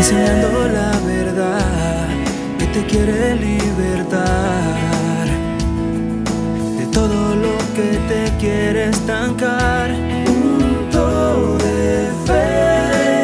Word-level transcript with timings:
enseñando 0.00 0.66
la 0.72 0.92
verdad 1.06 2.08
que 2.58 2.66
te 2.74 2.86
quiere 2.86 3.36
libertar 3.36 5.26
de 6.78 6.86
todo 6.86 7.34
lo 7.34 7.54
que 7.76 7.98
te 8.08 8.22
quiere 8.38 8.88
estancar. 8.88 9.90
Punto 10.24 11.58
de 11.58 12.08
fe, 12.24 12.46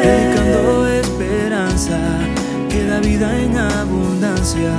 predicando 0.03 0.87
esperanza 0.87 1.99
que 2.69 2.85
da 2.85 2.99
vida 2.99 3.27
en 3.39 3.57
abundancia. 3.57 4.71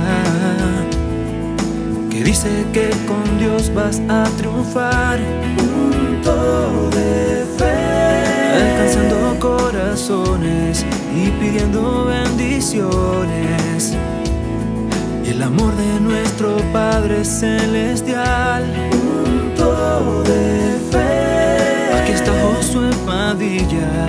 Que 2.09 2.23
dice 2.23 2.49
que 2.71 2.91
con 3.09 3.25
Dios 3.39 3.73
vas 3.73 4.01
a 4.07 4.23
triunfar. 4.37 5.19
Punto 5.57 6.89
de 6.91 7.28
y 11.15 11.29
pidiendo 11.39 12.05
bendiciones. 12.05 13.97
Y 15.25 15.29
el 15.29 15.41
amor 15.41 15.75
de 15.75 15.99
nuestro 15.99 16.57
Padre 16.71 17.23
Celestial. 17.25 18.63
Punto 18.91 20.23
de 20.23 20.77
fe. 20.91 21.93
Aquí 22.01 22.11
está 22.11 22.31
Josué 22.41 22.89
Padilla 23.05 24.07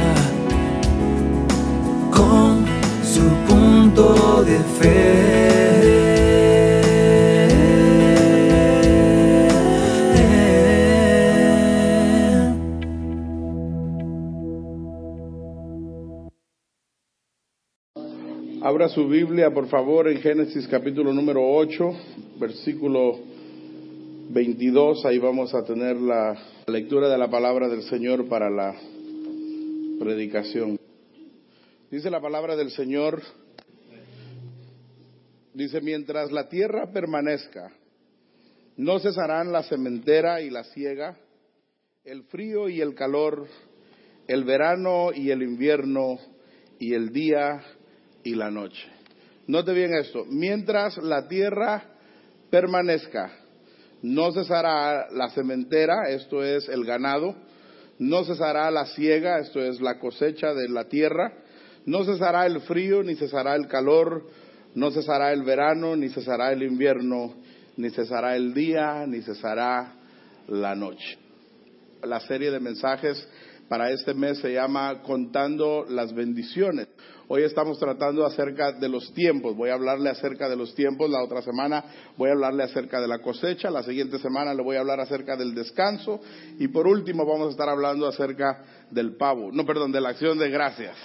con 2.10 2.64
su 3.02 3.23
punto 3.48 4.45
de 4.45 4.59
fe. 4.78 5.59
Abra 18.80 18.95
su 18.95 19.09
Biblia, 19.09 19.50
por 19.50 19.68
favor, 19.68 20.09
en 20.09 20.23
Génesis 20.23 20.66
capítulo 20.66 21.12
número 21.12 21.46
8, 21.46 21.92
versículo 22.38 23.18
22. 24.30 25.04
Ahí 25.04 25.18
vamos 25.18 25.54
a 25.54 25.62
tener 25.64 25.96
la 25.96 26.34
lectura 26.66 27.10
de 27.10 27.18
la 27.18 27.28
palabra 27.28 27.68
del 27.68 27.82
Señor 27.82 28.26
para 28.26 28.48
la 28.48 28.74
predicación. 29.98 30.78
Dice 31.90 32.08
la 32.08 32.23
palabra 32.23 32.56
del 32.56 32.70
Señor, 32.70 33.20
dice, 35.52 35.82
mientras 35.82 36.32
la 36.32 36.48
tierra 36.48 36.90
permanezca, 36.90 37.70
no 38.78 38.98
cesarán 38.98 39.52
la 39.52 39.62
sementera 39.62 40.40
y 40.40 40.48
la 40.48 40.64
siega, 40.64 41.18
el 42.02 42.23
frío 42.23 42.70
y 42.70 42.80
el 42.80 42.95
calor, 42.95 43.46
el 44.26 44.45
verano 44.45 45.10
y 45.14 45.32
el 45.32 45.42
invierno, 45.42 46.16
y 46.78 46.95
el 46.95 47.12
día 47.12 47.62
y 48.24 48.35
la 48.35 48.51
noche. 48.51 48.87
Note 49.46 49.73
bien 49.73 49.95
esto, 49.95 50.24
mientras 50.26 50.96
la 50.99 51.26
tierra 51.26 51.85
permanezca, 52.51 53.32
no 54.02 54.32
cesará 54.32 55.10
la 55.10 55.29
sementera, 55.30 56.09
esto 56.09 56.43
es 56.43 56.68
el 56.68 56.85
ganado, 56.85 57.35
no 57.98 58.24
cesará 58.24 58.71
la 58.71 58.87
siega, 58.87 59.38
esto 59.41 59.60
es 59.60 59.80
la 59.80 59.98
cosecha 59.98 60.54
de 60.54 60.68
la 60.68 60.85
tierra, 60.85 61.35
no 61.85 62.04
cesará 62.04 62.46
el 62.46 62.60
frío, 62.60 63.02
ni 63.02 63.15
cesará 63.15 63.54
el 63.57 63.66
calor, 63.66 64.26
no 64.75 64.91
cesará 64.91 65.32
el 65.32 65.43
verano, 65.43 65.97
ni 65.97 66.09
cesará 66.09 66.53
el 66.53 66.62
invierno, 66.62 67.34
ni 67.76 67.91
cesará 67.91 68.37
el 68.37 68.54
día, 68.54 69.04
ni 69.06 69.21
cesará 69.22 69.94
la 70.48 70.75
noche. 70.75 71.19
La 72.03 72.21
serie 72.21 72.50
de 72.50 72.60
mensajes 72.60 73.28
para 73.71 73.93
este 73.93 74.15
mes 74.15 74.38
se 74.38 74.53
llama 74.53 75.00
Contando 75.00 75.84
las 75.88 76.12
bendiciones. 76.12 76.88
Hoy 77.28 77.44
estamos 77.44 77.78
tratando 77.78 78.26
acerca 78.26 78.72
de 78.72 78.88
los 78.88 79.14
tiempos. 79.14 79.56
Voy 79.56 79.70
a 79.70 79.75
hablarle 79.75 80.10
acerca 80.10 80.48
de 80.48 80.56
los 80.56 80.75
tiempos. 80.75 81.08
La 81.08 81.22
otra 81.22 81.41
semana 81.41 81.84
voy 82.16 82.31
a 82.31 82.32
hablarle 82.32 82.64
acerca 82.64 83.00
de 83.00 83.06
la 83.06 83.20
cosecha. 83.20 83.70
La 83.70 83.84
siguiente 83.84 84.19
semana 84.19 84.53
le 84.54 84.64
voy 84.64 84.75
a 84.75 84.81
hablar 84.81 84.98
acerca 84.98 85.36
del 85.36 85.54
descanso. 85.54 86.19
Y 86.58 86.66
por 86.66 86.88
último 86.88 87.25
vamos 87.25 87.47
a 87.47 87.50
estar 87.53 87.69
hablando 87.69 88.08
acerca 88.08 88.60
del 88.91 89.16
pavo. 89.16 89.53
No, 89.53 89.64
perdón, 89.64 89.92
de 89.92 90.00
la 90.00 90.08
acción 90.08 90.37
de 90.37 90.50
gracias. 90.50 90.97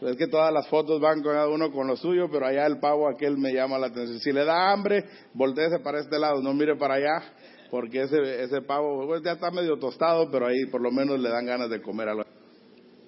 Es 0.00 0.16
que 0.16 0.26
todas 0.26 0.52
las 0.52 0.66
fotos 0.66 1.00
van 1.00 1.22
cada 1.22 1.48
uno 1.48 1.70
con 1.70 1.86
lo 1.86 1.96
suyo, 1.96 2.28
pero 2.32 2.46
allá 2.46 2.66
el 2.66 2.80
pavo 2.80 3.08
aquel 3.08 3.38
me 3.38 3.52
llama 3.52 3.78
la 3.78 3.86
atención. 3.86 4.18
Si 4.18 4.32
le 4.32 4.44
da 4.44 4.72
hambre, 4.72 5.04
volteese 5.34 5.78
para 5.78 6.00
este 6.00 6.18
lado, 6.18 6.42
no 6.42 6.52
mire 6.52 6.74
para 6.74 6.94
allá, 6.94 7.22
porque 7.70 8.02
ese, 8.02 8.42
ese 8.42 8.62
pavo 8.62 9.06
pues, 9.06 9.22
ya 9.22 9.32
está 9.32 9.50
medio 9.50 9.78
tostado, 9.78 10.30
pero 10.30 10.46
ahí 10.46 10.66
por 10.66 10.80
lo 10.80 10.90
menos 10.90 11.18
le 11.20 11.28
dan 11.28 11.46
ganas 11.46 11.70
de 11.70 11.82
comer 11.82 12.08
algo. 12.08 12.24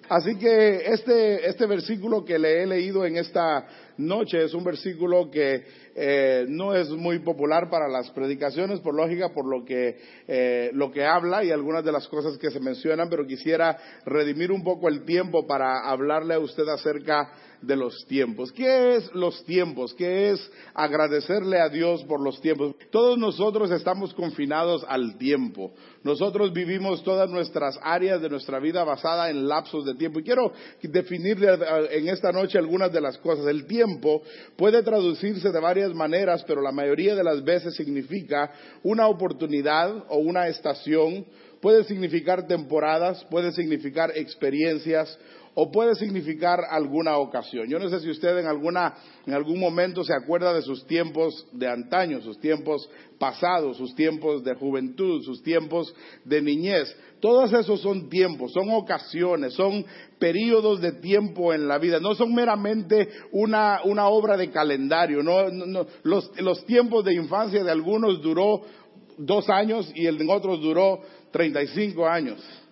Así 0.08 0.36
que 0.38 0.76
este, 0.86 1.46
este 1.48 1.66
versículo 1.66 2.24
que 2.24 2.38
le 2.38 2.62
he 2.62 2.66
leído 2.66 3.04
en 3.04 3.16
esta 3.18 3.66
noche 3.98 4.42
es 4.42 4.54
un 4.54 4.64
versículo 4.64 5.30
que 5.30 5.62
eh, 5.94 6.46
no 6.48 6.74
es 6.74 6.88
muy 6.90 7.18
popular 7.18 7.68
para 7.68 7.88
las 7.88 8.08
predicaciones, 8.10 8.78
por 8.80 8.94
lógica, 8.94 9.30
por 9.30 9.46
lo 9.46 9.64
que, 9.64 9.98
eh, 10.28 10.70
lo 10.72 10.92
que 10.92 11.04
habla 11.04 11.42
y 11.42 11.50
algunas 11.50 11.84
de 11.84 11.90
las 11.90 12.06
cosas 12.06 12.38
que 12.38 12.50
se 12.50 12.60
mencionan, 12.60 13.10
pero 13.10 13.26
quisiera 13.26 13.76
redimir 14.06 14.52
un 14.52 14.62
poco 14.62 14.88
el 14.88 15.04
tiempo 15.04 15.46
para 15.46 15.88
hablarle 15.90 16.34
a 16.34 16.38
usted 16.38 16.68
acerca 16.68 17.32
de 17.60 17.74
los 17.74 18.06
tiempos. 18.06 18.52
¿Qué 18.52 18.94
es 18.94 19.12
los 19.12 19.44
tiempos? 19.44 19.92
¿Qué 19.94 20.30
es 20.30 20.50
agradecerle 20.74 21.60
a 21.60 21.68
Dios 21.68 22.04
por 22.04 22.20
los 22.20 22.40
tiempos? 22.40 22.76
Todos 22.92 23.18
nosotros 23.18 23.72
estamos 23.72 24.14
confinados 24.14 24.84
al 24.88 25.18
tiempo. 25.18 25.72
Nosotros 26.04 26.52
vivimos 26.52 27.02
todas 27.02 27.28
nuestras 27.28 27.76
áreas 27.82 28.22
de 28.22 28.28
nuestra 28.28 28.60
vida 28.60 28.84
basada 28.84 29.30
en 29.30 29.48
lapsos 29.48 29.84
de 29.84 29.96
tiempo. 29.96 30.20
Y 30.20 30.22
quiero 30.22 30.52
definirle 30.80 31.48
en 31.90 32.08
esta 32.08 32.30
noche 32.30 32.56
algunas 32.56 32.92
de 32.92 33.00
las 33.00 33.18
cosas. 33.18 33.46
El 33.46 33.66
tiempo 33.66 33.87
puede 34.56 34.82
traducirse 34.82 35.50
de 35.50 35.60
varias 35.60 35.94
maneras, 35.94 36.44
pero 36.46 36.60
la 36.60 36.72
mayoría 36.72 37.14
de 37.14 37.24
las 37.24 37.42
veces 37.42 37.74
significa 37.74 38.52
una 38.82 39.06
oportunidad 39.06 40.04
o 40.08 40.18
una 40.18 40.48
estación, 40.48 41.24
puede 41.60 41.84
significar 41.84 42.46
temporadas, 42.46 43.24
puede 43.30 43.52
significar 43.52 44.12
experiencias 44.14 45.18
o 45.60 45.72
puede 45.72 45.96
significar 45.96 46.60
alguna 46.70 47.16
ocasión. 47.18 47.66
Yo 47.66 47.80
no 47.80 47.88
sé 47.88 47.98
si 47.98 48.08
usted 48.08 48.38
en 48.38 48.46
alguna 48.46 48.94
en 49.26 49.34
algún 49.34 49.58
momento 49.58 50.04
se 50.04 50.14
acuerda 50.14 50.54
de 50.54 50.62
sus 50.62 50.86
tiempos 50.86 51.48
de 51.50 51.66
antaño, 51.66 52.20
sus 52.20 52.38
tiempos 52.38 52.88
pasados, 53.18 53.76
sus 53.76 53.92
tiempos 53.96 54.44
de 54.44 54.54
juventud, 54.54 55.20
sus 55.24 55.42
tiempos 55.42 55.92
de 56.24 56.42
niñez. 56.42 56.96
Todos 57.18 57.52
esos 57.52 57.80
son 57.80 58.08
tiempos, 58.08 58.52
son 58.52 58.70
ocasiones, 58.70 59.54
son 59.54 59.84
periodos 60.20 60.80
de 60.80 60.92
tiempo 60.92 61.52
en 61.52 61.66
la 61.66 61.78
vida, 61.78 61.98
no 61.98 62.14
son 62.14 62.32
meramente 62.32 63.08
una, 63.32 63.80
una 63.82 64.06
obra 64.06 64.36
de 64.36 64.52
calendario. 64.52 65.24
No, 65.24 65.48
no, 65.50 65.86
los, 66.04 66.30
los 66.40 66.64
tiempos 66.66 67.04
de 67.04 67.14
infancia 67.14 67.64
de 67.64 67.70
algunos 67.72 68.22
duró 68.22 68.62
dos 69.16 69.50
años 69.50 69.90
y 69.96 70.06
el 70.06 70.18
de 70.18 70.32
otros 70.32 70.60
duró 70.60 71.00
35 71.32 72.06
años. 72.06 72.67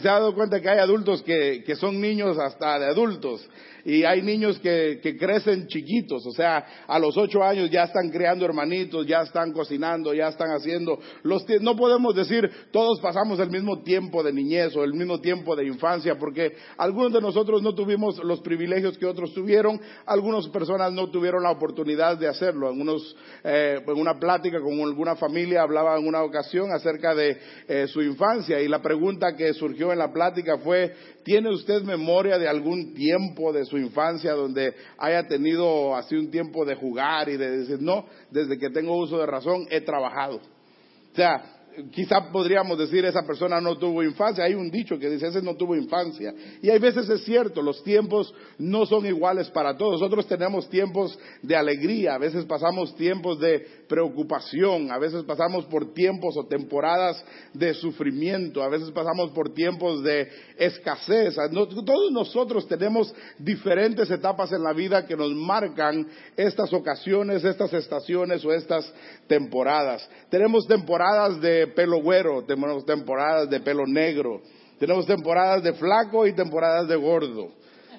Se 0.00 0.08
ha 0.08 0.12
dado 0.12 0.34
cuenta 0.34 0.60
que 0.60 0.68
hay 0.68 0.78
adultos 0.78 1.22
que, 1.22 1.62
que, 1.64 1.76
son 1.76 2.00
niños 2.00 2.38
hasta 2.38 2.78
de 2.78 2.86
adultos 2.86 3.48
y 3.84 4.04
hay 4.04 4.22
niños 4.22 4.58
que, 4.58 5.00
que, 5.02 5.16
crecen 5.16 5.66
chiquitos, 5.66 6.26
o 6.26 6.32
sea, 6.32 6.84
a 6.86 6.98
los 6.98 7.16
ocho 7.16 7.42
años 7.42 7.70
ya 7.70 7.84
están 7.84 8.10
creando 8.10 8.44
hermanitos, 8.44 9.06
ya 9.06 9.22
están 9.22 9.52
cocinando, 9.52 10.12
ya 10.14 10.28
están 10.28 10.50
haciendo 10.50 10.98
los 11.22 11.44
no 11.60 11.76
podemos 11.76 12.14
decir 12.14 12.50
todos 12.70 13.00
pasamos 13.00 13.38
el 13.38 13.50
mismo 13.50 13.82
tiempo 13.82 14.22
de 14.22 14.32
niñez 14.32 14.74
o 14.76 14.84
el 14.84 14.94
mismo 14.94 15.20
tiempo 15.20 15.54
de 15.54 15.66
infancia, 15.66 16.16
porque 16.18 16.54
algunos 16.76 17.12
de 17.12 17.20
nosotros 17.20 17.62
no 17.62 17.74
tuvimos 17.74 18.18
los 18.24 18.40
privilegios 18.40 18.98
que 18.98 19.06
otros 19.06 19.32
tuvieron, 19.34 19.80
algunas 20.06 20.48
personas 20.48 20.92
no 20.92 21.10
tuvieron 21.10 21.42
la 21.42 21.50
oportunidad 21.50 22.18
de 22.18 22.28
hacerlo. 22.28 22.68
Algunos, 22.68 23.16
eh, 23.42 23.80
en 23.86 24.00
una 24.00 24.18
plática 24.18 24.60
con 24.60 24.80
alguna 24.80 25.16
familia 25.16 25.62
hablaba 25.62 25.98
en 25.98 26.06
una 26.06 26.22
ocasión 26.22 26.72
acerca 26.72 27.14
de 27.14 27.38
eh, 27.68 27.86
su 27.88 28.02
infancia 28.02 28.60
y 28.60 28.68
la 28.68 28.82
pregunta 28.82 29.36
que 29.36 29.52
surgió 29.54 29.92
en 29.92 29.98
la 29.98 30.12
plática 30.12 30.58
fue, 30.58 30.94
¿tiene 31.22 31.50
usted 31.50 31.82
memoria 31.82 32.38
de 32.38 32.48
algún 32.48 32.94
tiempo 32.94 33.52
de 33.52 33.64
su 33.64 33.73
infancia 33.78 34.32
donde 34.32 34.74
haya 34.98 35.26
tenido 35.26 35.94
así 35.94 36.16
un 36.16 36.30
tiempo 36.30 36.64
de 36.64 36.74
jugar 36.74 37.28
y 37.28 37.36
de 37.36 37.58
decir, 37.58 37.80
no, 37.80 38.06
desde 38.30 38.58
que 38.58 38.70
tengo 38.70 38.96
uso 38.96 39.18
de 39.18 39.26
razón 39.26 39.66
he 39.70 39.80
trabajado? 39.80 40.36
O 40.36 41.16
sea, 41.16 41.53
quizá 41.90 42.30
podríamos 42.30 42.78
decir 42.78 43.04
esa 43.04 43.22
persona 43.22 43.60
no 43.60 43.76
tuvo 43.76 44.02
infancia. 44.02 44.44
Hay 44.44 44.54
un 44.54 44.70
dicho 44.70 44.98
que 44.98 45.10
dice 45.10 45.28
ese 45.28 45.42
no 45.42 45.56
tuvo 45.56 45.76
infancia. 45.76 46.34
Y 46.62 46.70
hay 46.70 46.78
veces 46.78 47.08
es 47.08 47.24
cierto, 47.24 47.62
los 47.62 47.82
tiempos 47.82 48.34
no 48.58 48.86
son 48.86 49.06
iguales 49.06 49.50
para 49.50 49.76
todos. 49.76 50.00
Nosotros 50.00 50.26
tenemos 50.26 50.68
tiempos 50.68 51.18
de 51.42 51.56
alegría, 51.56 52.14
a 52.14 52.18
veces 52.18 52.44
pasamos 52.44 52.94
tiempos 52.96 53.38
de 53.40 53.66
preocupación, 53.88 54.90
a 54.90 54.98
veces 54.98 55.24
pasamos 55.24 55.64
por 55.66 55.92
tiempos 55.92 56.36
o 56.36 56.46
temporadas 56.46 57.22
de 57.52 57.74
sufrimiento, 57.74 58.62
a 58.62 58.68
veces 58.68 58.90
pasamos 58.90 59.30
por 59.30 59.52
tiempos 59.52 60.02
de 60.02 60.28
escasez. 60.58 61.34
todos 61.34 62.12
nosotros 62.12 62.66
tenemos 62.68 63.14
diferentes 63.38 64.10
etapas 64.10 64.52
en 64.52 64.62
la 64.62 64.72
vida 64.72 65.06
que 65.06 65.16
nos 65.16 65.34
marcan 65.34 66.06
estas 66.36 66.72
ocasiones, 66.72 67.44
estas 67.44 67.72
estaciones 67.72 68.44
o 68.44 68.52
estas 68.52 68.92
temporadas. 69.26 70.08
Tenemos 70.30 70.66
temporadas 70.66 71.40
de 71.40 71.63
pelo 71.66 72.02
güero, 72.02 72.42
tenemos 72.44 72.84
temporadas 72.84 73.50
de 73.50 73.60
pelo 73.60 73.86
negro, 73.86 74.40
tenemos 74.78 75.06
temporadas 75.06 75.62
de 75.62 75.72
flaco 75.74 76.26
y 76.26 76.34
temporadas 76.34 76.88
de 76.88 76.96
gordo. 76.96 77.50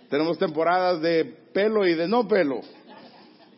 Tenemos 0.09 0.37
temporadas 0.37 1.01
de 1.01 1.25
pelo 1.53 1.87
y 1.87 1.95
de 1.95 2.07
no 2.07 2.27
pelo. 2.27 2.61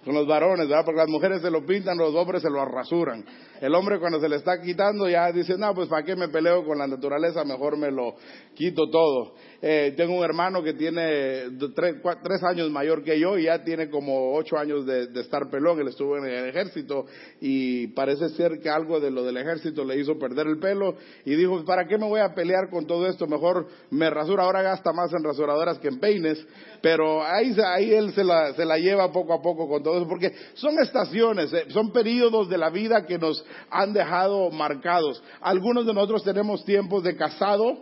Con 0.06 0.14
los 0.14 0.26
varones, 0.26 0.70
¿verdad? 0.70 0.86
Porque 0.86 1.00
las 1.00 1.10
mujeres 1.10 1.42
se 1.42 1.52
lo 1.52 1.66
pintan, 1.66 1.98
los 1.98 2.16
hombres 2.16 2.42
se 2.42 2.50
lo 2.50 2.64
rasuran. 2.64 3.26
El 3.62 3.74
hombre 3.74 4.00
cuando 4.00 4.20
se 4.20 4.30
le 4.30 4.36
está 4.36 4.62
quitando 4.62 5.10
ya 5.10 5.32
dice, 5.32 5.58
no, 5.58 5.74
pues 5.74 5.90
¿para 5.90 6.04
qué 6.04 6.16
me 6.16 6.28
peleo 6.28 6.64
con 6.64 6.78
la 6.78 6.86
naturaleza? 6.86 7.44
Mejor 7.44 7.78
me 7.78 7.90
lo 7.92 8.16
quito 8.54 8.90
todo. 8.90 9.34
Eh, 9.62 9.94
tengo 9.98 10.16
un 10.16 10.24
hermano 10.24 10.62
que 10.62 10.74
tiene 10.74 11.46
tres, 11.76 12.44
años 12.44 12.70
mayor 12.70 13.04
que 13.04 13.20
yo 13.20 13.38
y 13.38 13.46
ya 13.46 13.64
tiene 13.64 13.90
como 13.90 14.36
ocho 14.36 14.58
años 14.58 14.86
de, 14.86 15.08
estar 15.20 15.50
pelón. 15.50 15.80
Él 15.80 15.88
estuvo 15.88 16.18
en 16.18 16.26
el 16.26 16.50
ejército 16.50 17.06
y 17.42 17.88
parece 17.88 18.30
ser 18.30 18.60
que 18.60 18.70
algo 18.70 19.00
de 19.00 19.10
lo 19.10 19.24
del 19.24 19.38
ejército 19.38 19.84
le 19.84 19.98
hizo 20.00 20.20
perder 20.20 20.48
el 20.48 20.60
pelo 20.60 20.96
y 21.26 21.36
dijo, 21.36 21.66
¿para 21.66 21.88
qué 21.88 21.98
me 21.98 22.08
voy 22.08 22.20
a 22.20 22.36
pelear 22.36 22.70
con 22.70 22.86
todo 22.86 23.08
esto? 23.08 23.26
Mejor 23.26 23.68
me 23.90 24.10
rasura. 24.10 24.44
Ahora 24.44 24.62
gasta 24.62 24.94
más 24.94 25.12
en 25.14 25.24
rasuradoras 25.24 25.80
que 25.80 25.88
en 25.88 26.00
peines, 26.00 26.46
pero 26.82 27.24
ahí, 27.24 27.56
ahí 27.66 27.92
él 27.92 28.14
se 28.14 28.24
la, 28.24 28.54
se 28.54 28.66
la 28.66 28.78
lleva 28.78 29.12
poco 29.12 29.34
a 29.34 29.42
poco 29.42 29.68
con 29.68 29.82
todo 29.82 29.98
eso, 29.98 30.08
porque 30.08 30.32
son 30.54 30.78
estaciones, 30.80 31.52
eh, 31.54 31.66
son 31.70 31.92
periodos 31.92 32.50
de 32.50 32.58
la 32.58 32.70
vida 32.70 33.06
que 33.06 33.18
nos 33.18 33.44
han 33.70 33.94
dejado 33.94 34.50
marcados. 34.52 35.22
Algunos 35.42 35.86
de 35.86 35.94
nosotros 35.94 36.24
tenemos 36.24 36.64
tiempos 36.66 37.04
de 37.04 37.16
casado, 37.16 37.78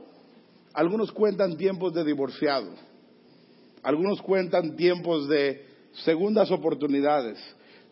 algunos 0.73 1.11
cuentan 1.11 1.57
tiempos 1.57 1.93
de 1.93 2.03
divorciado, 2.03 2.69
algunos 3.83 4.21
cuentan 4.21 4.75
tiempos 4.75 5.27
de 5.27 5.65
segundas 6.03 6.51
oportunidades. 6.51 7.39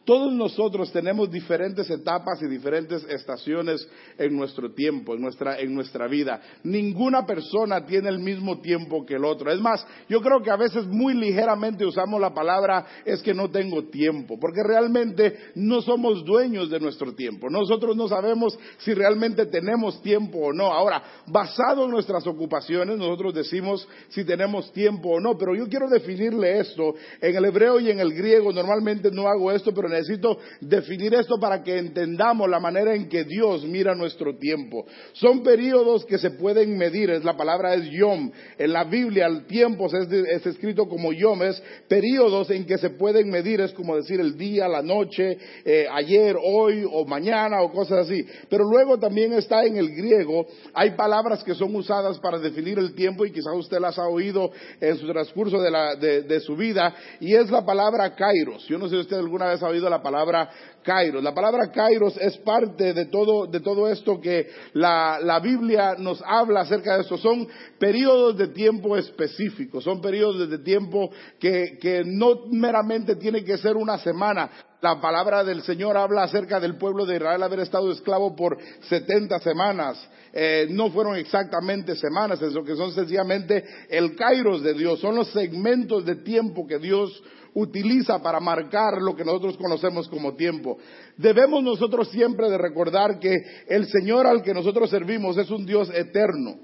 Todos 0.05 0.33
nosotros 0.33 0.91
tenemos 0.91 1.31
diferentes 1.31 1.89
etapas 1.89 2.41
y 2.41 2.47
diferentes 2.47 3.05
estaciones 3.05 3.87
en 4.17 4.35
nuestro 4.35 4.73
tiempo, 4.73 5.15
en 5.15 5.21
nuestra, 5.21 5.57
en 5.59 5.73
nuestra 5.73 6.07
vida. 6.07 6.41
Ninguna 6.63 7.25
persona 7.25 7.85
tiene 7.85 8.09
el 8.09 8.19
mismo 8.19 8.59
tiempo 8.59 9.05
que 9.05 9.15
el 9.15 9.23
otro. 9.23 9.49
Es 9.49 9.61
más, 9.61 9.85
yo 10.09 10.19
creo 10.19 10.41
que 10.41 10.51
a 10.51 10.57
veces 10.57 10.85
muy 10.87 11.13
ligeramente 11.13 11.85
usamos 11.85 12.19
la 12.19 12.33
palabra 12.33 12.85
es 13.05 13.21
que 13.21 13.33
no 13.33 13.49
tengo 13.49 13.85
tiempo, 13.85 14.37
porque 14.37 14.61
realmente 14.61 15.37
no 15.55 15.81
somos 15.81 16.25
dueños 16.25 16.69
de 16.69 16.81
nuestro 16.81 17.15
tiempo. 17.15 17.49
Nosotros 17.49 17.95
no 17.95 18.09
sabemos 18.09 18.59
si 18.79 18.93
realmente 18.93 19.45
tenemos 19.45 20.01
tiempo 20.01 20.39
o 20.39 20.53
no. 20.53 20.65
Ahora, 20.65 21.01
basado 21.27 21.85
en 21.85 21.91
nuestras 21.91 22.27
ocupaciones, 22.27 22.97
nosotros 22.97 23.33
decimos 23.33 23.87
si 24.09 24.25
tenemos 24.25 24.73
tiempo 24.73 25.11
o 25.11 25.19
no, 25.21 25.37
pero 25.37 25.55
yo 25.55 25.69
quiero 25.69 25.87
definirle 25.87 26.59
esto. 26.59 26.93
En 27.21 27.35
el 27.35 27.45
hebreo 27.45 27.79
y 27.79 27.89
en 27.89 28.01
el 28.01 28.13
griego 28.13 28.51
normalmente 28.51 29.09
no 29.09 29.29
hago 29.29 29.49
esto, 29.51 29.73
pero 29.73 29.92
necesito 29.93 30.37
definir 30.61 31.13
esto 31.13 31.37
para 31.39 31.63
que 31.63 31.77
entendamos 31.77 32.49
la 32.49 32.59
manera 32.59 32.93
en 32.95 33.09
que 33.09 33.23
Dios 33.23 33.65
mira 33.65 33.95
nuestro 33.95 34.37
tiempo. 34.37 34.85
Son 35.13 35.43
periodos 35.43 36.05
que 36.05 36.17
se 36.17 36.31
pueden 36.31 36.77
medir, 36.77 37.09
es 37.09 37.23
la 37.23 37.37
palabra 37.37 37.75
es 37.75 37.89
yom. 37.89 38.31
En 38.57 38.73
la 38.73 38.83
Biblia 38.83 39.27
el 39.27 39.45
tiempo 39.45 39.87
es, 39.87 40.45
escrito 40.45 40.87
como 40.87 41.13
yom, 41.13 41.43
es 41.43 41.61
periodos 41.87 42.49
en 42.49 42.65
que 42.65 42.77
se 42.77 42.91
pueden 42.91 43.29
medir, 43.29 43.61
es 43.61 43.73
como 43.73 43.95
decir 43.95 44.19
el 44.19 44.37
día, 44.37 44.67
la 44.67 44.81
noche, 44.81 45.37
eh, 45.65 45.87
ayer, 45.91 46.35
hoy 46.41 46.85
o 46.89 47.05
mañana 47.05 47.61
o 47.61 47.71
cosas 47.71 48.07
así. 48.07 48.25
Pero 48.49 48.63
luego 48.65 48.97
también 48.97 49.33
está 49.33 49.65
en 49.65 49.77
el 49.77 49.89
griego, 49.89 50.45
hay 50.73 50.91
palabras 50.91 51.43
que 51.43 51.55
son 51.55 51.75
usadas 51.75 52.19
para 52.19 52.39
definir 52.39 52.79
el 52.79 52.93
tiempo 52.93 53.25
y 53.25 53.31
quizás 53.31 53.53
usted 53.55 53.79
las 53.79 53.97
ha 53.97 54.07
oído 54.07 54.51
en 54.79 54.97
su 54.97 55.07
transcurso 55.07 55.61
de, 55.61 56.23
de 56.23 56.39
su 56.39 56.55
vida 56.55 56.93
y 57.19 57.35
es 57.35 57.49
la 57.49 57.65
palabra 57.65 58.15
kairos. 58.15 58.65
Yo 58.67 58.77
no 58.77 58.87
sé 58.87 58.95
si 58.95 59.01
usted 59.01 59.17
alguna 59.17 59.47
vez 59.47 59.61
ha 59.61 59.67
oído 59.67 59.82
la 59.89 60.01
palabra 60.01 60.49
kairos. 60.83 61.23
La 61.23 61.33
palabra 61.33 61.71
kairos 61.71 62.17
es 62.17 62.37
parte 62.39 62.93
de 62.93 63.05
todo, 63.05 63.47
de 63.47 63.59
todo 63.59 63.87
esto 63.87 64.19
que 64.19 64.49
la, 64.73 65.19
la 65.21 65.39
Biblia 65.39 65.95
nos 65.97 66.21
habla 66.25 66.61
acerca 66.61 66.95
de 66.95 67.01
esto. 67.01 67.17
Son 67.17 67.47
periodos 67.79 68.37
de 68.37 68.49
tiempo 68.49 68.97
específicos, 68.97 69.83
son 69.83 70.01
periodos 70.01 70.49
de 70.49 70.59
tiempo 70.59 71.09
que, 71.39 71.77
que 71.81 72.03
no 72.05 72.45
meramente 72.51 73.15
tiene 73.15 73.43
que 73.43 73.57
ser 73.57 73.75
una 73.75 73.97
semana. 73.97 74.49
La 74.83 74.99
palabra 74.99 75.45
del 75.45 75.61
Señor 75.63 75.95
habla 75.95 76.23
acerca 76.23 76.59
del 76.59 76.75
pueblo 76.75 77.05
de 77.05 77.15
Israel 77.15 77.41
haber 77.41 77.61
estado 77.61 77.89
esclavo 77.89 78.35
por 78.35 78.57
70 78.89 79.39
semanas. 79.39 80.09
Eh, 80.33 80.67
no 80.71 80.89
fueron 80.89 81.15
exactamente 81.15 81.95
semanas, 81.95 82.41
es 82.41 82.51
lo 82.53 82.65
que 82.65 82.75
son 82.75 82.91
sencillamente 82.91 83.63
el 83.87 84.15
kairos 84.15 84.61
de 84.61 84.73
Dios, 84.73 84.99
son 84.99 85.15
los 85.15 85.29
segmentos 85.31 86.03
de 86.05 86.15
tiempo 86.15 86.67
que 86.67 86.79
Dios 86.79 87.23
utiliza 87.55 88.21
para 88.21 88.39
marcar 88.39 89.01
lo 89.01 89.15
que 89.15 89.25
nosotros 89.25 89.57
conocemos 89.57 90.07
como 90.07 90.35
tiempo. 90.35 90.77
Debemos 91.17 91.63
nosotros 91.63 92.09
siempre 92.09 92.49
de 92.49 92.57
recordar 92.57 93.19
que 93.19 93.35
el 93.67 93.87
Señor 93.87 94.27
al 94.27 94.41
que 94.41 94.53
nosotros 94.53 94.89
servimos 94.89 95.37
es 95.37 95.49
un 95.49 95.65
Dios 95.65 95.89
eterno. 95.93 96.55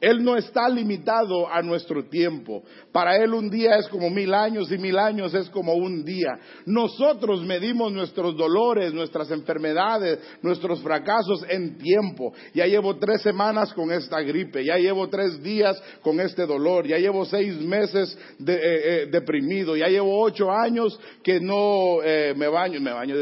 Él 0.00 0.22
no 0.22 0.36
está 0.36 0.68
limitado 0.68 1.48
a 1.48 1.62
nuestro 1.62 2.08
tiempo. 2.08 2.62
Para 2.92 3.16
Él 3.16 3.34
un 3.34 3.50
día 3.50 3.76
es 3.76 3.88
como 3.88 4.10
mil 4.10 4.32
años 4.34 4.70
y 4.70 4.78
mil 4.78 4.98
años 4.98 5.34
es 5.34 5.48
como 5.50 5.74
un 5.74 6.04
día. 6.04 6.38
Nosotros 6.66 7.42
medimos 7.44 7.92
nuestros 7.92 8.36
dolores, 8.36 8.92
nuestras 8.92 9.30
enfermedades, 9.30 10.18
nuestros 10.42 10.80
fracasos 10.82 11.44
en 11.48 11.78
tiempo. 11.78 12.32
Ya 12.54 12.66
llevo 12.66 12.96
tres 12.96 13.22
semanas 13.22 13.72
con 13.72 13.90
esta 13.90 14.20
gripe, 14.20 14.64
ya 14.64 14.76
llevo 14.76 15.08
tres 15.08 15.42
días 15.42 15.80
con 16.02 16.20
este 16.20 16.46
dolor, 16.46 16.86
ya 16.86 16.98
llevo 16.98 17.24
seis 17.24 17.58
meses 17.60 18.16
de, 18.38 18.54
eh, 18.54 18.60
eh, 18.62 19.06
deprimido, 19.10 19.76
ya 19.76 19.86
llevo 19.86 20.22
ocho 20.22 20.50
años 20.50 20.98
que 21.22 21.40
no 21.40 22.02
eh, 22.02 22.34
me 22.36 22.48
baño, 22.48 22.80
me 22.80 22.92
baño, 22.92 23.14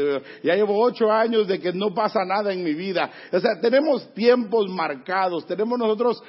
ya 0.43 0.55
llevo 0.55 0.81
ocho 0.81 1.11
años 1.11 1.47
de 1.47 1.59
que 1.59 1.73
no 1.73 1.93
pasa 1.93 2.23
nada 2.25 2.53
en 2.53 2.63
mi 2.63 2.73
vida. 2.73 3.09
O 3.31 3.39
sea, 3.39 3.59
tenemos 3.61 4.13
tiempos 4.13 4.69
marcados, 4.69 5.45
tenemos 5.45 5.77
nosotros 5.77 6.21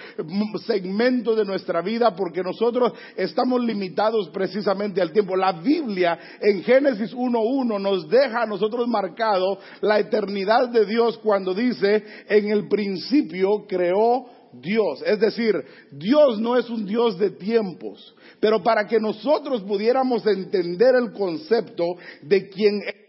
segmento 0.66 1.34
de 1.34 1.44
nuestra 1.44 1.82
vida 1.82 2.14
porque 2.14 2.42
nosotros 2.42 2.92
estamos 3.16 3.62
limitados 3.62 4.28
precisamente 4.30 5.00
al 5.00 5.12
tiempo. 5.12 5.36
La 5.36 5.52
Biblia 5.52 6.18
en 6.40 6.62
Génesis 6.62 7.14
1.1 7.14 7.80
nos 7.80 8.08
deja 8.08 8.42
a 8.42 8.46
nosotros 8.46 8.88
marcado 8.88 9.58
la 9.80 9.98
eternidad 9.98 10.68
de 10.68 10.86
Dios 10.86 11.18
cuando 11.18 11.54
dice, 11.54 12.04
en 12.28 12.50
el 12.50 12.68
principio 12.68 13.66
creó 13.66 14.26
Dios. 14.52 15.02
Es 15.04 15.20
decir, 15.20 15.54
Dios 15.90 16.38
no 16.40 16.56
es 16.56 16.68
un 16.70 16.86
Dios 16.86 17.18
de 17.18 17.30
tiempos, 17.30 18.14
pero 18.40 18.62
para 18.62 18.86
que 18.86 19.00
nosotros 19.00 19.62
pudiéramos 19.62 20.26
entender 20.26 20.94
el 20.94 21.12
concepto 21.12 21.84
de 22.22 22.48
quien 22.48 22.82
es, 22.86 23.05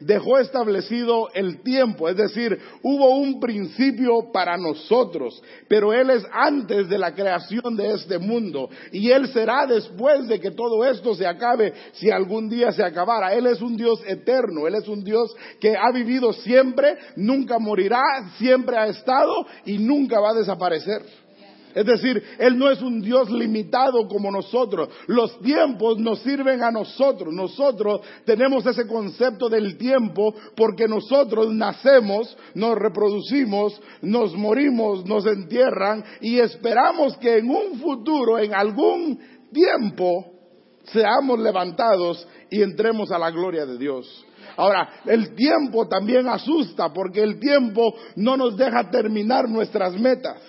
dejó 0.00 0.38
establecido 0.38 1.28
el 1.32 1.62
tiempo, 1.62 2.08
es 2.08 2.16
decir, 2.16 2.58
hubo 2.82 3.16
un 3.16 3.40
principio 3.40 4.30
para 4.32 4.56
nosotros, 4.58 5.42
pero 5.68 5.92
Él 5.92 6.10
es 6.10 6.24
antes 6.30 6.88
de 6.88 6.98
la 6.98 7.14
creación 7.14 7.76
de 7.76 7.94
este 7.94 8.18
mundo 8.18 8.68
y 8.90 9.10
Él 9.10 9.28
será 9.28 9.66
después 9.66 10.28
de 10.28 10.38
que 10.38 10.50
todo 10.50 10.84
esto 10.84 11.14
se 11.14 11.26
acabe, 11.26 11.72
si 11.92 12.10
algún 12.10 12.48
día 12.48 12.72
se 12.72 12.84
acabara. 12.84 13.34
Él 13.34 13.46
es 13.46 13.62
un 13.62 13.76
Dios 13.76 14.02
eterno, 14.06 14.66
Él 14.66 14.74
es 14.74 14.86
un 14.86 15.02
Dios 15.02 15.34
que 15.60 15.76
ha 15.76 15.90
vivido 15.92 16.32
siempre, 16.32 16.98
nunca 17.16 17.58
morirá, 17.58 18.02
siempre 18.36 18.76
ha 18.76 18.86
estado 18.86 19.46
y 19.64 19.78
nunca 19.78 20.20
va 20.20 20.30
a 20.30 20.34
desaparecer. 20.34 21.21
Es 21.74 21.86
decir, 21.86 22.22
Él 22.38 22.58
no 22.58 22.70
es 22.70 22.80
un 22.82 23.00
Dios 23.00 23.30
limitado 23.30 24.06
como 24.08 24.30
nosotros. 24.30 24.88
Los 25.06 25.38
tiempos 25.40 25.98
nos 25.98 26.20
sirven 26.20 26.62
a 26.62 26.70
nosotros. 26.70 27.32
Nosotros 27.32 28.00
tenemos 28.24 28.64
ese 28.66 28.86
concepto 28.86 29.48
del 29.48 29.76
tiempo 29.76 30.34
porque 30.56 30.86
nosotros 30.86 31.52
nacemos, 31.52 32.36
nos 32.54 32.76
reproducimos, 32.76 33.80
nos 34.02 34.34
morimos, 34.34 35.04
nos 35.06 35.26
entierran 35.26 36.04
y 36.20 36.38
esperamos 36.38 37.16
que 37.18 37.38
en 37.38 37.50
un 37.50 37.78
futuro, 37.80 38.38
en 38.38 38.54
algún 38.54 39.18
tiempo, 39.52 40.26
seamos 40.84 41.38
levantados 41.38 42.26
y 42.50 42.62
entremos 42.62 43.10
a 43.10 43.18
la 43.18 43.30
gloria 43.30 43.64
de 43.64 43.78
Dios. 43.78 44.26
Ahora, 44.56 44.88
el 45.06 45.34
tiempo 45.34 45.88
también 45.88 46.28
asusta 46.28 46.92
porque 46.92 47.22
el 47.22 47.38
tiempo 47.38 47.94
no 48.16 48.36
nos 48.36 48.56
deja 48.56 48.90
terminar 48.90 49.48
nuestras 49.48 49.94
metas. 49.98 50.40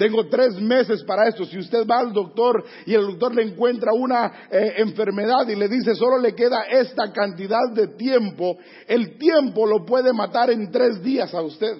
Tengo 0.00 0.26
tres 0.28 0.58
meses 0.58 1.04
para 1.04 1.28
esto. 1.28 1.44
Si 1.44 1.58
usted 1.58 1.86
va 1.86 1.98
al 1.98 2.14
doctor 2.14 2.64
y 2.86 2.94
el 2.94 3.02
doctor 3.02 3.34
le 3.34 3.42
encuentra 3.42 3.92
una 3.92 4.48
eh, 4.50 4.76
enfermedad 4.78 5.46
y 5.46 5.54
le 5.54 5.68
dice 5.68 5.94
solo 5.94 6.16
le 6.16 6.34
queda 6.34 6.62
esta 6.70 7.12
cantidad 7.12 7.70
de 7.74 7.88
tiempo, 7.98 8.56
el 8.88 9.18
tiempo 9.18 9.66
lo 9.66 9.84
puede 9.84 10.14
matar 10.14 10.48
en 10.48 10.70
tres 10.70 11.02
días 11.02 11.34
a 11.34 11.42
usted. 11.42 11.76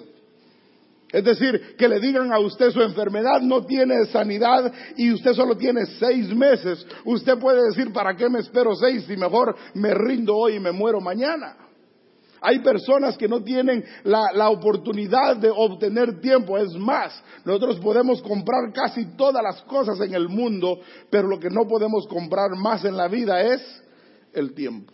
Es 1.11 1.23
decir, 1.23 1.75
que 1.75 1.87
le 1.87 1.99
digan 1.99 2.31
a 2.31 2.37
usted 2.37 2.69
su 2.69 2.83
enfermedad 2.83 3.41
no 3.41 3.65
tiene 3.65 4.05
sanidad 4.11 4.71
y 4.97 5.11
usted 5.11 5.33
solo 5.33 5.57
tiene 5.57 5.87
seis 5.99 6.29
meses. 6.29 6.85
Usted 7.03 7.39
puede 7.39 7.69
decir, 7.69 7.91
¿para 7.91 8.15
qué 8.15 8.29
me 8.29 8.41
espero 8.41 8.75
seis 8.75 9.03
si 9.07 9.17
mejor 9.17 9.55
me 9.73 9.95
rindo 9.95 10.35
hoy 10.35 10.57
y 10.57 10.59
me 10.59 10.71
muero 10.71 11.01
mañana? 11.01 11.55
Hay 12.43 12.59
personas 12.59 13.17
que 13.17 13.27
no 13.27 13.43
tienen 13.43 13.85
la, 14.03 14.49
oportunidad 14.49 15.37
de 15.37 15.51
obtener 15.55 16.19
tiempo. 16.19 16.57
Es 16.57 16.73
más, 16.73 17.23
nosotros 17.45 17.79
podemos 17.79 18.19
comprar 18.23 18.73
casi 18.73 19.05
todas 19.15 19.43
las 19.43 19.61
cosas 19.61 20.01
en 20.01 20.15
el 20.15 20.27
mundo, 20.27 20.79
pero 21.11 21.27
lo 21.27 21.39
que 21.39 21.51
no 21.51 21.67
podemos 21.67 22.07
comprar 22.07 22.49
más 22.57 22.83
en 22.83 22.97
la 22.97 23.07
vida 23.07 23.41
es 23.41 23.61
el 24.33 24.55
tiempo. 24.55 24.91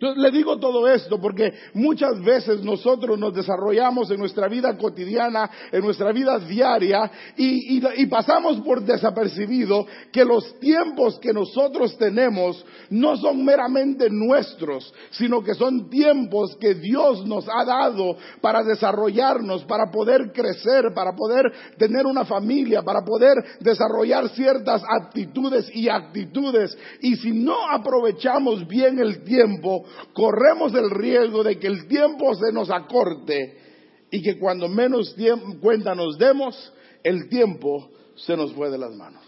Le 0.00 0.30
digo 0.30 0.58
todo 0.58 0.86
esto 0.86 1.20
porque 1.20 1.52
muchas 1.74 2.22
veces 2.22 2.62
nosotros 2.62 3.18
nos 3.18 3.34
desarrollamos 3.34 4.08
en 4.12 4.20
nuestra 4.20 4.46
vida 4.46 4.76
cotidiana, 4.78 5.50
en 5.72 5.80
nuestra 5.82 6.12
vida 6.12 6.38
diaria, 6.38 7.10
y, 7.36 8.06
pasamos 8.06 8.60
por 8.60 8.82
desapercibido 8.82 9.86
que 10.12 10.24
los 10.24 10.58
tiempos 10.60 11.18
que 11.18 11.32
nosotros 11.32 11.98
tenemos 11.98 12.64
no 12.90 13.16
son 13.16 13.44
meramente 13.44 14.08
nuestros, 14.08 14.92
sino 15.10 15.42
que 15.42 15.54
son 15.54 15.90
tiempos 15.90 16.56
que 16.60 16.74
Dios 16.74 17.26
nos 17.26 17.46
ha 17.48 17.64
dado 17.64 18.16
para 18.40 18.62
desarrollarnos, 18.62 19.64
para 19.64 19.90
poder 19.90 20.32
crecer, 20.32 20.92
para 20.94 21.14
poder 21.16 21.44
tener 21.76 22.06
una 22.06 22.24
familia, 22.24 22.82
para 22.82 23.00
poder 23.04 23.34
desarrollar 23.60 24.28
ciertas 24.30 24.82
actitudes 24.88 25.68
y 25.74 25.88
actitudes. 25.88 26.76
Y 27.00 27.16
si 27.16 27.32
no 27.32 27.68
aprovechamos 27.68 28.66
bien 28.66 28.98
el 29.00 29.24
tiempo, 29.24 29.87
corremos 30.12 30.74
el 30.74 30.90
riesgo 30.90 31.42
de 31.42 31.58
que 31.58 31.66
el 31.66 31.86
tiempo 31.88 32.34
se 32.34 32.52
nos 32.52 32.70
acorte 32.70 33.56
y 34.10 34.22
que 34.22 34.38
cuando 34.38 34.68
menos 34.68 35.14
cuenta 35.60 35.94
nos 35.94 36.16
demos, 36.18 36.72
el 37.02 37.28
tiempo 37.28 37.90
se 38.16 38.36
nos 38.36 38.52
fue 38.52 38.70
de 38.70 38.78
las 38.78 38.94
manos. 38.94 39.22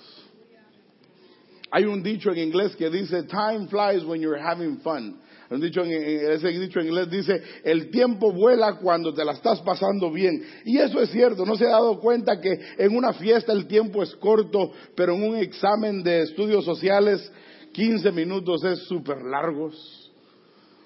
Hay 1.72 1.84
un 1.84 2.02
dicho 2.02 2.32
en 2.32 2.38
inglés 2.38 2.74
que 2.74 2.90
dice, 2.90 3.22
time 3.24 3.68
flies 3.68 4.04
when 4.04 4.20
you're 4.20 4.40
having 4.40 4.78
fun. 4.80 5.20
Un 5.50 5.60
dicho 5.60 5.82
en, 5.82 5.90
ese 5.90 6.48
dicho 6.48 6.78
en 6.78 6.86
inglés 6.86 7.10
dice, 7.10 7.42
el 7.64 7.90
tiempo 7.90 8.32
vuela 8.32 8.76
cuando 8.76 9.12
te 9.12 9.24
la 9.24 9.32
estás 9.32 9.60
pasando 9.62 10.10
bien. 10.12 10.44
Y 10.64 10.78
eso 10.78 11.00
es 11.00 11.10
cierto, 11.10 11.44
no 11.44 11.56
se 11.56 11.66
ha 11.66 11.70
dado 11.70 11.98
cuenta 11.98 12.40
que 12.40 12.56
en 12.78 12.96
una 12.96 13.12
fiesta 13.14 13.52
el 13.52 13.66
tiempo 13.66 14.02
es 14.02 14.14
corto, 14.16 14.72
pero 14.94 15.14
en 15.14 15.22
un 15.22 15.36
examen 15.36 16.02
de 16.02 16.22
estudios 16.22 16.64
sociales 16.64 17.32
15 17.72 18.12
minutos 18.12 18.64
es 18.64 18.80
súper 18.84 19.22
largos. 19.22 20.09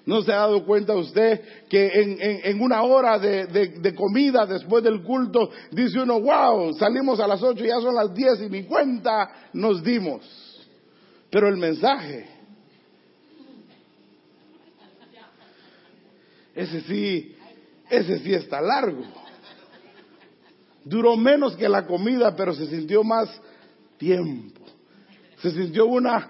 ¿No 0.05 0.21
se 0.21 0.31
ha 0.31 0.37
dado 0.37 0.63
cuenta 0.65 0.93
usted 0.95 1.41
que 1.67 1.89
en, 2.43 2.61
una 2.61 2.83
hora 2.83 3.17
de, 3.17 3.95
comida 3.95 4.45
después 4.45 4.83
del 4.83 5.01
culto 5.01 5.49
dice 5.71 5.99
uno, 5.99 6.19
wow, 6.19 6.73
salimos 6.73 7.19
a 7.19 7.27
las 7.27 7.41
ocho, 7.41 7.65
ya 7.65 7.79
son 7.79 7.95
las 7.95 8.13
diez 8.13 8.39
y 8.41 8.49
ni 8.49 8.63
cuenta 8.63 9.49
nos 9.53 9.83
dimos? 9.83 10.21
Pero 11.31 11.49
el 11.49 11.57
mensaje, 11.57 12.27
ese 16.53 16.81
sí, 16.81 17.35
ese 17.89 18.19
sí 18.19 18.33
está 18.33 18.61
largo. 18.61 19.03
Duró 20.83 21.17
menos 21.17 21.55
que 21.55 21.67
la 21.67 21.87
comida, 21.87 22.35
pero 22.35 22.53
se 22.53 22.67
sintió 22.67 23.03
más 23.03 23.27
tiempo. 23.97 24.61
Se 25.41 25.49
sintió 25.49 25.87
una 25.87 26.29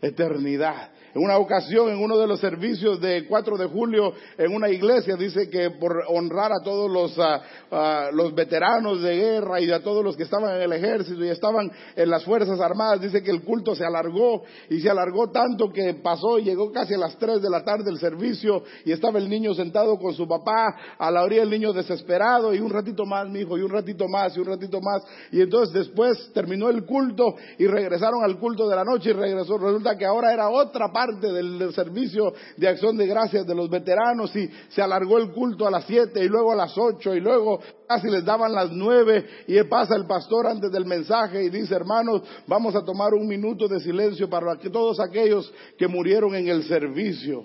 eternidad. 0.00 0.92
En 1.14 1.22
una 1.22 1.38
ocasión, 1.38 1.88
en 1.88 1.98
uno 1.98 2.18
de 2.18 2.26
los 2.26 2.40
servicios 2.40 3.00
de 3.00 3.26
4 3.26 3.56
de 3.56 3.66
julio, 3.66 4.12
en 4.36 4.54
una 4.54 4.68
iglesia, 4.68 5.16
dice 5.16 5.48
que 5.48 5.70
por 5.70 6.02
honrar 6.08 6.52
a 6.52 6.62
todos 6.62 6.90
los, 6.90 7.18
ah, 7.18 7.40
ah, 7.70 8.10
los 8.12 8.34
veteranos 8.34 9.02
de 9.02 9.16
guerra 9.16 9.60
y 9.60 9.70
a 9.70 9.82
todos 9.82 10.04
los 10.04 10.16
que 10.16 10.24
estaban 10.24 10.56
en 10.56 10.62
el 10.62 10.72
ejército 10.72 11.24
y 11.24 11.28
estaban 11.28 11.70
en 11.96 12.10
las 12.10 12.24
Fuerzas 12.24 12.60
Armadas, 12.60 13.00
dice 13.00 13.22
que 13.22 13.30
el 13.30 13.42
culto 13.42 13.74
se 13.74 13.84
alargó 13.84 14.42
y 14.68 14.80
se 14.80 14.90
alargó 14.90 15.30
tanto 15.30 15.70
que 15.70 15.94
pasó 15.94 16.38
llegó 16.38 16.72
casi 16.72 16.94
a 16.94 16.98
las 16.98 17.16
3 17.16 17.40
de 17.42 17.50
la 17.50 17.64
tarde 17.64 17.90
el 17.90 17.98
servicio 17.98 18.62
y 18.84 18.92
estaba 18.92 19.18
el 19.18 19.28
niño 19.28 19.54
sentado 19.54 19.98
con 19.98 20.14
su 20.14 20.26
papá, 20.26 20.74
a 20.98 21.10
la 21.10 21.22
orilla 21.22 21.42
el 21.42 21.50
niño 21.50 21.72
desesperado 21.72 22.54
y 22.54 22.60
un 22.60 22.70
ratito 22.70 23.04
más, 23.06 23.28
mi 23.28 23.40
hijo, 23.40 23.56
y 23.56 23.62
un 23.62 23.70
ratito 23.70 24.08
más, 24.08 24.36
y 24.36 24.40
un 24.40 24.46
ratito 24.46 24.80
más. 24.80 25.02
Y 25.32 25.40
entonces 25.40 25.72
después 25.72 26.30
terminó 26.32 26.68
el 26.68 26.84
culto 26.84 27.34
y 27.58 27.66
regresaron 27.66 28.22
al 28.22 28.38
culto 28.38 28.68
de 28.68 28.76
la 28.76 28.84
noche 28.84 29.10
y 29.10 29.12
regresó. 29.12 29.58
Resulta 29.58 29.96
que 29.96 30.06
ahora 30.06 30.32
era 30.32 30.48
otra 30.48 30.92
parte 30.92 31.07
del, 31.16 31.72
servicio 31.72 32.32
de 32.56 32.68
acción 32.68 32.96
de 32.96 33.06
gracias 33.06 33.46
de 33.46 33.54
los 33.54 33.68
veteranos 33.68 34.34
y 34.36 34.48
se 34.68 34.82
alargó 34.82 35.18
el 35.18 35.30
culto 35.32 35.66
a 35.66 35.70
las 35.70 35.84
siete 35.84 36.24
y 36.24 36.28
luego 36.28 36.52
a 36.52 36.56
las 36.56 36.76
ocho 36.76 37.14
y 37.14 37.20
luego 37.20 37.60
casi 37.86 38.08
les 38.08 38.24
daban 38.24 38.52
las 38.52 38.70
nueve 38.70 39.26
y 39.46 39.62
pasa 39.64 39.96
el 39.96 40.06
pastor 40.06 40.46
antes 40.46 40.70
del 40.70 40.84
mensaje 40.84 41.44
y 41.44 41.50
dice, 41.50 41.74
hermanos, 41.74 42.22
vamos 42.46 42.74
a 42.74 42.84
tomar 42.84 43.14
un 43.14 43.26
minuto 43.26 43.68
de 43.68 43.80
silencio 43.80 44.28
para 44.28 44.56
todos 44.58 45.00
aquellos 45.00 45.52
que 45.76 45.88
murieron 45.88 46.34
en 46.34 46.48
el 46.48 46.64
servicio. 46.64 47.42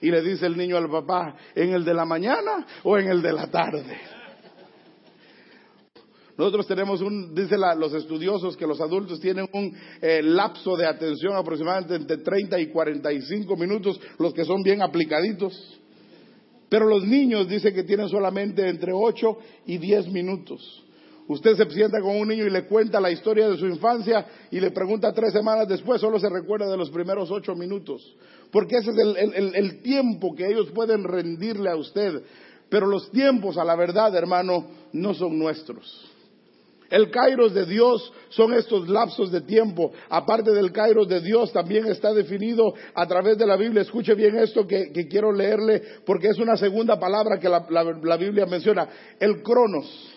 Y 0.00 0.10
le 0.10 0.22
dice 0.22 0.46
el 0.46 0.56
niño 0.56 0.78
al 0.78 0.88
papá, 0.88 1.36
¿en 1.54 1.74
el 1.74 1.84
de 1.84 1.92
la 1.92 2.04
mañana 2.04 2.66
o 2.84 2.96
en 2.96 3.08
el 3.08 3.20
de 3.20 3.32
la 3.32 3.50
tarde? 3.50 4.19
Nosotros 6.40 6.66
tenemos 6.66 7.02
un, 7.02 7.34
dice 7.34 7.58
los 7.76 7.92
estudiosos 7.92 8.56
que 8.56 8.66
los 8.66 8.80
adultos 8.80 9.20
tienen 9.20 9.46
un 9.52 9.76
eh, 10.00 10.22
lapso 10.22 10.74
de 10.74 10.86
atención 10.86 11.36
aproximadamente 11.36 11.96
entre 11.96 12.16
30 12.16 12.58
y 12.60 12.68
45 12.68 13.56
minutos, 13.56 14.00
los 14.18 14.32
que 14.32 14.46
son 14.46 14.62
bien 14.62 14.80
aplicaditos. 14.80 15.78
Pero 16.70 16.86
los 16.86 17.04
niños 17.04 17.46
dicen 17.46 17.74
que 17.74 17.82
tienen 17.82 18.08
solamente 18.08 18.66
entre 18.66 18.90
8 18.90 19.36
y 19.66 19.76
10 19.76 20.08
minutos. 20.12 20.82
Usted 21.28 21.56
se 21.56 21.70
sienta 21.72 22.00
con 22.00 22.16
un 22.16 22.28
niño 22.28 22.46
y 22.46 22.50
le 22.50 22.64
cuenta 22.64 23.02
la 23.02 23.10
historia 23.10 23.46
de 23.46 23.58
su 23.58 23.66
infancia 23.66 24.24
y 24.50 24.60
le 24.60 24.70
pregunta 24.70 25.12
tres 25.12 25.34
semanas 25.34 25.68
después, 25.68 26.00
solo 26.00 26.18
se 26.18 26.30
recuerda 26.30 26.70
de 26.70 26.78
los 26.78 26.88
primeros 26.88 27.30
ocho 27.30 27.54
minutos. 27.54 28.16
Porque 28.50 28.78
ese 28.78 28.92
es 28.92 29.54
el 29.54 29.82
tiempo 29.82 30.34
que 30.34 30.46
ellos 30.46 30.70
pueden 30.70 31.04
rendirle 31.04 31.68
a 31.68 31.76
usted. 31.76 32.22
Pero 32.70 32.86
los 32.86 33.10
tiempos, 33.10 33.58
a 33.58 33.64
la 33.64 33.76
verdad, 33.76 34.16
hermano, 34.16 34.68
no 34.94 35.12
son 35.12 35.38
nuestros. 35.38 36.10
El 36.90 37.08
kairos 37.10 37.54
de 37.54 37.66
Dios 37.66 38.12
son 38.30 38.52
estos 38.52 38.88
lapsos 38.88 39.30
de 39.30 39.42
tiempo. 39.42 39.92
Aparte 40.08 40.50
del 40.50 40.72
kairos 40.72 41.08
de 41.08 41.20
Dios, 41.20 41.52
también 41.52 41.86
está 41.86 42.12
definido 42.12 42.74
a 42.94 43.06
través 43.06 43.38
de 43.38 43.46
la 43.46 43.56
Biblia. 43.56 43.82
Escuche 43.82 44.14
bien 44.14 44.36
esto 44.36 44.66
que, 44.66 44.90
quiero 45.08 45.32
leerle 45.32 45.82
porque 46.04 46.28
es 46.28 46.38
una 46.38 46.56
segunda 46.56 46.98
palabra 46.98 47.38
que 47.38 47.48
la, 47.48 48.16
Biblia 48.16 48.44
menciona. 48.46 48.88
El 49.20 49.40
cronos. 49.42 50.16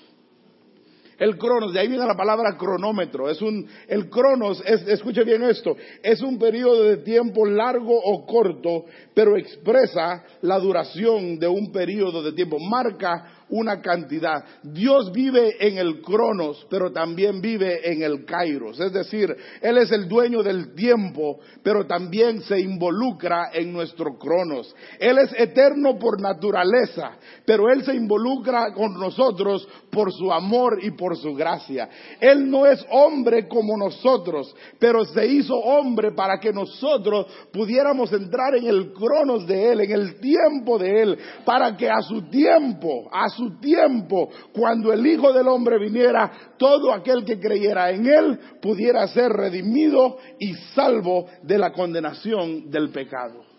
El 1.20 1.38
cronos, 1.38 1.72
de 1.72 1.80
ahí 1.80 1.88
viene 1.88 2.06
la 2.06 2.18
palabra 2.18 2.58
cronómetro. 2.58 3.30
Es 3.30 3.42
un, 3.42 3.68
el 3.88 4.10
cronos, 4.10 4.62
escuche 4.66 5.24
bien 5.24 5.44
esto, 5.44 5.76
es 6.02 6.22
un 6.22 6.40
periodo 6.40 6.84
de 6.86 6.98
tiempo 6.98 7.46
largo 7.46 7.96
o 7.96 8.26
corto, 8.26 8.86
pero 9.14 9.38
expresa 9.38 10.24
la 10.42 10.60
duración 10.60 11.38
de 11.38 11.48
un 11.48 11.72
periodo 11.72 12.24
de 12.24 12.34
tiempo. 12.34 12.58
Marca 12.60 13.43
una 13.50 13.82
cantidad. 13.82 14.44
Dios 14.64 15.12
vive 15.12 15.56
en 15.60 15.78
el 15.78 16.02
cronos, 16.02 16.66
pero 16.70 16.92
también 16.92 17.42
vive 17.42 17.92
en 17.92 18.04
el 18.04 18.26
kairos. 18.26 18.80
Es 18.80 18.92
decir, 18.92 19.36
Él 19.62 19.78
es 19.78 19.92
el 19.92 20.08
dueño 20.08 20.44
del 20.44 20.74
tiempo, 20.74 21.40
pero 21.62 21.86
también 21.86 22.42
se 22.42 22.60
involucra 22.60 23.50
en 23.54 23.72
nuestro 23.72 24.18
cronos. 24.18 24.74
Él 25.00 25.18
es 25.18 25.34
eterno 25.38 25.98
por 25.98 26.22
naturaleza, 26.22 27.18
pero 27.46 27.70
Él 27.70 27.84
se 27.84 27.96
involucra 27.96 28.74
con 28.74 28.94
nosotros 28.94 29.68
por 29.92 30.12
su 30.12 30.32
amor 30.32 30.80
y 30.82 30.92
por 30.92 31.18
su 31.18 31.34
gracia. 31.34 31.90
Él 32.20 32.50
no 32.50 32.66
es 32.66 32.84
hombre 32.90 33.48
como 33.48 33.78
nosotros, 33.78 34.56
pero 34.80 35.06
se 35.06 35.26
hizo 35.28 35.56
hombre 35.56 36.12
para 36.12 36.40
que 36.40 36.52
nosotros 36.52 37.28
pudiéramos 37.52 38.12
entrar 38.12 38.56
en 38.56 38.68
el 38.68 38.94
cronos 38.94 39.46
de 39.46 39.72
Él, 39.72 39.82
en 39.82 39.92
el 39.92 40.20
tiempo 40.20 40.78
de 40.78 41.02
Él, 41.02 41.18
para 41.46 41.76
que 41.78 41.90
a 41.90 42.02
su 42.02 42.24
tiempo, 42.30 43.10
a 43.12 43.30
su 43.36 43.60
tiempo, 43.60 44.30
cuando 44.54 44.92
el 44.92 45.06
Hijo 45.06 45.32
del 45.34 45.48
Hombre 45.48 45.80
viniera, 45.80 46.32
todo 46.58 46.94
aquel 46.94 47.24
que 47.26 47.40
creyera 47.40 47.92
en 47.92 48.06
Él 48.06 48.40
pudiera 48.62 49.08
ser 49.08 49.32
redimido 49.32 50.18
y 50.40 50.54
salvo 50.74 51.28
de 51.44 51.58
la 51.58 51.72
condenación 51.72 52.70
del 52.70 52.90
pecado. 52.90 53.53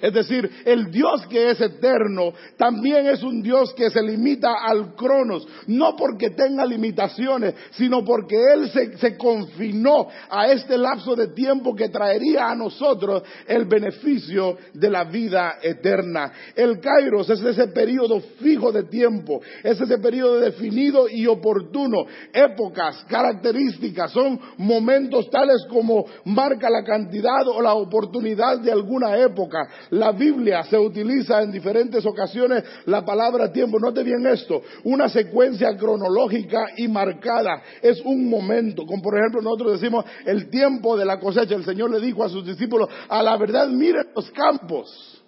Es 0.00 0.14
decir, 0.14 0.50
el 0.64 0.90
Dios 0.90 1.26
que 1.28 1.50
es 1.50 1.60
eterno 1.60 2.32
también 2.56 3.06
es 3.06 3.22
un 3.22 3.42
Dios 3.42 3.74
que 3.74 3.90
se 3.90 4.02
limita 4.02 4.54
al 4.64 4.94
cronos, 4.94 5.46
no 5.66 5.94
porque 5.96 6.30
tenga 6.30 6.64
limitaciones, 6.64 7.54
sino 7.72 8.04
porque 8.04 8.36
Él 8.54 8.70
se, 8.70 9.16
confinó 9.16 10.08
a 10.30 10.48
este 10.48 10.78
lapso 10.78 11.14
de 11.14 11.28
tiempo 11.28 11.74
que 11.74 11.88
traería 11.88 12.48
a 12.48 12.54
nosotros 12.54 13.22
el 13.46 13.66
beneficio 13.66 14.56
de 14.72 14.90
la 14.90 15.04
vida 15.04 15.58
eterna. 15.62 16.32
El 16.54 16.80
Kairos 16.80 17.28
es 17.28 17.40
ese 17.42 17.68
periodo 17.68 18.20
fijo 18.40 18.72
de 18.72 18.84
tiempo, 18.84 19.40
es 19.62 19.80
ese 19.80 19.98
periodo 19.98 20.40
definido 20.40 21.08
y 21.08 21.26
oportuno, 21.26 22.06
épocas, 22.32 23.04
características, 23.08 24.12
son 24.12 24.40
momentos 24.56 25.28
tales 25.30 25.66
como 25.68 26.06
marca 26.24 26.70
la 26.70 26.84
cantidad 26.84 27.46
o 27.46 27.60
la 27.60 27.74
oportunidad 27.74 28.60
de 28.60 28.72
alguna 28.72 29.16
época 29.18 29.68
la 29.90 30.12
Biblia 30.12 30.62
se 30.64 30.78
utiliza 30.78 31.42
en 31.42 31.50
diferentes 31.50 32.04
ocasiones 32.06 32.64
la 32.86 33.04
palabra 33.04 33.52
tiempo. 33.52 33.78
Note 33.78 34.02
bien 34.02 34.26
esto, 34.26 34.62
una 34.84 35.08
secuencia 35.08 35.76
cronológica 35.76 36.66
y 36.76 36.88
marcada. 36.88 37.62
Es 37.82 38.00
un 38.04 38.28
momento, 38.28 38.84
como 38.86 39.02
por 39.02 39.18
ejemplo 39.18 39.42
nosotros 39.42 39.80
decimos 39.80 40.04
el 40.24 40.48
tiempo 40.50 40.96
de 40.96 41.04
la 41.04 41.18
cosecha. 41.18 41.54
El 41.54 41.64
Señor 41.64 41.90
le 41.90 42.00
dijo 42.00 42.24
a 42.24 42.28
sus 42.28 42.44
discípulos, 42.44 42.88
a 43.08 43.22
la 43.22 43.36
verdad 43.36 43.68
miren 43.68 44.06
los 44.14 44.30
campos 44.30 45.19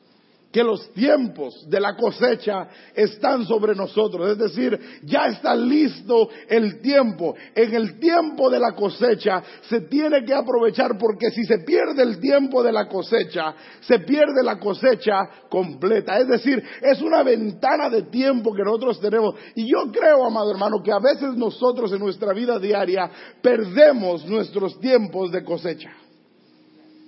que 0.52 0.62
los 0.62 0.92
tiempos 0.92 1.68
de 1.68 1.80
la 1.80 1.96
cosecha 1.96 2.68
están 2.94 3.46
sobre 3.46 3.74
nosotros. 3.74 4.32
Es 4.32 4.38
decir, 4.38 4.78
ya 5.02 5.26
está 5.26 5.56
listo 5.56 6.28
el 6.48 6.80
tiempo. 6.80 7.34
En 7.54 7.74
el 7.74 7.98
tiempo 7.98 8.50
de 8.50 8.60
la 8.60 8.72
cosecha 8.72 9.42
se 9.68 9.80
tiene 9.82 10.24
que 10.24 10.34
aprovechar 10.34 10.98
porque 10.98 11.30
si 11.30 11.44
se 11.44 11.58
pierde 11.60 12.02
el 12.02 12.20
tiempo 12.20 12.62
de 12.62 12.72
la 12.72 12.86
cosecha, 12.86 13.54
se 13.80 14.00
pierde 14.00 14.42
la 14.44 14.58
cosecha 14.58 15.28
completa. 15.48 16.18
Es 16.18 16.28
decir, 16.28 16.62
es 16.82 17.00
una 17.00 17.22
ventana 17.22 17.88
de 17.88 18.02
tiempo 18.02 18.52
que 18.52 18.62
nosotros 18.62 19.00
tenemos. 19.00 19.34
Y 19.54 19.70
yo 19.70 19.90
creo, 19.90 20.26
amado 20.26 20.50
hermano, 20.50 20.82
que 20.82 20.92
a 20.92 20.98
veces 20.98 21.34
nosotros 21.34 21.90
en 21.92 22.00
nuestra 22.00 22.34
vida 22.34 22.58
diaria 22.58 23.10
perdemos 23.40 24.26
nuestros 24.26 24.78
tiempos 24.80 25.32
de 25.32 25.42
cosecha. 25.42 26.01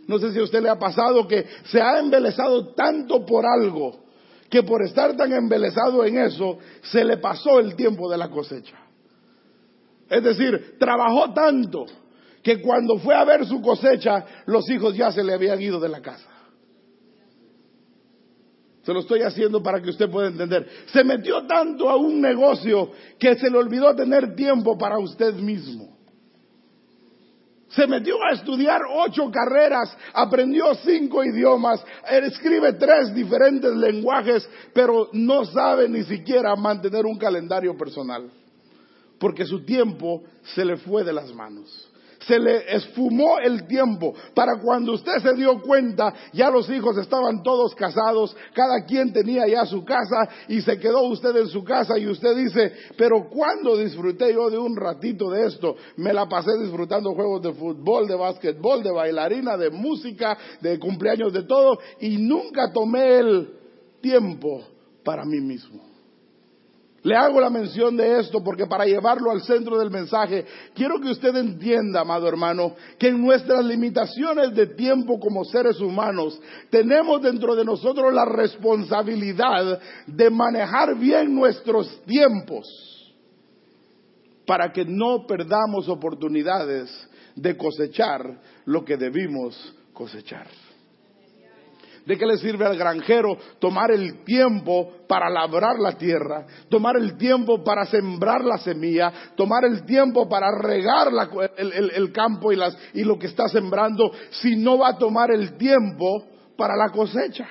No 0.06 0.18
sé 0.18 0.32
si 0.32 0.38
a 0.38 0.42
usted 0.42 0.62
le 0.62 0.68
ha 0.68 0.78
pasado 0.78 1.26
que 1.26 1.46
se 1.64 1.80
ha 1.80 1.98
embelezado 1.98 2.74
tanto 2.74 3.24
por 3.24 3.44
algo 3.46 4.04
que 4.50 4.62
por 4.62 4.84
estar 4.84 5.16
tan 5.16 5.32
embelezado 5.32 6.04
en 6.04 6.18
eso 6.18 6.58
se 6.82 7.04
le 7.04 7.16
pasó 7.16 7.58
el 7.58 7.74
tiempo 7.74 8.10
de 8.10 8.18
la 8.18 8.28
cosecha. 8.30 8.76
Es 10.08 10.22
decir, 10.22 10.76
trabajó 10.78 11.32
tanto 11.32 11.86
que 12.42 12.60
cuando 12.60 12.98
fue 12.98 13.14
a 13.14 13.24
ver 13.24 13.46
su 13.46 13.60
cosecha 13.62 14.24
los 14.46 14.68
hijos 14.70 14.94
ya 14.94 15.10
se 15.10 15.24
le 15.24 15.32
habían 15.32 15.60
ido 15.60 15.80
de 15.80 15.88
la 15.88 16.00
casa. 16.00 16.28
Se 18.82 18.92
lo 18.92 19.00
estoy 19.00 19.22
haciendo 19.22 19.62
para 19.62 19.80
que 19.80 19.88
usted 19.88 20.10
pueda 20.10 20.28
entender. 20.28 20.68
Se 20.92 21.02
metió 21.02 21.46
tanto 21.46 21.88
a 21.88 21.96
un 21.96 22.20
negocio 22.20 22.90
que 23.18 23.34
se 23.36 23.50
le 23.50 23.56
olvidó 23.56 23.94
tener 23.96 24.36
tiempo 24.36 24.76
para 24.76 24.98
usted 24.98 25.34
mismo. 25.34 25.93
Se 27.74 27.86
metió 27.86 28.22
a 28.22 28.32
estudiar 28.32 28.82
ocho 28.88 29.30
carreras, 29.30 29.96
aprendió 30.12 30.74
cinco 30.76 31.24
idiomas, 31.24 31.84
escribe 32.08 32.74
tres 32.74 33.14
diferentes 33.14 33.74
lenguajes, 33.74 34.48
pero 34.72 35.08
no 35.12 35.44
sabe 35.44 35.88
ni 35.88 36.04
siquiera 36.04 36.54
mantener 36.56 37.04
un 37.04 37.18
calendario 37.18 37.76
personal, 37.76 38.30
porque 39.18 39.44
su 39.44 39.64
tiempo 39.64 40.22
se 40.54 40.64
le 40.64 40.76
fue 40.76 41.04
de 41.04 41.12
las 41.12 41.32
manos 41.34 41.90
se 42.26 42.38
le 42.38 42.74
esfumó 42.74 43.38
el 43.38 43.66
tiempo. 43.66 44.14
Para 44.34 44.60
cuando 44.60 44.92
usted 44.92 45.18
se 45.22 45.34
dio 45.34 45.60
cuenta, 45.60 46.12
ya 46.32 46.50
los 46.50 46.68
hijos 46.70 46.96
estaban 46.98 47.42
todos 47.42 47.74
casados, 47.74 48.36
cada 48.54 48.84
quien 48.84 49.12
tenía 49.12 49.46
ya 49.46 49.66
su 49.66 49.84
casa 49.84 50.28
y 50.48 50.60
se 50.60 50.78
quedó 50.78 51.02
usted 51.02 51.36
en 51.36 51.48
su 51.48 51.64
casa 51.64 51.98
y 51.98 52.06
usted 52.06 52.36
dice, 52.36 52.72
pero 52.96 53.28
¿cuándo 53.28 53.76
disfruté 53.76 54.32
yo 54.32 54.50
de 54.50 54.58
un 54.58 54.76
ratito 54.76 55.30
de 55.30 55.46
esto? 55.46 55.76
Me 55.96 56.12
la 56.12 56.28
pasé 56.28 56.50
disfrutando 56.60 57.14
juegos 57.14 57.42
de 57.42 57.52
fútbol, 57.52 58.06
de 58.06 58.16
básquetbol, 58.16 58.82
de 58.82 58.90
bailarina, 58.90 59.56
de 59.56 59.70
música, 59.70 60.36
de 60.60 60.78
cumpleaños, 60.78 61.32
de 61.32 61.44
todo 61.44 61.78
y 62.00 62.16
nunca 62.16 62.72
tomé 62.72 63.18
el 63.18 63.48
tiempo 64.00 64.62
para 65.04 65.24
mí 65.24 65.40
mismo. 65.40 65.93
Le 67.04 67.14
hago 67.14 67.38
la 67.38 67.50
mención 67.50 67.98
de 67.98 68.18
esto 68.18 68.42
porque 68.42 68.66
para 68.66 68.86
llevarlo 68.86 69.30
al 69.30 69.42
centro 69.42 69.78
del 69.78 69.90
mensaje, 69.90 70.46
quiero 70.74 70.98
que 70.98 71.10
usted 71.10 71.36
entienda, 71.36 72.00
amado 72.00 72.26
hermano, 72.26 72.74
que 72.98 73.08
en 73.08 73.20
nuestras 73.20 73.62
limitaciones 73.62 74.54
de 74.54 74.68
tiempo 74.68 75.20
como 75.20 75.44
seres 75.44 75.78
humanos, 75.80 76.40
tenemos 76.70 77.20
dentro 77.20 77.54
de 77.54 77.64
nosotros 77.64 78.10
la 78.12 78.24
responsabilidad 78.24 79.78
de 80.06 80.30
manejar 80.30 80.98
bien 80.98 81.34
nuestros 81.34 82.02
tiempos 82.06 82.66
para 84.46 84.72
que 84.72 84.86
no 84.86 85.26
perdamos 85.26 85.90
oportunidades 85.90 86.90
de 87.36 87.54
cosechar 87.54 88.40
lo 88.64 88.82
que 88.82 88.96
debimos 88.96 89.74
cosechar. 89.92 90.46
¿De 92.06 92.18
qué 92.18 92.26
le 92.26 92.36
sirve 92.36 92.66
al 92.66 92.76
granjero 92.76 93.38
tomar 93.58 93.90
el 93.90 94.24
tiempo 94.24 94.90
para 95.08 95.30
labrar 95.30 95.78
la 95.78 95.92
tierra, 95.92 96.46
tomar 96.68 96.96
el 96.96 97.16
tiempo 97.16 97.64
para 97.64 97.86
sembrar 97.86 98.44
la 98.44 98.58
semilla, 98.58 99.12
tomar 99.36 99.64
el 99.64 99.84
tiempo 99.86 100.28
para 100.28 100.48
regar 100.60 101.08
el, 101.56 102.12
campo 102.12 102.52
y, 102.52 103.04
lo 103.04 103.18
que 103.18 103.26
está 103.26 103.48
sembrando, 103.48 104.10
si 104.30 104.56
no 104.56 104.78
va 104.78 104.90
a 104.90 104.98
tomar 104.98 105.30
el 105.30 105.56
tiempo 105.56 106.26
para 106.58 106.76
la 106.76 106.90
cosecha? 106.90 107.48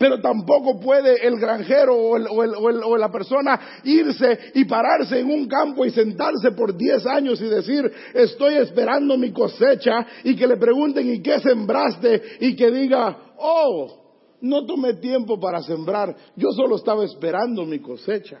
Pero 0.00 0.18
tampoco 0.18 0.80
puede 0.80 1.26
el 1.26 1.38
granjero 1.38 1.94
o, 1.94 2.96
la 2.96 3.12
persona 3.12 3.82
irse 3.84 4.52
y 4.54 4.64
pararse 4.64 5.20
en 5.20 5.30
un 5.30 5.46
campo 5.46 5.84
y 5.84 5.90
sentarse 5.90 6.52
por 6.52 6.74
10 6.74 7.04
años 7.04 7.38
y 7.42 7.44
decir, 7.44 7.92
estoy 8.14 8.54
esperando 8.54 9.18
mi 9.18 9.30
cosecha 9.30 10.06
y 10.24 10.34
que 10.34 10.46
le 10.46 10.56
pregunten, 10.56 11.06
¿y 11.12 11.20
qué 11.20 11.38
sembraste? 11.40 12.22
Y 12.40 12.56
que 12.56 12.70
diga, 12.70 13.34
oh, 13.36 14.38
no 14.40 14.64
tomé 14.64 14.94
tiempo 14.94 15.38
para 15.38 15.60
sembrar, 15.60 16.16
yo 16.34 16.48
solo 16.52 16.76
estaba 16.76 17.04
esperando 17.04 17.66
mi 17.66 17.80
cosecha. 17.80 18.40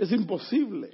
Es 0.00 0.10
imposible. 0.10 0.90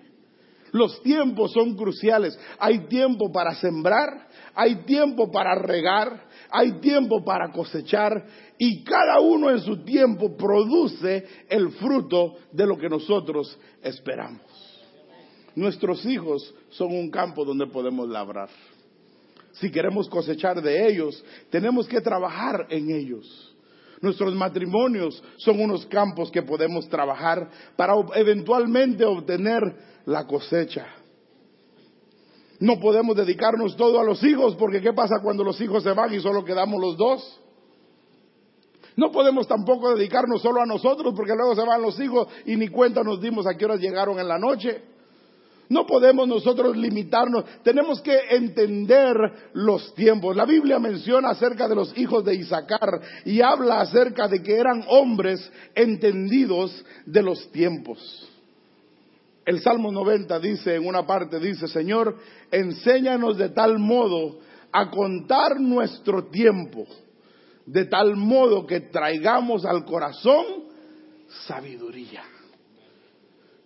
Los 0.73 1.03
tiempos 1.03 1.53
son 1.53 1.77
cruciales. 1.77 2.39
Hay 2.59 2.87
tiempo 2.89 3.33
para 3.33 3.55
sembrar, 3.55 4.29
hay 4.55 4.85
tiempo 4.85 5.31
para 5.31 5.55
regar, 5.55 6.29
hay 6.51 6.81
tiempo 6.81 7.25
para 7.25 7.51
cosechar 7.51 8.25
y 8.63 8.85
cada 8.85 9.21
uno 9.21 9.49
en 9.49 9.59
su 9.61 9.83
tiempo 9.85 10.37
produce 10.37 11.25
el 11.49 11.71
fruto 11.71 12.35
de 12.53 12.67
lo 12.67 12.77
que 12.77 12.91
nosotros 12.91 13.59
esperamos. 13.83 14.43
Nuestros 15.55 16.05
hijos 16.05 16.55
son 16.69 16.93
un 16.95 17.11
campo 17.11 17.43
donde 17.47 17.67
podemos 17.69 18.07
labrar. 18.07 18.51
Si 19.53 19.71
queremos 19.71 20.11
cosechar 20.11 20.61
de 20.61 20.89
ellos, 20.89 21.25
tenemos 21.49 21.89
que 21.89 22.03
trabajar 22.03 22.67
en 22.69 22.91
ellos. 22.91 23.57
Nuestros 24.03 24.35
matrimonios 24.35 25.25
son 25.39 25.59
unos 25.59 25.87
campos 25.87 26.31
que 26.31 26.43
podemos 26.43 26.87
trabajar 26.87 27.49
para 27.77 27.95
eventualmente 28.15 29.07
obtener 29.07 29.75
la 30.05 30.27
cosecha. 30.27 30.87
No 32.59 32.79
podemos 32.79 33.17
dedicarnos 33.17 33.75
todo 33.75 33.99
a 34.01 34.05
los 34.05 34.23
hijos 34.23 34.55
porque 34.57 34.83
¿qué 34.83 34.93
pasa 34.93 35.23
cuando 35.23 35.43
los 35.45 35.59
hijos 35.63 35.83
se 35.83 35.93
van 35.93 36.13
y 36.13 36.21
solo 36.21 36.45
quedamos 36.45 36.79
los 36.79 36.99
dos? 36.99 37.40
No 39.01 39.11
podemos 39.11 39.49
tampoco 39.49 39.95
dedicarnos 39.95 40.43
solo 40.43 40.61
a 40.61 40.67
nosotros 40.67 41.15
porque 41.17 41.33
luego 41.35 41.55
se 41.55 41.65
van 41.65 41.81
los 41.81 41.99
hijos 41.99 42.29
y 42.45 42.55
ni 42.57 42.69
cuenta 42.69 43.03
nos 43.03 43.19
dimos 43.19 43.47
a 43.47 43.57
qué 43.57 43.65
horas 43.65 43.81
llegaron 43.81 44.21
en 44.21 44.29
la 44.29 44.39
noche. 44.39 44.83
No 45.71 45.87
podemos 45.87 46.29
nosotros 46.29 46.77
limitarnos, 46.77 47.47
tenemos 47.63 48.03
que 48.03 48.15
entender 48.29 49.17
los 49.55 49.95
tiempos. 49.95 50.37
La 50.37 50.45
Biblia 50.45 50.79
menciona 50.79 51.31
acerca 51.31 51.67
de 51.67 51.77
los 51.77 51.97
hijos 51.97 52.27
de 52.27 52.35
Isaacar 52.35 53.01
y 53.25 53.41
habla 53.41 53.81
acerca 53.81 54.29
de 54.29 54.43
que 54.43 54.59
eran 54.59 54.85
hombres 54.89 55.51
entendidos 55.75 56.85
de 57.07 57.23
los 57.23 57.51
tiempos. 57.53 58.29
El 59.47 59.63
Salmo 59.63 59.91
90 59.91 60.39
dice, 60.41 60.75
en 60.75 60.87
una 60.87 61.07
parte 61.07 61.41
dice, 61.41 61.69
Señor, 61.69 62.17
enséñanos 62.51 63.39
de 63.39 63.49
tal 63.49 63.79
modo 63.79 64.41
a 64.71 64.91
contar 64.91 65.59
nuestro 65.59 66.25
tiempo, 66.25 66.87
de 67.71 67.85
tal 67.85 68.17
modo 68.17 68.67
que 68.67 68.81
traigamos 68.81 69.65
al 69.65 69.85
corazón 69.85 70.45
sabiduría. 71.47 72.23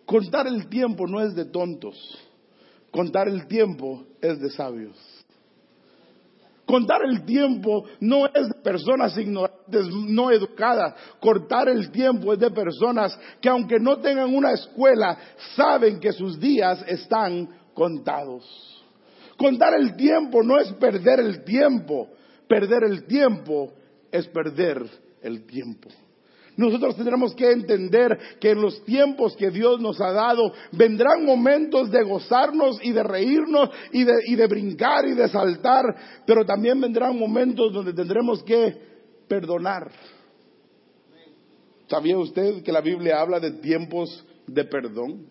Contar 0.04 0.46
el 0.46 0.68
tiempo 0.68 1.06
no 1.06 1.22
es 1.22 1.34
de 1.34 1.46
tontos, 1.46 1.96
contar 2.90 3.28
el 3.28 3.46
tiempo 3.46 4.04
es 4.20 4.38
de 4.40 4.50
sabios. 4.50 4.96
Contar 6.66 7.02
el 7.04 7.24
tiempo 7.24 7.84
no 8.00 8.26
es 8.26 8.48
de 8.48 8.54
personas 8.62 9.16
ignorantes, 9.18 9.86
no 10.08 10.30
educadas. 10.30 10.94
Cortar 11.20 11.68
el 11.68 11.90
tiempo 11.90 12.32
es 12.32 12.38
de 12.38 12.50
personas 12.50 13.18
que 13.40 13.50
aunque 13.50 13.78
no 13.78 13.98
tengan 13.98 14.34
una 14.34 14.52
escuela, 14.52 15.18
saben 15.54 16.00
que 16.00 16.12
sus 16.12 16.40
días 16.40 16.82
están 16.88 17.50
contados. 17.74 18.44
Contar 19.36 19.74
el 19.78 19.94
tiempo 19.94 20.42
no 20.42 20.58
es 20.58 20.72
perder 20.72 21.20
el 21.20 21.44
tiempo. 21.44 22.08
Perder 22.48 22.84
el 22.84 23.04
tiempo 23.04 23.74
es 24.14 24.28
perder 24.28 24.80
el 25.22 25.44
tiempo. 25.44 25.88
Nosotros 26.56 26.94
tendremos 26.94 27.34
que 27.34 27.50
entender 27.50 28.16
que 28.40 28.52
en 28.52 28.62
los 28.62 28.84
tiempos 28.84 29.36
que 29.36 29.50
Dios 29.50 29.80
nos 29.80 30.00
ha 30.00 30.12
dado 30.12 30.52
vendrán 30.70 31.24
momentos 31.24 31.90
de 31.90 32.04
gozarnos 32.04 32.78
y 32.80 32.92
de 32.92 33.02
reírnos 33.02 33.70
y 33.90 34.04
de, 34.04 34.46
brincar 34.46 35.04
y 35.08 35.14
de 35.14 35.28
saltar, 35.28 35.82
pero 36.24 36.46
también 36.46 36.80
vendrán 36.80 37.18
momentos 37.18 37.72
donde 37.72 37.92
tendremos 37.92 38.44
que 38.44 38.72
perdonar. 39.26 39.90
¿Sabía 41.88 42.16
usted 42.16 42.62
que 42.62 42.70
la 42.70 42.80
Biblia 42.80 43.20
habla 43.20 43.40
de 43.40 43.50
tiempos 43.50 44.24
de 44.46 44.64
perdón? 44.64 45.26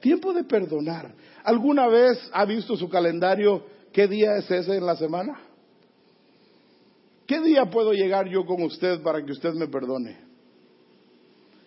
Tiempo 0.00 0.32
de 0.32 0.44
perdonar. 0.44 1.12
¿Alguna 1.42 1.88
vez 1.88 2.30
ha 2.32 2.44
visto 2.44 2.76
su 2.76 2.88
calendario 2.88 3.64
qué 3.92 4.06
día 4.06 4.36
es 4.36 4.48
ese 4.48 4.76
en 4.76 4.86
la 4.86 4.94
semana? 4.94 5.47
¿Qué 7.28 7.42
día 7.42 7.66
puedo 7.66 7.92
llegar 7.92 8.26
yo 8.26 8.46
con 8.46 8.62
usted 8.62 9.02
para 9.02 9.22
que 9.22 9.32
usted 9.32 9.52
me 9.52 9.68
perdone? 9.68 10.18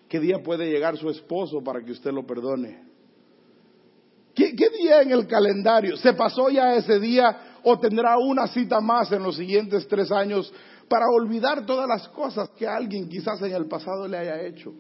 ¿Qué 0.10 0.19
día 0.19 0.39
puede 0.43 0.67
llegar 0.67 0.97
su 0.97 1.08
esposo 1.08 1.62
para 1.63 1.82
que 1.86 1.91
usted 1.91 2.12
lo 2.12 2.26
perdone? 2.26 2.84
¿Qué, 4.34 4.52
día 4.52 5.04
en 5.04 5.12
el 5.12 5.28
calendario? 5.28 5.97
¿Se 5.97 6.13
pasó 6.13 6.50
ya 6.50 6.74
ese 6.76 7.00
día 7.00 7.60
o 7.63 7.78
tendrá 7.78 8.17
una 8.17 8.47
cita 8.47 8.82
más 8.82 9.12
en 9.12 9.21
los 9.21 9.36
siguientes 9.36 9.88
tres 9.88 10.12
años 10.12 10.52
para 10.89 11.06
olvidar 11.10 11.63
todas 11.63 11.88
las 11.88 12.08
cosas 12.08 12.50
que 12.58 12.67
alguien 12.67 13.08
quizás 13.08 13.39
en 13.43 13.54
el 13.54 13.67
pasado 13.67 14.08
le 14.08 14.17
haya 14.17 14.41
hecho. 14.41 14.74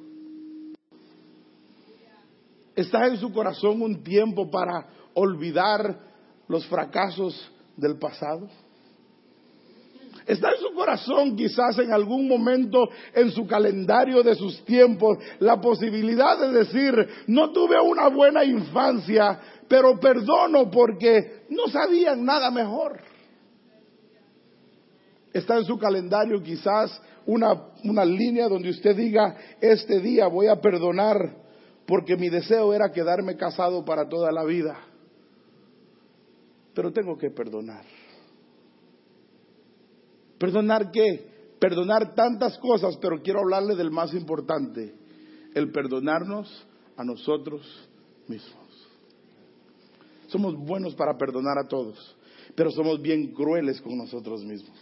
Está 2.75 3.05
en 3.05 3.17
su 3.17 3.31
corazón 3.31 3.83
un 3.83 4.03
tiempo 4.03 4.49
para 4.49 4.87
olvidar 5.13 5.99
los 6.47 6.65
fracasos 6.65 7.51
del 7.77 7.99
pasado. 7.99 8.49
Está 10.25 10.51
en 10.51 10.57
su 10.57 10.73
corazón 10.73 11.35
quizás 11.35 11.79
en 11.79 11.91
algún 11.91 12.27
momento 12.27 12.89
en 13.13 13.31
su 13.31 13.47
calendario 13.47 14.21
de 14.21 14.35
sus 14.35 14.63
tiempos 14.65 15.17
la 15.39 15.59
posibilidad 15.59 16.39
de 16.39 16.51
decir, 16.59 16.93
no 17.27 17.51
tuve 17.51 17.79
una 17.81 18.07
buena 18.09 18.43
infancia, 18.43 19.39
pero 19.67 19.99
perdono 19.99 20.69
porque 20.69 21.45
no 21.49 21.67
sabían 21.67 22.23
nada 22.23 22.51
mejor. 22.51 22.99
Está 25.33 25.57
en 25.57 25.65
su 25.65 25.77
calendario 25.77 26.41
quizás 26.43 27.01
una, 27.25 27.69
una 27.83 28.05
línea 28.05 28.47
donde 28.47 28.69
usted 28.69 28.95
diga, 28.95 29.35
este 29.59 29.99
día 29.99 30.27
voy 30.27 30.47
a 30.47 30.59
perdonar 30.59 31.37
porque 31.87 32.15
mi 32.15 32.29
deseo 32.29 32.73
era 32.73 32.91
quedarme 32.91 33.35
casado 33.37 33.83
para 33.83 34.07
toda 34.07 34.31
la 34.31 34.43
vida. 34.43 34.77
Pero 36.73 36.91
tengo 36.91 37.17
que 37.17 37.29
perdonar. 37.31 37.83
¿Perdonar 40.41 40.89
qué? 40.89 41.23
Perdonar 41.59 42.15
tantas 42.15 42.57
cosas, 42.57 42.97
pero 42.99 43.21
quiero 43.21 43.41
hablarle 43.41 43.75
del 43.75 43.91
más 43.91 44.11
importante, 44.15 44.91
el 45.53 45.71
perdonarnos 45.71 46.65
a 46.97 47.03
nosotros 47.03 47.61
mismos. 48.27 48.89
Somos 50.25 50.55
buenos 50.55 50.95
para 50.95 51.15
perdonar 51.15 51.59
a 51.59 51.67
todos, 51.67 52.17
pero 52.55 52.71
somos 52.71 52.99
bien 52.99 53.33
crueles 53.33 53.79
con 53.81 53.95
nosotros 53.95 54.43
mismos. 54.43 54.75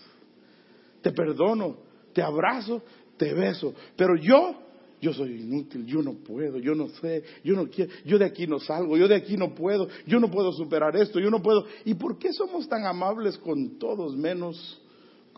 Te 1.02 1.12
perdono, 1.12 1.76
te 2.14 2.22
abrazo, 2.22 2.82
te 3.18 3.34
beso, 3.34 3.74
pero 3.98 4.16
yo, 4.16 4.56
yo 5.02 5.12
soy 5.12 5.42
inútil, 5.42 5.86
yo 5.86 6.02
no 6.02 6.14
puedo, 6.14 6.58
yo 6.60 6.74
no 6.74 6.88
sé, 6.88 7.22
yo 7.44 7.56
no 7.56 7.68
quiero, 7.70 7.92
yo 8.06 8.18
de 8.18 8.24
aquí 8.24 8.48
no 8.48 8.62
salgo, 8.62 8.96
yo 8.96 9.10
de 9.10 9.16
aquí 9.16 9.36
no 9.36 9.54
puedo, 9.54 9.90
yo 10.08 10.22
no 10.22 10.32
puedo 10.32 10.54
superar 10.54 10.96
esto, 10.96 11.20
yo 11.20 11.30
no 11.30 11.42
puedo. 11.42 11.66
¿Y 11.84 11.96
por 11.96 12.18
qué 12.18 12.32
somos 12.32 12.70
tan 12.70 12.86
amables 12.86 13.38
con 13.40 13.78
todos 13.78 14.16
menos 14.16 14.82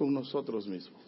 con 0.01 0.15
nosotros 0.15 0.67
mismos. 0.67 0.99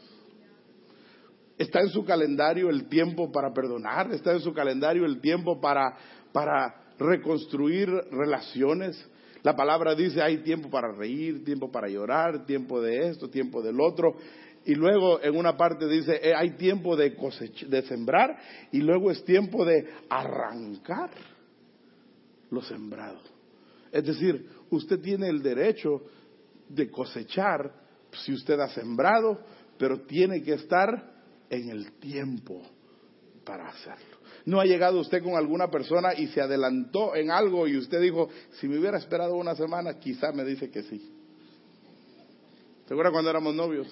Está 1.58 1.82
en 1.82 1.90
su 1.90 2.06
calendario 2.06 2.70
el 2.70 2.88
tiempo 2.90 3.32
para 3.32 3.52
perdonar, 3.52 4.12
está 4.12 4.34
en 4.34 4.40
su 4.40 4.54
calendario 4.54 5.04
el 5.04 5.20
tiempo 5.20 5.60
para, 5.60 5.98
para 6.32 6.94
reconstruir 7.00 7.90
relaciones. 8.12 9.04
La 9.42 9.56
palabra 9.56 9.96
dice 9.96 10.22
hay 10.22 10.44
tiempo 10.44 10.70
para 10.70 10.92
reír, 10.92 11.44
tiempo 11.44 11.72
para 11.72 11.90
llorar, 11.90 12.46
tiempo 12.46 12.80
de 12.82 13.10
esto, 13.10 13.32
tiempo 13.32 13.64
del 13.64 13.82
otro. 13.82 14.16
Y 14.64 14.76
luego 14.76 15.20
en 15.24 15.38
una 15.38 15.58
parte 15.58 15.88
dice 15.88 16.20
eh, 16.22 16.36
hay 16.36 16.52
tiempo 16.52 16.96
de, 16.96 17.18
de 17.68 17.82
sembrar 17.88 18.38
y 18.72 18.78
luego 18.78 19.10
es 19.10 19.26
tiempo 19.26 19.66
de 19.66 19.88
arrancar 20.08 21.10
lo 22.52 22.62
sembrado. 22.62 23.22
Es 23.92 24.06
decir, 24.06 24.48
usted 24.70 25.00
tiene 25.00 25.30
el 25.30 25.42
derecho 25.42 26.04
de 26.70 26.92
cosechar 26.92 27.83
si 28.18 28.34
usted 28.34 28.60
ha 28.60 28.70
sembrado, 28.70 29.40
pero 29.78 30.02
tiene 30.02 30.42
que 30.42 30.54
estar 30.54 31.12
en 31.50 31.70
el 31.70 31.94
tiempo 31.94 32.62
para 33.46 33.68
hacerlo. 33.68 34.18
No 34.46 34.60
ha 34.60 34.66
llegado 34.66 35.00
usted 35.00 35.24
con 35.24 35.36
alguna 35.36 35.70
persona 35.70 36.14
y 36.14 36.28
se 36.28 36.42
adelantó 36.42 37.16
en 37.16 37.32
algo 37.32 37.68
y 37.68 37.78
usted 37.78 38.02
dijo, 38.02 38.30
si 38.60 38.68
me 38.68 38.78
hubiera 38.78 38.98
esperado 38.98 39.36
una 39.36 39.56
semana, 39.56 40.00
quizá 40.00 40.32
me 40.32 40.44
dice 40.44 40.70
que 40.70 40.84
sí. 40.84 41.14
¿Se 42.88 42.94
acuerda 42.94 43.12
cuando 43.12 43.30
éramos 43.30 43.56
novios? 43.56 43.88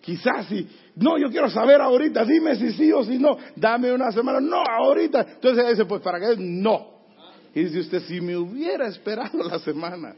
Quizás 0.00 0.46
si, 0.46 0.66
no, 0.96 1.16
yo 1.16 1.30
quiero 1.30 1.48
saber 1.48 1.80
ahorita, 1.80 2.24
dime 2.24 2.56
si 2.56 2.72
sí 2.72 2.92
o 2.92 3.04
si 3.04 3.18
no, 3.18 3.36
dame 3.54 3.92
una 3.92 4.10
semana, 4.10 4.40
no, 4.40 4.62
ahorita. 4.62 5.34
Entonces 5.34 5.68
dice, 5.68 5.84
pues 5.84 6.02
para 6.02 6.18
qué, 6.18 6.34
no. 6.38 6.92
Y 7.54 7.64
dice 7.64 7.80
usted, 7.80 8.00
si 8.02 8.20
me 8.20 8.36
hubiera 8.36 8.88
esperado 8.88 9.42
la 9.44 9.58
semana, 9.58 10.16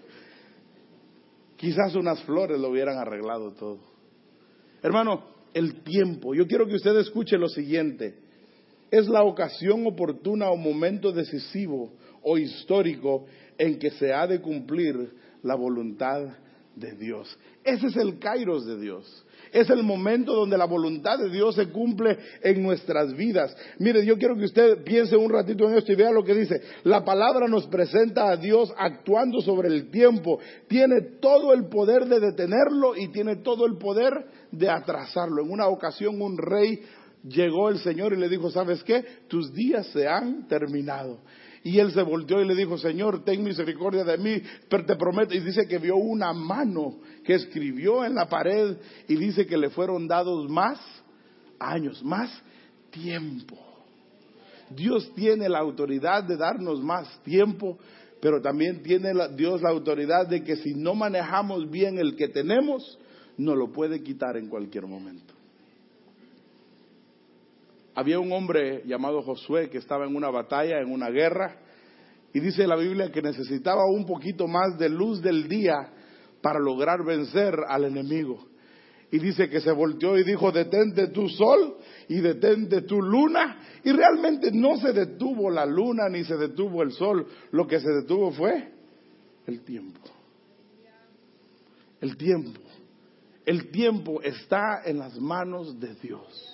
Quizás 1.64 1.94
unas 1.94 2.22
flores 2.24 2.60
lo 2.60 2.68
hubieran 2.68 2.98
arreglado 2.98 3.52
todo. 3.52 3.80
Hermano, 4.82 5.24
el 5.54 5.82
tiempo. 5.82 6.34
Yo 6.34 6.46
quiero 6.46 6.66
que 6.66 6.74
usted 6.74 6.94
escuche 6.98 7.38
lo 7.38 7.48
siguiente. 7.48 8.18
Es 8.90 9.08
la 9.08 9.22
ocasión 9.22 9.86
oportuna 9.86 10.50
o 10.50 10.58
momento 10.58 11.10
decisivo 11.10 11.94
o 12.22 12.36
histórico 12.36 13.24
en 13.56 13.78
que 13.78 13.92
se 13.92 14.12
ha 14.12 14.26
de 14.26 14.42
cumplir 14.42 15.14
la 15.42 15.54
voluntad 15.54 16.36
de 16.76 16.96
Dios. 16.96 17.34
Ese 17.64 17.86
es 17.86 17.96
el 17.96 18.18
kairos 18.18 18.66
de 18.66 18.78
Dios. 18.78 19.24
Es 19.54 19.70
el 19.70 19.84
momento 19.84 20.34
donde 20.34 20.58
la 20.58 20.64
voluntad 20.64 21.16
de 21.16 21.30
Dios 21.30 21.54
se 21.54 21.68
cumple 21.68 22.18
en 22.42 22.60
nuestras 22.60 23.14
vidas. 23.14 23.56
Mire, 23.78 24.04
yo 24.04 24.18
quiero 24.18 24.34
que 24.34 24.46
usted 24.46 24.82
piense 24.82 25.16
un 25.16 25.30
ratito 25.30 25.68
en 25.68 25.76
esto 25.76 25.92
y 25.92 25.94
vea 25.94 26.10
lo 26.10 26.24
que 26.24 26.34
dice. 26.34 26.60
La 26.82 27.04
palabra 27.04 27.46
nos 27.46 27.68
presenta 27.68 28.32
a 28.32 28.36
Dios 28.36 28.74
actuando 28.76 29.40
sobre 29.42 29.68
el 29.68 29.92
tiempo. 29.92 30.40
Tiene 30.66 31.02
todo 31.20 31.52
el 31.52 31.68
poder 31.68 32.06
de 32.06 32.18
detenerlo 32.18 32.96
y 32.96 33.12
tiene 33.12 33.36
todo 33.36 33.64
el 33.66 33.78
poder 33.78 34.26
de 34.50 34.68
atrasarlo. 34.68 35.44
En 35.44 35.52
una 35.52 35.68
ocasión 35.68 36.20
un 36.20 36.36
rey 36.36 36.80
llegó 37.22 37.68
el 37.68 37.78
Señor 37.78 38.12
y 38.12 38.16
le 38.16 38.28
dijo, 38.28 38.50
¿sabes 38.50 38.82
qué? 38.82 39.04
Tus 39.28 39.54
días 39.54 39.86
se 39.92 40.08
han 40.08 40.48
terminado. 40.48 41.20
Y 41.64 41.78
él 41.78 41.92
se 41.92 42.02
volteó 42.02 42.42
y 42.42 42.46
le 42.46 42.54
dijo, 42.54 42.76
Señor, 42.76 43.24
ten 43.24 43.42
misericordia 43.42 44.04
de 44.04 44.18
mí, 44.18 44.42
pero 44.68 44.84
te 44.84 44.96
prometo. 44.96 45.34
Y 45.34 45.40
dice 45.40 45.66
que 45.66 45.78
vio 45.78 45.96
una 45.96 46.34
mano 46.34 46.98
que 47.24 47.34
escribió 47.34 48.04
en 48.04 48.14
la 48.14 48.28
pared 48.28 48.76
y 49.08 49.16
dice 49.16 49.46
que 49.46 49.56
le 49.56 49.70
fueron 49.70 50.06
dados 50.06 50.48
más 50.50 50.78
años, 51.58 52.04
más 52.04 52.30
tiempo. 52.90 53.56
Dios 54.68 55.10
tiene 55.14 55.48
la 55.48 55.60
autoridad 55.60 56.24
de 56.24 56.36
darnos 56.36 56.82
más 56.82 57.22
tiempo, 57.22 57.78
pero 58.20 58.42
también 58.42 58.82
tiene 58.82 59.12
Dios 59.34 59.62
la 59.62 59.70
autoridad 59.70 60.26
de 60.26 60.42
que 60.42 60.56
si 60.56 60.74
no 60.74 60.94
manejamos 60.94 61.70
bien 61.70 61.98
el 61.98 62.14
que 62.14 62.28
tenemos, 62.28 62.98
nos 63.38 63.56
lo 63.56 63.72
puede 63.72 64.02
quitar 64.02 64.36
en 64.36 64.48
cualquier 64.48 64.86
momento. 64.86 65.33
Había 67.94 68.18
un 68.18 68.32
hombre 68.32 68.82
llamado 68.86 69.22
Josué 69.22 69.70
que 69.70 69.78
estaba 69.78 70.04
en 70.04 70.16
una 70.16 70.30
batalla, 70.30 70.80
en 70.80 70.90
una 70.90 71.10
guerra, 71.10 71.56
y 72.32 72.40
dice 72.40 72.66
la 72.66 72.76
Biblia 72.76 73.12
que 73.12 73.22
necesitaba 73.22 73.84
un 73.86 74.04
poquito 74.04 74.48
más 74.48 74.76
de 74.78 74.88
luz 74.88 75.22
del 75.22 75.48
día 75.48 75.92
para 76.42 76.58
lograr 76.58 77.04
vencer 77.04 77.54
al 77.68 77.84
enemigo. 77.84 78.48
Y 79.12 79.20
dice 79.20 79.48
que 79.48 79.60
se 79.60 79.70
volteó 79.70 80.18
y 80.18 80.24
dijo, 80.24 80.50
detente 80.50 81.06
tu 81.08 81.28
sol 81.28 81.76
y 82.08 82.20
detente 82.20 82.82
tu 82.82 83.00
luna. 83.00 83.60
Y 83.84 83.92
realmente 83.92 84.50
no 84.52 84.76
se 84.76 84.92
detuvo 84.92 85.48
la 85.50 85.64
luna 85.64 86.08
ni 86.08 86.24
se 86.24 86.36
detuvo 86.36 86.82
el 86.82 86.90
sol. 86.90 87.24
Lo 87.52 87.68
que 87.68 87.78
se 87.78 87.88
detuvo 87.90 88.32
fue 88.32 88.72
el 89.46 89.60
tiempo. 89.62 90.00
El 92.00 92.16
tiempo. 92.16 92.60
El 93.46 93.70
tiempo 93.70 94.20
está 94.20 94.82
en 94.84 94.98
las 94.98 95.16
manos 95.20 95.78
de 95.78 95.94
Dios. 95.94 96.53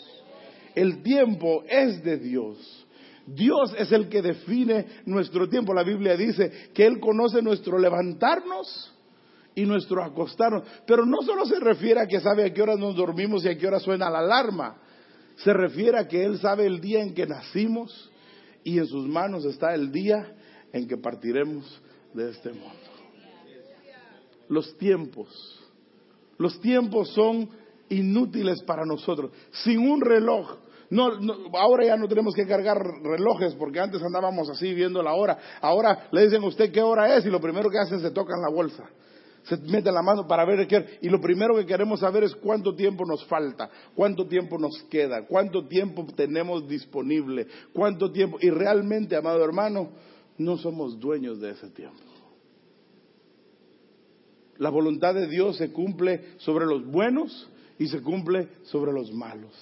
El 0.75 1.03
tiempo 1.03 1.65
es 1.69 2.03
de 2.03 2.19
Dios. 2.19 2.87
Dios 3.27 3.75
es 3.79 3.93
el 3.93 4.09
que 4.09 4.23
define 4.23 4.87
nuestro 5.07 5.49
tiempo. 5.49 5.75
La 5.75 5.85
Biblia 5.85 6.17
dice 6.17 6.71
que 6.75 6.87
Él 6.87 6.99
conoce 7.01 7.43
nuestro 7.43 7.79
levantarnos 7.79 8.93
y 9.55 9.65
nuestro 9.67 10.03
acostarnos. 10.03 10.65
Pero 10.87 11.05
no 11.05 11.23
solo 11.23 11.45
se 11.45 11.61
refiere 11.61 12.01
a 12.01 12.07
que 12.07 12.21
sabe 12.21 12.45
a 12.45 12.53
qué 12.53 12.63
hora 12.63 12.77
nos 12.77 12.97
dormimos 12.97 13.45
y 13.45 13.49
a 13.49 13.59
qué 13.59 13.67
hora 13.67 13.81
suena 13.81 14.11
la 14.11 14.21
alarma. 14.21 14.81
Se 15.37 15.53
refiere 15.53 15.99
a 15.99 16.09
que 16.09 16.25
Él 16.25 16.39
sabe 16.39 16.67
el 16.67 16.81
día 16.81 17.03
en 17.03 17.15
que 17.15 17.27
nacimos 17.27 18.11
y 18.65 18.79
en 18.79 18.87
sus 18.87 19.07
manos 19.07 19.45
está 19.45 19.75
el 19.75 19.91
día 19.91 20.35
en 20.73 20.87
que 20.87 20.97
partiremos 20.97 21.81
de 22.15 22.31
este 22.31 22.51
mundo. 22.51 22.69
Los 24.49 24.77
tiempos. 24.77 25.61
Los 26.37 26.61
tiempos 26.61 27.11
son 27.11 27.49
inútiles 27.91 28.63
para 28.63 28.87
nosotros. 28.87 29.33
Sin 29.65 29.79
un 29.79 30.01
reloj. 30.01 30.57
No, 30.89 31.11
ahora 31.57 31.85
ya 31.85 31.97
no 31.97 32.09
tenemos 32.09 32.35
que 32.35 32.47
cargar 32.47 32.83
relojes 33.03 33.55
porque 33.55 33.79
antes 33.79 34.03
andábamos 34.03 34.49
así 34.51 34.75
viendo 34.75 35.03
la 35.03 35.13
hora. 35.13 35.39
Ahora 35.61 36.09
le 36.11 36.23
dicen 36.23 36.43
a 36.43 36.47
usted 36.47 36.73
qué 36.73 36.83
hora 36.83 37.15
es 37.17 37.25
y 37.27 37.31
lo 37.31 37.41
primero 37.41 37.71
que 37.71 37.79
hacen 37.79 37.99
es 37.99 38.03
se 38.03 38.11
tocan 38.11 38.41
la 38.41 38.49
bolsa. 38.49 38.89
Se 39.45 39.57
mete 39.57 39.91
la 39.91 40.03
mano 40.03 40.27
para 40.27 40.45
ver 40.45 40.67
qué. 40.67 40.99
Y 41.01 41.09
lo 41.09 41.21
primero 41.21 41.55
que 41.55 41.65
queremos 41.65 42.01
saber 42.01 42.25
es 42.25 42.35
cuánto 42.35 42.75
tiempo 42.75 43.05
nos 43.07 43.25
falta, 43.27 43.71
cuánto 43.95 44.27
tiempo 44.27 44.59
nos 44.59 44.83
queda, 44.91 45.27
cuánto 45.27 45.67
tiempo 45.67 46.07
tenemos 46.15 46.67
disponible, 46.69 47.47
cuánto 47.73 48.11
tiempo. 48.11 48.39
Y 48.41 48.51
realmente, 48.51 49.17
amado 49.17 49.45
hermano, 49.45 49.91
no 50.39 50.57
somos 50.59 50.99
dueños 50.99 51.41
de 51.41 51.51
ese 51.51 51.71
tiempo. 51.71 51.99
La 54.59 54.69
voluntad 54.71 55.15
de 55.15 55.27
Dios 55.27 55.57
se 55.57 55.73
cumple 55.73 56.35
sobre 56.39 56.67
los 56.67 56.85
buenos 56.85 57.49
y 57.81 57.89
se 57.89 58.03
cumple 58.03 58.47
sobre 58.65 58.93
los 58.93 59.11
malos. 59.11 59.55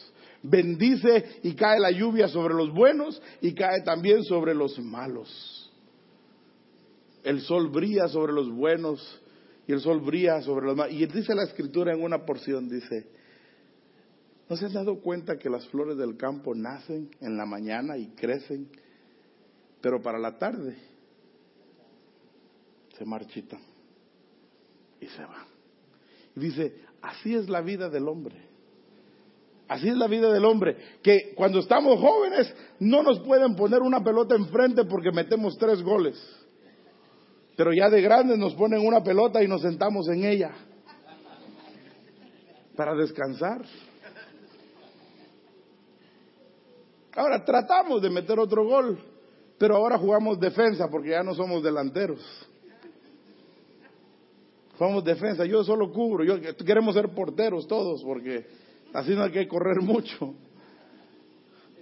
Bendice 0.42 1.38
y 1.44 1.54
cae 1.54 1.78
la 1.78 1.92
lluvia 1.92 2.26
sobre 2.26 2.52
los 2.52 2.74
buenos 2.74 3.22
y 3.40 3.54
cae 3.54 3.82
también 3.82 4.24
sobre 4.24 4.56
los 4.56 4.76
malos. 4.80 5.72
El 7.22 7.40
sol 7.42 7.68
brilla 7.68 8.08
sobre 8.08 8.32
los 8.32 8.50
buenos 8.50 9.22
y 9.68 9.72
el 9.72 9.80
sol 9.80 10.00
brilla 10.00 10.42
sobre 10.42 10.66
los 10.66 10.76
mares. 10.76 10.96
Y 10.96 11.06
dice 11.06 11.32
la 11.32 11.44
escritura 11.44 11.94
en 11.94 12.02
una 12.02 12.26
porción, 12.26 12.68
dice, 12.68 13.06
¿no 14.50 14.56
se 14.56 14.66
han 14.66 14.72
dado 14.72 14.98
cuenta 14.98 15.38
que 15.38 15.48
las 15.48 15.68
flores 15.68 15.96
del 15.96 16.16
campo 16.16 16.56
nacen 16.56 17.10
en 17.20 17.36
la 17.36 17.46
mañana 17.46 17.96
y 17.96 18.08
crecen, 18.16 18.68
pero 19.80 20.02
para 20.02 20.18
la 20.18 20.36
tarde 20.38 20.76
se 22.98 23.04
marchitan 23.04 23.60
y 25.00 25.06
se 25.06 25.24
van? 25.24 25.46
Y 26.34 26.40
dice, 26.40 26.87
así 27.02 27.34
es 27.34 27.48
la 27.48 27.60
vida 27.60 27.88
del 27.88 28.08
hombre. 28.08 28.48
Así 29.68 29.86
es 29.88 29.96
la 29.96 30.06
vida 30.06 30.32
del 30.32 30.46
hombre, 30.46 30.76
que 31.02 31.34
cuando 31.36 31.58
estamos 31.58 32.00
jóvenes 32.00 32.54
no 32.80 33.02
nos 33.02 33.20
pueden 33.20 33.54
poner 33.54 33.82
una 33.82 34.02
pelota 34.02 34.34
enfrente 34.34 34.84
porque 34.84 35.12
metemos 35.12 35.58
tres 35.58 35.82
goles. 35.82 36.16
Pero 37.54 37.72
ya 37.74 37.90
de 37.90 38.00
grandes 38.00 38.38
nos 38.38 38.54
ponen 38.54 38.86
una 38.86 39.02
pelota 39.02 39.42
y 39.42 39.48
nos 39.48 39.60
sentamos 39.60 40.08
en 40.08 40.24
ella 40.24 40.52
para 42.76 42.94
descansar. 42.94 43.62
Ahora 47.14 47.44
tratamos 47.44 48.00
de 48.00 48.08
meter 48.08 48.38
otro 48.38 48.64
gol, 48.64 48.98
pero 49.58 49.76
ahora 49.76 49.98
jugamos 49.98 50.38
defensa 50.38 50.88
porque 50.88 51.10
ya 51.10 51.22
no 51.24 51.34
somos 51.34 51.62
delanteros. 51.62 52.20
Jugamos 54.78 55.04
defensa, 55.04 55.44
yo 55.44 55.64
solo 55.64 55.92
cubro, 55.92 56.24
yo 56.24 56.40
queremos 56.64 56.94
ser 56.94 57.08
porteros 57.08 57.66
todos 57.66 58.02
porque 58.04 58.46
Así 58.92 59.14
no 59.14 59.24
hay 59.24 59.32
que 59.32 59.46
correr 59.46 59.80
mucho. 59.82 60.34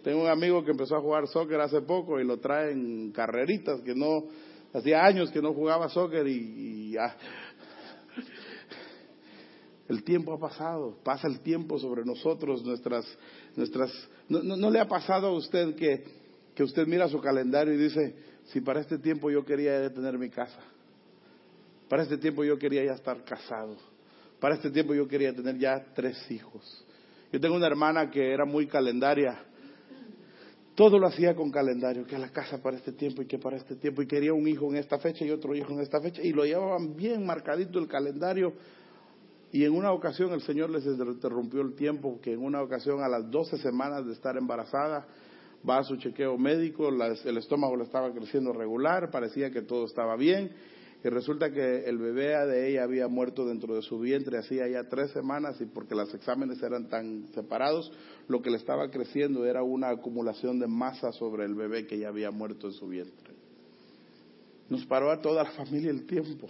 Tengo 0.03 0.23
un 0.23 0.29
amigo 0.29 0.65
que 0.65 0.71
empezó 0.71 0.97
a 0.97 1.01
jugar 1.01 1.27
soccer 1.29 1.61
hace 1.61 1.81
poco 1.83 2.21
y 2.21 2.25
lo 2.25 2.39
trae 2.39 2.73
en 2.73 3.11
carreritas, 3.13 3.81
que 3.81 3.95
no, 3.95 4.25
hacía 4.73 5.05
años 5.05 5.31
que 5.31 5.43
no 5.43 5.53
jugaba 5.53 5.89
soccer 5.89 6.27
y, 6.27 6.93
ya. 6.93 7.17
El 9.89 10.03
tiempo 10.03 10.33
ha 10.33 10.39
pasado, 10.39 10.99
pasa 11.05 11.29
el 11.29 11.41
tiempo 11.41 11.79
sobre 11.79 12.05
nosotros, 12.05 12.65
nuestras, 12.65 13.07
nuestras, 13.55 13.93
no, 14.29 14.43
no, 14.43 14.69
le 14.69 14.81
ha 14.81 14.89
pasado 14.89 15.29
a 15.29 15.33
usted 15.33 15.77
que, 15.77 16.03
que 16.57 16.65
usted 16.65 16.89
mira 16.89 17.09
su 17.09 17.21
calendario 17.21 17.73
y 17.73 17.77
dice, 17.77 18.17
si 18.47 18.61
para 18.61 18.81
este 18.81 18.99
tiempo 18.99 19.31
yo 19.31 19.45
quería 19.45 19.93
tener 19.93 20.19
mi 20.19 20.29
casa, 20.29 20.59
para 21.89 22.03
este 22.03 22.19
tiempo 22.19 22.45
yo 22.45 22.59
quería 22.59 22.85
ya 22.85 22.93
estar 22.93 23.25
casado, 23.25 23.77
para 24.41 24.55
este 24.55 24.71
tiempo 24.71 24.95
yo 24.95 25.07
quería 25.07 25.35
tener 25.35 25.59
ya 25.59 25.85
tres 25.95 26.31
hijos, 26.31 26.85
yo 27.33 27.41
tengo 27.41 27.57
una 27.57 27.67
hermana 27.67 28.11
que 28.11 28.33
era 28.33 28.45
muy 28.45 28.67
calendaria. 28.67 29.39
Todo 30.75 30.99
lo 30.99 31.07
hacía 31.07 31.35
con 31.35 31.51
calendario, 31.51 32.07
que 32.07 32.19
la 32.19 32.29
casa 32.29 32.63
para 32.63 32.77
este 32.77 32.93
tiempo 32.93 33.23
y 33.23 33.27
que 33.27 33.39
para 33.39 33.57
este 33.57 33.77
tiempo, 33.77 34.03
y 34.03 34.07
quería 34.07 34.35
un 34.35 34.47
hijo 34.47 34.67
en 34.71 34.77
esta 34.77 34.99
fecha 34.99 35.25
y 35.25 35.31
otro 35.31 35.55
hijo 35.55 35.73
en 35.73 35.81
esta 35.81 36.03
fecha, 36.03 36.23
y 36.23 36.33
lo 36.33 36.45
llevaban 36.45 36.95
bien 36.95 37.25
marcadito 37.25 37.79
el 37.79 37.89
calendario. 37.89 38.53
Y 39.53 39.65
en 39.65 39.73
una 39.73 39.91
ocasión 39.93 40.33
el 40.33 40.43
Señor 40.43 40.69
les 40.69 40.85
interrumpió 40.85 41.63
el 41.63 41.75
tiempo, 41.75 42.21
que 42.21 42.35
en 42.35 42.45
una 42.45 42.63
ocasión 42.63 43.03
a 43.03 43.09
las 43.09 43.31
12 43.31 43.57
semanas 43.57 44.05
de 44.05 44.13
estar 44.13 44.37
embarazada, 44.37 45.07
va 45.69 45.79
a 45.79 45.83
su 45.83 45.97
chequeo 45.97 46.37
médico, 46.37 46.91
el 46.91 47.37
estómago 47.39 47.75
le 47.77 47.85
estaba 47.85 48.13
creciendo 48.13 48.53
regular, 48.53 49.11
parecía 49.11 49.51
que 49.51 49.63
todo 49.63 49.87
estaba 49.87 50.15
bien, 50.17 50.53
y 51.07 51.09
resulta 51.09 51.53
que 51.53 51.85
el 51.85 51.99
bebé 51.99 52.35
de 52.47 52.69
ella 52.69 52.83
había 52.83 53.07
muerto 53.07 53.47
dentro 53.47 53.77
de 53.77 53.83
su 53.83 54.01
vientre 54.01 54.39
hacía 54.39 54.67
ya 54.67 54.89
tres 54.89 55.13
semanas 55.13 55.61
y 55.61 55.67
porque 55.67 55.95
los 55.95 56.13
exámenes 56.13 56.61
eran 56.61 56.89
tan 56.89 57.29
separados, 57.33 57.93
lo 58.27 58.43
que 58.43 58.51
le 58.51 58.57
estaba 58.57 58.91
creciendo 58.91 59.47
era 59.47 59.63
una 59.63 59.91
acumulación 59.91 60.59
de 60.59 60.67
masa 60.67 61.13
sobre 61.13 61.45
el 61.45 61.55
bebé 61.55 61.87
que 61.87 61.97
ya 61.97 62.09
había 62.09 62.33
muerto 62.33 62.67
en 62.67 62.73
su 62.73 62.89
vientre. 62.89 63.35
Nos 64.69 64.85
paró 64.87 65.13
a 65.13 65.21
toda 65.21 65.45
la 65.45 65.53
familia 65.53 65.93
el 65.93 66.07
tiempo. 66.07 66.49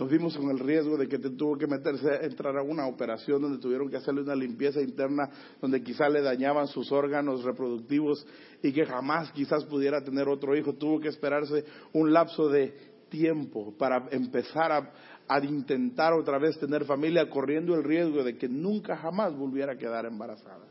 Nos 0.00 0.10
vimos 0.10 0.36
con 0.36 0.50
el 0.50 0.58
riesgo 0.58 0.96
de 0.96 1.06
que 1.06 1.18
te 1.18 1.28
tuvo 1.28 1.58
que 1.58 1.66
meterse, 1.66 2.08
entrar 2.22 2.56
a 2.56 2.62
una 2.62 2.88
operación 2.88 3.42
donde 3.42 3.58
tuvieron 3.58 3.88
que 3.88 3.98
hacerle 3.98 4.22
una 4.22 4.34
limpieza 4.34 4.80
interna, 4.80 5.30
donde 5.60 5.82
quizá 5.82 6.08
le 6.08 6.22
dañaban 6.22 6.66
sus 6.66 6.90
órganos 6.90 7.44
reproductivos 7.44 8.26
y 8.62 8.72
que 8.72 8.84
jamás 8.84 9.30
quizás 9.32 9.64
pudiera 9.64 10.02
tener 10.02 10.28
otro 10.28 10.56
hijo. 10.56 10.74
Tuvo 10.74 11.00
que 11.00 11.08
esperarse 11.08 11.64
un 11.92 12.12
lapso 12.12 12.48
de 12.48 12.74
tiempo 13.08 13.74
para 13.76 14.08
empezar 14.10 14.72
a, 14.72 15.44
intentar 15.44 16.12
otra 16.12 16.38
vez 16.38 16.58
tener 16.58 16.84
familia, 16.84 17.30
corriendo 17.30 17.74
el 17.74 17.84
riesgo 17.84 18.24
de 18.24 18.36
que 18.36 18.48
nunca 18.48 18.96
jamás 18.96 19.36
volviera 19.36 19.74
a 19.74 19.76
quedar 19.76 20.04
embarazada. 20.04 20.66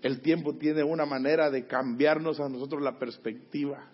El 0.00 0.20
tiempo 0.20 0.54
tiene 0.54 0.82
una 0.82 1.04
manera 1.04 1.50
de 1.50 1.66
cambiarnos 1.66 2.40
a 2.40 2.48
nosotros 2.48 2.80
la 2.80 2.98
perspectiva. 2.98 3.90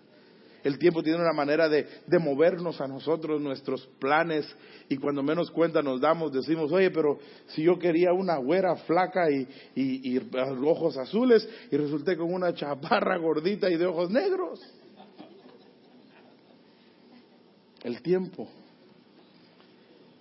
El 0.65 0.79
tiempo 0.79 1.03
tiene 1.03 1.21
una 1.21 1.31
manera 1.31 1.69
de, 1.69 1.85
movernos 2.19 2.81
a 2.81 2.87
nosotros, 2.87 3.39
nuestros 3.39 3.85
planes, 3.99 4.47
y 4.89 4.97
cuando 4.97 5.21
menos 5.21 5.51
cuenta 5.51 5.83
nos 5.83 6.01
damos, 6.01 6.33
decimos, 6.33 6.71
oye, 6.71 6.89
pero 6.89 7.19
si 7.49 7.61
yo 7.61 7.77
quería 7.77 8.13
una 8.13 8.37
güera 8.37 8.75
flaca 8.77 9.29
y, 9.29 9.47
y, 9.75 10.19
ojos 10.65 10.97
azules, 10.97 11.47
y 11.69 11.77
resulté 11.77 12.17
con 12.17 12.33
una 12.33 12.51
chaparra 12.55 13.15
gordita 13.19 13.69
y 13.69 13.77
de 13.77 13.85
ojos 13.85 14.09
negros. 14.09 14.59
El 17.83 18.01
tiempo. 18.01 18.49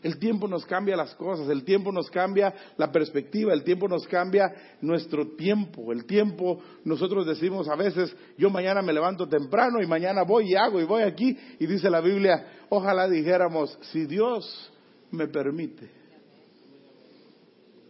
El 0.05 0.19
tiempo 0.19 0.47
nos 0.47 0.67
cambia 0.67 0.97
las 0.97 1.15
cosas, 1.15 1.49
el 1.49 1.65
tiempo 1.65 1.91
nos 1.91 2.11
cambia 2.11 2.55
la 2.77 2.93
perspectiva, 2.93 3.55
el 3.55 3.65
tiempo 3.65 3.89
nos 3.89 4.07
cambia 4.07 4.77
nuestro 4.83 5.29
tiempo. 5.29 5.93
El 5.95 6.05
tiempo, 6.05 6.61
nosotros 6.85 7.27
decimos 7.27 7.71
a 7.71 7.75
veces, 7.75 8.15
yo 8.37 8.51
mañana 8.51 8.83
me 8.83 8.93
levanto 8.93 9.27
temprano 9.27 9.81
y 9.83 9.87
mañana 9.87 10.23
voy 10.23 10.53
y 10.53 10.57
hago 10.57 10.79
y 10.79 10.85
voy 10.85 11.05
aquí. 11.05 11.35
Y 11.59 11.67
dice 11.67 11.89
la 11.89 12.03
Biblia, 12.03 12.67
ojalá 12.69 13.09
dijéramos, 13.09 13.79
si 13.93 14.05
Dios 14.05 14.71
me 15.11 15.27
permite. 15.27 15.89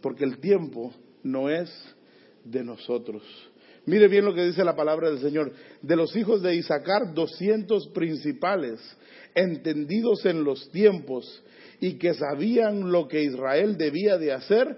Porque 0.01 0.23
el 0.23 0.37
tiempo 0.37 0.93
no 1.21 1.49
es 1.49 1.69
de 2.45 2.63
nosotros. 2.63 3.23
Mire 3.85 4.07
bien 4.07 4.25
lo 4.25 4.33
que 4.33 4.45
dice 4.45 4.63
la 4.63 4.75
palabra 4.75 5.09
del 5.09 5.19
Señor. 5.19 5.51
De 5.81 5.95
los 5.95 6.15
hijos 6.15 6.41
de 6.41 6.55
Isaacar, 6.55 7.13
doscientos 7.13 7.87
principales, 7.89 8.79
entendidos 9.35 10.25
en 10.25 10.43
los 10.43 10.69
tiempos 10.71 11.43
y 11.79 11.93
que 11.93 12.13
sabían 12.13 12.91
lo 12.91 13.07
que 13.07 13.23
Israel 13.23 13.77
debía 13.77 14.17
de 14.17 14.31
hacer, 14.31 14.77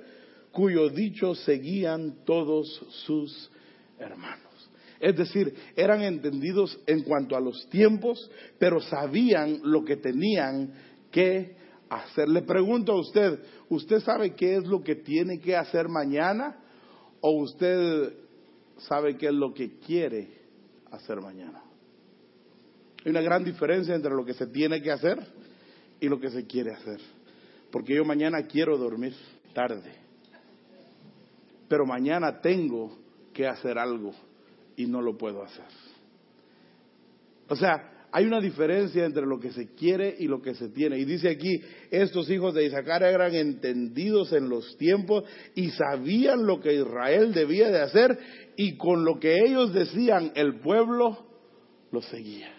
cuyo 0.51 0.89
dicho 0.89 1.35
seguían 1.35 2.25
todos 2.25 2.67
sus 3.05 3.49
hermanos. 3.99 4.41
Es 4.99 5.15
decir, 5.15 5.53
eran 5.75 6.01
entendidos 6.01 6.77
en 6.87 7.03
cuanto 7.03 7.37
a 7.37 7.39
los 7.39 7.69
tiempos, 7.69 8.29
pero 8.57 8.81
sabían 8.81 9.59
lo 9.63 9.85
que 9.85 9.97
tenían 9.97 10.73
que 11.11 11.55
hacer. 11.89 12.27
Le 12.27 12.41
pregunto 12.41 12.93
a 12.93 12.99
usted, 12.99 13.39
¿usted 13.69 13.99
sabe 13.99 14.35
qué 14.35 14.55
es 14.55 14.65
lo 14.65 14.83
que 14.83 14.95
tiene 14.95 15.39
que 15.39 15.55
hacer 15.55 15.87
mañana? 15.87 16.57
¿O 17.21 17.41
usted 17.41 18.26
sabe 18.79 19.17
qué 19.17 19.27
es 19.27 19.33
lo 19.33 19.53
que 19.53 19.79
quiere 19.79 20.29
hacer 20.91 21.21
mañana? 21.21 21.63
Hay 23.03 23.11
una 23.11 23.21
gran 23.21 23.43
diferencia 23.43 23.95
entre 23.95 24.13
lo 24.13 24.25
que 24.25 24.33
se 24.33 24.47
tiene 24.47 24.81
que 24.81 24.91
hacer 24.91 25.19
y 25.99 26.07
lo 26.07 26.19
que 26.19 26.29
se 26.29 26.45
quiere 26.45 26.71
hacer. 26.71 26.99
Porque 27.71 27.95
yo 27.95 28.05
mañana 28.05 28.43
quiero 28.43 28.77
dormir 28.77 29.15
tarde. 29.53 29.93
Pero 31.67 31.85
mañana 31.85 32.39
tengo 32.41 32.97
que 33.33 33.47
hacer 33.47 33.77
algo 33.77 34.13
y 34.75 34.85
no 34.85 35.01
lo 35.01 35.17
puedo 35.17 35.43
hacer. 35.43 35.65
O 37.49 37.55
sea, 37.55 37.96
hay 38.11 38.25
una 38.25 38.39
diferencia 38.39 39.05
entre 39.05 39.25
lo 39.25 39.39
que 39.39 39.51
se 39.51 39.73
quiere 39.73 40.15
y 40.17 40.27
lo 40.27 40.41
que 40.41 40.55
se 40.55 40.69
tiene. 40.69 40.97
Y 40.97 41.05
dice 41.05 41.29
aquí, 41.29 41.61
estos 41.91 42.29
hijos 42.29 42.53
de 42.53 42.65
Isaacar 42.65 43.03
eran 43.03 43.35
entendidos 43.35 44.31
en 44.33 44.49
los 44.49 44.77
tiempos 44.77 45.23
y 45.55 45.69
sabían 45.71 46.45
lo 46.45 46.59
que 46.59 46.73
Israel 46.73 47.33
debía 47.33 47.69
de 47.69 47.81
hacer 47.81 48.17
y 48.55 48.77
con 48.77 49.03
lo 49.03 49.19
que 49.19 49.37
ellos 49.45 49.73
decían 49.73 50.31
el 50.35 50.59
pueblo 50.59 51.25
lo 51.91 52.01
seguía. 52.01 52.53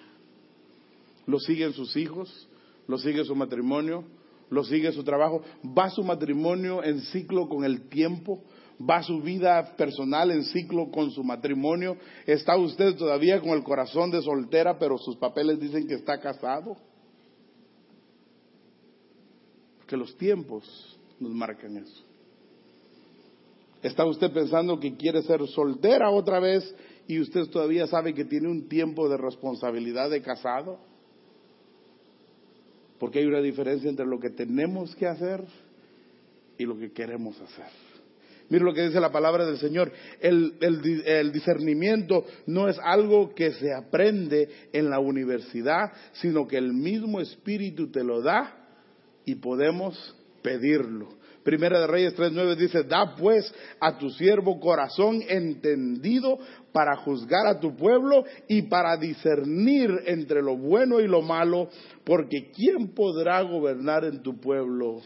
Lo 1.26 1.38
siguen 1.38 1.72
sus 1.72 1.96
hijos, 1.96 2.48
lo 2.87 2.98
sigue 2.98 3.24
su 3.24 3.34
matrimonio, 3.34 4.04
lo 4.50 4.64
sigue 4.64 4.92
su 4.92 5.04
trabajo, 5.04 5.42
va 5.76 5.90
su 5.90 6.02
matrimonio 6.02 6.82
en 6.82 7.00
ciclo 7.00 7.48
con 7.48 7.64
el 7.64 7.88
tiempo, 7.88 8.42
va 8.79 9.03
su 9.03 9.21
vida 9.21 9.75
personal 9.77 10.31
en 10.31 10.45
ciclo 10.45 10.91
con 10.91 11.11
su 11.11 11.25
matrimonio, 11.25 11.97
está 12.27 12.57
usted 12.57 12.97
todavía 12.97 13.41
con 13.41 13.51
el 13.51 13.64
corazón 13.64 14.11
de 14.11 14.23
soltera, 14.23 14.79
pero 14.79 14.99
sus 14.99 15.17
papeles 15.17 15.59
dicen 15.59 15.87
que 15.87 15.95
está 15.95 16.21
casado. 16.21 16.77
Porque 19.79 19.97
los 19.97 20.17
tiempos 20.17 20.99
nos 21.19 21.33
marcan 21.33 21.77
eso. 21.79 22.05
¿Está 23.83 24.05
usted 24.05 24.33
pensando 24.33 24.79
que 24.79 24.97
quiere 24.97 25.23
ser 25.23 25.47
soltera 25.49 26.11
otra 26.11 26.41
vez 26.41 26.75
y 27.07 27.21
usted 27.21 27.47
todavía 27.47 27.87
sabe 27.87 28.12
que 28.12 28.25
tiene 28.25 28.49
un 28.49 28.69
tiempo 28.69 29.09
de 29.09 29.17
responsabilidad 29.17 30.11
de 30.11 30.21
casado? 30.21 30.79
Porque 32.99 33.21
hay 33.21 33.27
una 33.27 33.41
diferencia 33.41 33.88
entre 33.88 34.07
lo 34.07 34.19
que 34.19 34.31
tenemos 34.31 34.95
que 34.97 35.07
hacer 35.07 35.45
y 36.59 36.64
lo 36.64 36.77
que 36.77 36.91
queremos 36.91 37.41
hacer. 37.41 37.88
Mire 38.50 38.64
lo 38.64 38.72
que 38.72 38.87
dice 38.87 39.00
la 39.00 39.12
palabra 39.12 39.44
del 39.44 39.58
Señor. 39.58 39.92
El, 40.20 40.54
el, 40.61 41.32
discernimiento 41.32 42.24
no 42.46 42.68
es 42.68 42.78
algo 42.82 43.34
que 43.34 43.52
se 43.52 43.74
aprende 43.74 44.48
en 44.72 44.88
la 44.88 45.00
universidad, 45.00 45.92
sino 46.12 46.46
que 46.46 46.56
el 46.56 46.72
mismo 46.72 47.20
Espíritu 47.20 47.90
te 47.90 48.02
lo 48.02 48.22
da 48.22 48.54
y 49.24 49.34
podemos 49.34 50.16
pedirlo. 50.42 51.18
Primera 51.44 51.80
de 51.80 51.87
Reyes 51.87 52.16
3.9 52.16 52.56
dice, 52.56 52.82
da 52.82 53.14
pues 53.16 53.52
a 53.80 53.96
tu 53.96 54.11
siervo 54.11 54.61
corazón 54.61 55.22
entendido 55.28 56.38
para 56.72 56.96
juzgar 56.96 57.46
a 57.46 57.58
tu 57.58 57.74
pueblo 57.76 58.24
y 58.48 58.62
para 58.62 58.96
discernir 58.96 59.90
entre 60.06 60.42
lo 60.42 60.56
bueno 60.56 61.00
y 61.00 61.06
lo 61.06 61.22
malo, 61.22 61.70
porque 62.04 62.50
¿quién 62.54 62.88
podrá 62.88 63.40
gobernar 63.42 64.04
en 64.04 64.22
tu 64.22 64.38
pueblo 64.38 65.00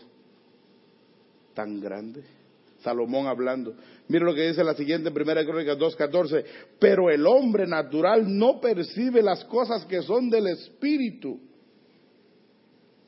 tan 1.55 1.81
grande? 1.81 2.41
Salomón 2.83 3.27
hablando. 3.27 3.75
Mira 4.09 4.25
lo 4.25 4.35
que 4.35 4.49
dice 4.49 4.64
la 4.64 4.75
siguiente 4.75 5.11
Primera 5.11 5.45
Crónica 5.45 5.77
2.14. 5.77 6.45
Pero 6.79 7.11
el 7.11 7.27
hombre 7.27 7.66
natural 7.66 8.25
no 8.27 8.61
percibe 8.61 9.23
las 9.23 9.45
cosas 9.45 9.85
que 9.87 10.03
son 10.03 10.31
del 10.31 10.49
Espíritu, 10.49 11.40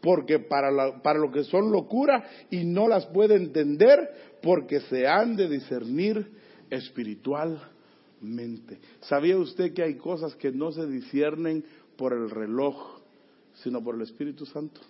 porque 0.01 0.39
para, 0.39 1.03
para 1.03 1.19
lo 1.19 1.31
que 1.31 1.45
son 1.45 1.71
locura 1.71 2.25
y 2.51 2.65
no 2.65 2.89
las 2.89 3.07
puede 3.07 3.37
entender, 3.37 3.99
porque 4.43 4.81
se 4.81 5.07
han 5.07 5.37
de 5.37 5.49
discernir 5.49 6.27
espiritualmente. 6.71 8.79
¿Sabía 9.01 9.39
usted 9.39 9.73
que 9.73 9.83
hay 9.83 9.97
cosas 9.97 10.35
que 10.37 10.53
no 10.53 10.73
se 10.73 10.87
disciernen 10.87 11.65
por 11.97 12.13
el 12.13 12.31
reloj, 12.31 13.01
sino 13.55 13.83
por 13.83 13.95
el 13.95 14.03
Espíritu 14.03 14.47
Santo? 14.47 14.81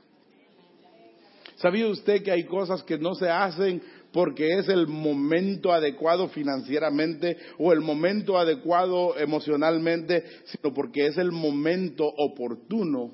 ¿Sabía 1.57 1.89
usted 1.89 2.23
que 2.23 2.33
hay 2.33 2.45
cosas 2.45 2.83
que 2.83 2.99
no 2.99 3.15
se 3.15 3.29
hacen 3.29 3.81
porque 4.15 4.59
es 4.59 4.69
el 4.69 4.87
momento 4.87 5.73
adecuado 5.73 6.29
financieramente 6.29 7.37
o 7.59 7.73
el 7.73 7.81
momento 7.81 8.39
adecuado 8.39 9.19
emocionalmente, 9.19 10.25
sino 10.45 10.73
porque 10.73 11.09
es 11.09 11.19
el 11.19 11.33
momento 11.33 12.07
oportuno, 12.07 13.11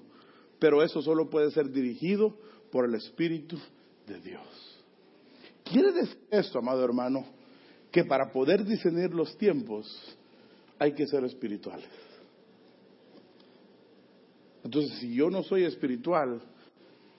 pero 0.58 0.82
eso 0.82 1.00
solo 1.00 1.30
puede 1.30 1.52
ser 1.52 1.70
dirigido 1.70 2.36
por 2.70 2.84
el 2.84 2.94
Espíritu 2.96 3.58
de 4.06 4.20
Dios. 4.20 4.82
¿Quiere 5.64 5.90
decir 5.92 6.18
esto, 6.30 6.58
amado 6.58 6.84
hermano? 6.84 7.24
Que 7.90 8.04
para 8.04 8.30
poder 8.30 8.62
discernir 8.66 9.14
los 9.14 9.38
tiempos 9.38 9.86
hay 10.78 10.92
que 10.92 11.06
ser 11.06 11.24
espirituales. 11.24 11.88
Entonces, 14.62 14.98
si 14.98 15.14
yo 15.14 15.30
no 15.30 15.42
soy 15.44 15.64
espiritual, 15.64 16.42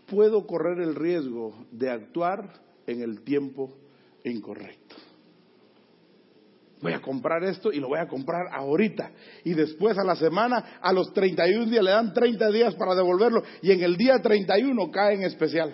puedo 0.05 0.45
correr 0.45 0.81
el 0.81 0.93
riesgo 0.93 1.65
de 1.71 1.89
actuar 1.89 2.69
en 2.87 3.01
el 3.01 3.21
tiempo 3.23 3.73
incorrecto. 4.23 4.95
Voy 6.81 6.93
a 6.93 7.01
comprar 7.01 7.43
esto 7.43 7.71
y 7.71 7.79
lo 7.79 7.89
voy 7.89 7.99
a 7.99 8.07
comprar 8.07 8.47
ahorita. 8.51 9.11
Y 9.43 9.53
después 9.53 9.97
a 9.99 10.03
la 10.03 10.15
semana, 10.15 10.79
a 10.81 10.91
los 10.91 11.13
31 11.13 11.69
días, 11.69 11.83
le 11.83 11.91
dan 11.91 12.11
30 12.11 12.49
días 12.49 12.75
para 12.75 12.95
devolverlo. 12.95 13.43
Y 13.61 13.71
en 13.71 13.83
el 13.83 13.95
día 13.95 14.19
31 14.19 14.89
cae 14.89 15.15
en 15.15 15.23
especial. 15.23 15.73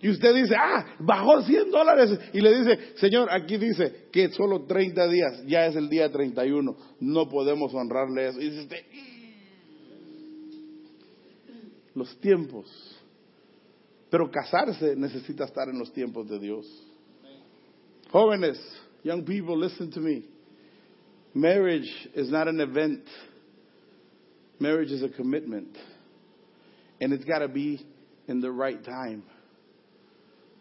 Y 0.00 0.08
usted 0.08 0.34
dice, 0.34 0.54
ah, 0.58 0.96
bajó 1.00 1.42
100 1.42 1.70
dólares. 1.70 2.18
Y 2.32 2.40
le 2.40 2.58
dice, 2.58 2.96
Señor, 2.96 3.28
aquí 3.30 3.58
dice 3.58 4.08
que 4.10 4.30
solo 4.30 4.64
30 4.64 5.06
días, 5.06 5.44
ya 5.46 5.66
es 5.66 5.76
el 5.76 5.90
día 5.90 6.10
31. 6.10 6.74
No 6.98 7.28
podemos 7.28 7.74
honrarle 7.74 8.28
eso. 8.28 8.40
Y 8.40 8.48
dice 8.48 8.62
usted, 8.62 8.84
los 11.94 12.18
tiempos 12.20 13.01
pero 14.12 14.30
casarse 14.30 14.94
necesita 14.94 15.44
estar 15.44 15.70
en 15.70 15.78
los 15.78 15.90
tiempos 15.90 16.28
de 16.28 16.38
Dios. 16.38 16.66
Jóvenes, 18.10 18.58
young 19.02 19.24
people, 19.24 19.56
listen 19.56 19.90
to 19.90 20.00
me. 20.00 20.24
Marriage 21.32 21.88
is 22.14 22.30
not 22.30 22.46
an 22.46 22.60
event. 22.60 23.04
Marriage 24.60 24.92
is 24.92 25.02
a 25.02 25.08
commitment. 25.08 25.78
And 27.00 27.14
it's 27.14 27.24
got 27.24 27.38
to 27.38 27.48
be 27.48 27.86
in 28.28 28.42
the 28.42 28.50
right 28.50 28.84
time. 28.84 29.22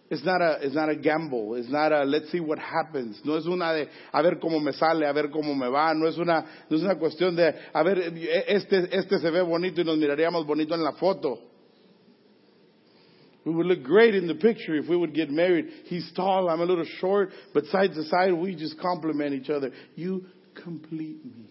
It's 0.09 0.23
not, 0.23 0.41
a, 0.41 0.59
it's 0.61 0.75
not 0.75 0.87
a 0.87 0.95
gamble. 0.95 1.55
It's 1.55 1.69
not 1.69 1.91
a 1.91 2.05
let's 2.05 2.31
see 2.31 2.39
what 2.39 2.57
happens. 2.57 3.19
No 3.25 3.35
es 3.35 3.45
una 3.45 3.73
de 3.73 3.89
a 4.13 4.23
ver 4.23 4.39
cómo 4.41 4.61
me 4.61 4.71
sale, 4.71 5.05
a 5.05 5.11
ver 5.11 5.29
cómo 5.29 5.53
me 5.53 5.67
va. 5.67 5.93
No 5.93 6.07
es 6.07 6.17
una, 6.17 6.45
no 6.69 6.77
es 6.77 6.83
una 6.83 6.95
cuestión 6.95 7.35
de 7.35 7.53
a 7.73 7.83
ver, 7.83 8.13
este, 8.47 8.97
este 8.97 9.19
se 9.19 9.29
ve 9.29 9.41
bonito 9.41 9.81
y 9.81 9.83
nos 9.83 9.97
miraríamos 9.97 10.45
bonito 10.45 10.73
en 10.73 10.85
la 10.85 10.93
foto. 10.93 11.50
We 13.43 13.53
would 13.53 13.65
look 13.65 13.83
great 13.83 14.13
in 14.13 14.27
the 14.27 14.35
picture 14.35 14.75
if 14.75 14.87
we 14.87 14.95
would 14.95 15.15
get 15.15 15.31
married. 15.31 15.67
He's 15.85 16.11
tall, 16.15 16.49
I'm 16.49 16.61
a 16.61 16.65
little 16.65 16.85
short, 16.99 17.29
but 17.53 17.65
side 17.65 17.93
to 17.93 18.03
side, 18.03 18.33
we 18.33 18.55
just 18.55 18.79
complement 18.79 19.33
each 19.33 19.49
other. 19.49 19.71
You 19.95 20.25
complete 20.63 21.25
me. 21.25 21.49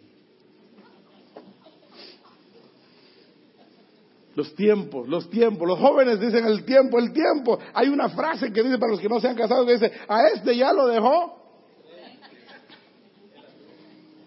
Los 4.37 4.55
tiempos, 4.55 5.09
los 5.09 5.29
tiempos. 5.29 5.68
Los 5.68 5.79
jóvenes 5.79 6.20
dicen 6.20 6.46
el 6.46 6.64
tiempo, 6.64 6.98
el 6.98 7.12
tiempo. 7.12 7.59
Hay 7.74 7.88
una 7.88 8.09
frase 8.11 8.53
que 8.53 8.62
dice 8.62 8.79
para 8.79 8.92
los 8.92 9.00
que 9.00 9.09
no 9.09 9.20
se 9.20 9.29
han 9.29 9.37
casado 9.37 9.66
que 9.66 9.72
dice, 9.72 9.92
a 10.09 10.29
este 10.29 10.57
ya 10.57 10.72
lo 10.72 10.87
dejó. 10.87 11.37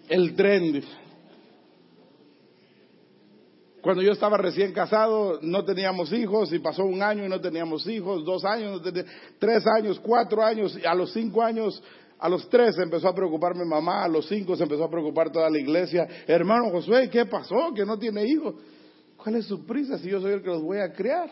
El 0.08 0.36
tren. 0.36 0.84
Cuando 3.84 4.00
yo 4.00 4.12
estaba 4.12 4.38
recién 4.38 4.72
casado 4.72 5.38
no 5.42 5.62
teníamos 5.62 6.10
hijos 6.10 6.50
y 6.54 6.58
pasó 6.58 6.86
un 6.86 7.02
año 7.02 7.26
y 7.26 7.28
no 7.28 7.38
teníamos 7.38 7.86
hijos, 7.86 8.24
dos 8.24 8.42
años, 8.42 8.80
tres 9.38 9.62
años, 9.66 10.00
cuatro 10.00 10.42
años, 10.42 10.78
y 10.82 10.86
a 10.86 10.94
los 10.94 11.12
cinco 11.12 11.42
años, 11.42 11.82
a 12.18 12.26
los 12.30 12.48
tres 12.48 12.78
empezó 12.78 13.08
a 13.08 13.14
preocuparme 13.14 13.62
mamá, 13.66 14.02
a 14.02 14.08
los 14.08 14.26
cinco 14.26 14.56
se 14.56 14.62
empezó 14.62 14.84
a 14.84 14.90
preocupar 14.90 15.30
toda 15.30 15.50
la 15.50 15.58
iglesia. 15.58 16.08
Hermano 16.26 16.70
Josué, 16.70 17.10
¿qué 17.10 17.26
pasó? 17.26 17.74
Que 17.74 17.84
no 17.84 17.98
tiene 17.98 18.24
hijos. 18.24 18.54
¿Cuál 19.18 19.36
es 19.36 19.44
su 19.44 19.66
prisa 19.66 19.98
si 19.98 20.08
yo 20.08 20.18
soy 20.18 20.32
el 20.32 20.40
que 20.40 20.48
los 20.48 20.62
voy 20.62 20.78
a 20.78 20.90
criar? 20.90 21.28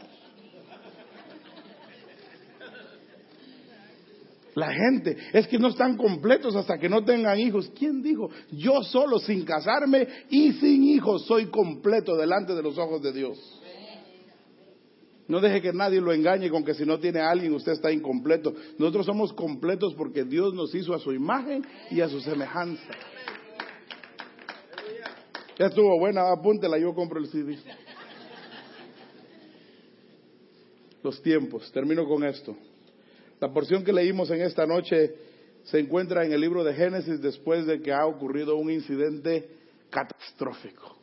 La 4.54 4.72
gente 4.72 5.16
es 5.32 5.46
que 5.48 5.58
no 5.58 5.68
están 5.68 5.96
completos 5.96 6.54
hasta 6.54 6.78
que 6.78 6.88
no 6.88 7.04
tengan 7.04 7.38
hijos. 7.38 7.70
¿Quién 7.78 8.02
dijo? 8.02 8.30
Yo 8.50 8.82
solo, 8.82 9.18
sin 9.18 9.44
casarme 9.44 10.06
y 10.28 10.52
sin 10.52 10.84
hijos, 10.84 11.24
soy 11.26 11.46
completo 11.46 12.16
delante 12.16 12.54
de 12.54 12.62
los 12.62 12.76
ojos 12.76 13.02
de 13.02 13.12
Dios. 13.12 13.62
No 15.28 15.40
deje 15.40 15.62
que 15.62 15.72
nadie 15.72 16.00
lo 16.00 16.12
engañe 16.12 16.50
con 16.50 16.64
que 16.64 16.74
si 16.74 16.84
no 16.84 16.98
tiene 16.98 17.20
alguien 17.20 17.54
usted 17.54 17.72
está 17.72 17.90
incompleto. 17.90 18.52
Nosotros 18.78 19.06
somos 19.06 19.32
completos 19.32 19.94
porque 19.94 20.24
Dios 20.24 20.52
nos 20.52 20.74
hizo 20.74 20.94
a 20.94 20.98
su 20.98 21.12
imagen 21.12 21.64
y 21.90 22.02
a 22.02 22.08
su 22.08 22.20
semejanza. 22.20 22.92
Ya 25.58 25.66
estuvo 25.66 25.98
buena, 25.98 26.30
apúntela, 26.30 26.78
yo 26.78 26.94
compro 26.94 27.18
el 27.18 27.28
CD. 27.28 27.56
Los 31.02 31.22
tiempos, 31.22 31.70
termino 31.72 32.04
con 32.06 32.24
esto. 32.24 32.54
La 33.42 33.52
porción 33.52 33.82
que 33.82 33.92
leímos 33.92 34.30
en 34.30 34.40
esta 34.40 34.66
noche 34.66 35.16
se 35.64 35.80
encuentra 35.80 36.24
en 36.24 36.32
el 36.32 36.40
libro 36.40 36.62
de 36.62 36.74
Génesis 36.74 37.20
después 37.20 37.66
de 37.66 37.82
que 37.82 37.92
ha 37.92 38.06
ocurrido 38.06 38.54
un 38.54 38.70
incidente 38.70 39.48
catastrófico. 39.90 40.96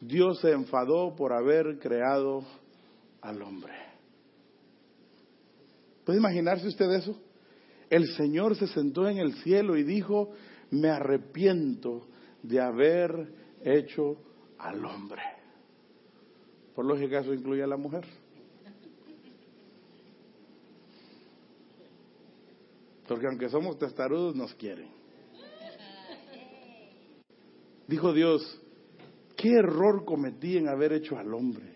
Dios 0.00 0.40
se 0.40 0.50
enfadó 0.50 1.14
por 1.14 1.32
haber 1.32 1.78
creado 1.78 2.44
al 3.20 3.40
hombre. 3.40 3.72
¿Puede 6.04 6.18
imaginarse 6.18 6.66
usted 6.66 6.90
eso? 6.90 7.16
El 7.88 8.08
Señor 8.16 8.56
se 8.56 8.66
sentó 8.66 9.08
en 9.08 9.18
el 9.18 9.32
cielo 9.44 9.76
y 9.76 9.84
dijo, 9.84 10.32
me 10.72 10.88
arrepiento 10.88 12.08
de 12.42 12.60
haber 12.60 13.28
hecho 13.62 14.16
al 14.58 14.84
hombre. 14.84 15.22
Por 16.74 16.84
lógica 16.84 17.20
eso 17.20 17.32
incluye 17.32 17.62
a 17.62 17.68
la 17.68 17.76
mujer. 17.76 18.04
Porque 23.06 23.26
aunque 23.26 23.48
somos 23.48 23.78
testarudos, 23.78 24.34
nos 24.34 24.54
quieren. 24.54 24.90
Dijo 27.86 28.12
Dios, 28.12 28.60
¿qué 29.36 29.50
error 29.50 30.04
cometí 30.04 30.56
en 30.56 30.68
haber 30.68 30.92
hecho 30.92 31.16
al 31.16 31.32
hombre? 31.32 31.75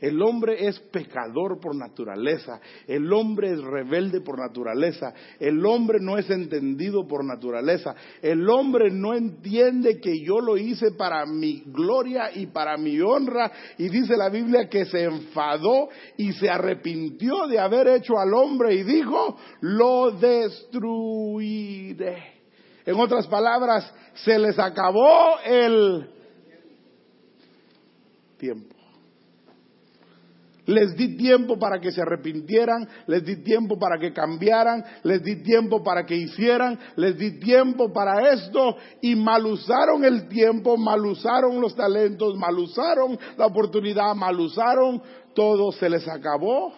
El 0.00 0.20
hombre 0.22 0.66
es 0.66 0.78
pecador 0.78 1.58
por 1.60 1.74
naturaleza, 1.74 2.60
el 2.86 3.10
hombre 3.12 3.52
es 3.52 3.60
rebelde 3.62 4.20
por 4.20 4.38
naturaleza, 4.38 5.14
el 5.40 5.64
hombre 5.64 5.98
no 6.00 6.18
es 6.18 6.28
entendido 6.28 7.06
por 7.08 7.24
naturaleza, 7.24 7.94
el 8.20 8.48
hombre 8.48 8.90
no 8.90 9.14
entiende 9.14 9.98
que 10.00 10.20
yo 10.22 10.40
lo 10.40 10.56
hice 10.58 10.92
para 10.92 11.24
mi 11.24 11.62
gloria 11.66 12.30
y 12.34 12.46
para 12.46 12.76
mi 12.76 13.00
honra 13.00 13.50
y 13.78 13.88
dice 13.88 14.16
la 14.16 14.28
Biblia 14.28 14.68
que 14.68 14.84
se 14.84 15.04
enfadó 15.04 15.88
y 16.16 16.32
se 16.32 16.50
arrepintió 16.50 17.46
de 17.46 17.58
haber 17.58 17.88
hecho 17.88 18.18
al 18.18 18.34
hombre 18.34 18.74
y 18.74 18.82
dijo, 18.82 19.36
lo 19.60 20.10
destruiré. 20.10 21.56
En 22.84 23.00
otras 23.00 23.26
palabras, 23.26 23.92
se 24.14 24.38
les 24.38 24.58
acabó 24.58 25.40
el 25.44 26.08
tiempo. 28.38 28.75
Les 30.66 30.96
di 30.96 31.16
tiempo 31.16 31.58
para 31.58 31.80
que 31.80 31.92
se 31.92 32.02
arrepintieran, 32.02 32.88
les 33.06 33.24
di 33.24 33.36
tiempo 33.36 33.78
para 33.78 33.98
que 33.98 34.12
cambiaran, 34.12 34.84
les 35.04 35.22
di 35.22 35.42
tiempo 35.42 35.82
para 35.82 36.04
que 36.04 36.16
hicieran, 36.16 36.76
les 36.96 37.16
di 37.16 37.38
tiempo 37.38 37.92
para 37.92 38.32
esto 38.32 38.76
y 39.00 39.14
mal 39.14 39.46
usaron 39.46 40.04
el 40.04 40.26
tiempo, 40.28 40.76
mal 40.76 41.06
usaron 41.06 41.60
los 41.60 41.76
talentos, 41.76 42.36
mal 42.36 42.58
usaron 42.58 43.16
la 43.38 43.46
oportunidad, 43.46 44.14
mal 44.16 44.38
usaron 44.40 45.00
todo, 45.34 45.70
se 45.70 45.88
les 45.88 46.08
acabó 46.08 46.72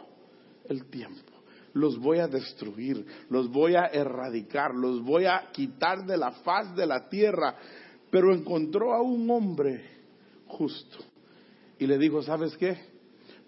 el 0.68 0.84
tiempo. 0.90 1.32
Los 1.72 1.98
voy 1.98 2.18
a 2.18 2.28
destruir, 2.28 3.06
los 3.30 3.50
voy 3.50 3.74
a 3.74 3.86
erradicar, 3.86 4.74
los 4.74 5.02
voy 5.02 5.24
a 5.24 5.50
quitar 5.52 6.04
de 6.04 6.18
la 6.18 6.32
faz 6.32 6.74
de 6.76 6.86
la 6.86 7.08
tierra. 7.08 7.54
Pero 8.10 8.34
encontró 8.34 8.92
a 8.92 9.00
un 9.00 9.30
hombre 9.30 9.82
justo 10.46 10.98
y 11.78 11.86
le 11.86 11.96
dijo, 11.96 12.22
¿sabes 12.22 12.56
qué? 12.56 12.76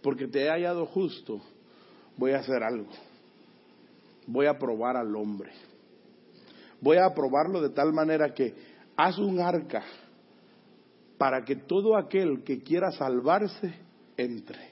Porque 0.03 0.27
te 0.27 0.45
he 0.45 0.49
hallado 0.49 0.87
justo, 0.87 1.41
voy 2.17 2.33
a 2.33 2.39
hacer 2.39 2.63
algo. 2.63 2.91
Voy 4.27 4.47
a 4.47 4.59
probar 4.59 4.97
al 4.97 5.15
hombre. 5.17 5.53
Voy 6.81 6.97
a 6.97 7.13
probarlo 7.15 7.61
de 7.61 7.71
tal 7.71 7.93
manera 7.93 8.33
que 8.33 8.55
haz 8.97 9.19
un 9.19 9.41
arca 9.41 9.83
para 11.19 11.45
que 11.45 11.57
todo 11.57 11.97
aquel 11.97 12.43
que 12.45 12.63
quiera 12.63 12.93
salvarse 12.93 13.75
entre. 14.17 14.71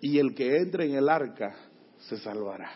Y 0.00 0.18
el 0.18 0.34
que 0.34 0.56
entre 0.58 0.86
en 0.86 0.94
el 0.94 1.08
arca 1.08 1.54
se 1.98 2.16
salvará. 2.18 2.70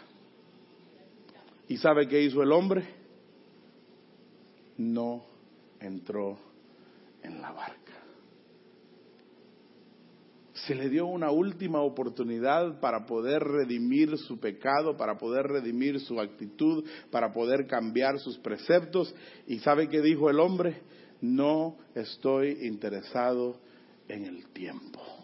¿Y 1.69 1.77
sabe 1.77 2.09
qué 2.09 2.23
hizo 2.23 2.43
el 2.43 2.53
hombre? 2.53 2.85
No 4.77 5.25
entró 5.81 6.37
en 7.23 7.41
la 7.41 7.53
barca 7.53 7.84
se 10.67 10.75
le 10.75 10.89
dio 10.89 11.07
una 11.07 11.31
última 11.31 11.81
oportunidad 11.81 12.81
para 12.81 13.07
poder 13.07 13.43
redimir 13.43 14.17
su 14.19 14.39
pecado, 14.39 14.97
para 14.97 15.17
poder 15.19 15.47
redimir 15.47 16.01
su 16.01 16.21
actitud, 16.21 16.85
para 17.11 17.33
poder 17.33 17.67
cambiar 17.67 18.19
sus 18.19 18.39
preceptos. 18.39 19.15
¿Y 19.47 19.59
sabe 19.59 19.89
qué 19.89 20.01
dijo 20.01 20.31
el 20.31 20.41
hombre? 20.41 20.83
No 21.21 21.77
estoy 21.95 22.59
interesado 22.63 23.61
en 24.09 24.25
el 24.25 24.49
tiempo 24.53 25.24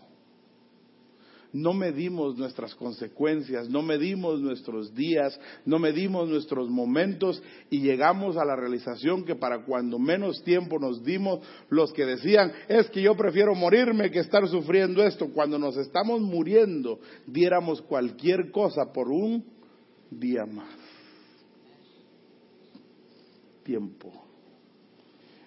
no 1.53 1.73
medimos 1.73 2.37
nuestras 2.37 2.75
consecuencias, 2.75 3.69
no 3.69 3.83
medimos 3.83 4.41
nuestros 4.41 4.95
días, 4.95 5.39
no 5.65 5.79
medimos 5.79 6.29
nuestros 6.29 6.69
momentos 6.69 7.43
y 7.71 7.81
llegamos 7.81 8.37
a 8.37 8.45
la 8.45 8.57
realización 8.57 9.25
que 9.25 9.35
para 9.35 9.65
cuando 9.65 9.99
menos 9.99 10.43
tiempo 10.45 10.79
nos 10.79 11.03
dimos, 11.03 11.41
los 11.69 11.93
que 11.93 12.07
decían, 12.07 12.53
es 12.69 12.89
que 12.91 13.03
yo 13.03 13.17
prefiero 13.17 13.55
morirme 13.55 14.11
que 14.11 14.21
estar 14.21 14.47
sufriendo 14.49 15.03
esto, 15.03 15.29
cuando 15.33 15.59
nos 15.59 15.77
estamos 15.77 16.21
muriendo, 16.21 17.01
diéramos 17.27 17.83
cualquier 17.83 18.51
cosa 18.51 18.93
por 18.93 19.09
un 19.09 19.45
día 20.11 20.47
más. 20.47 20.75
Tiempo. 23.65 24.13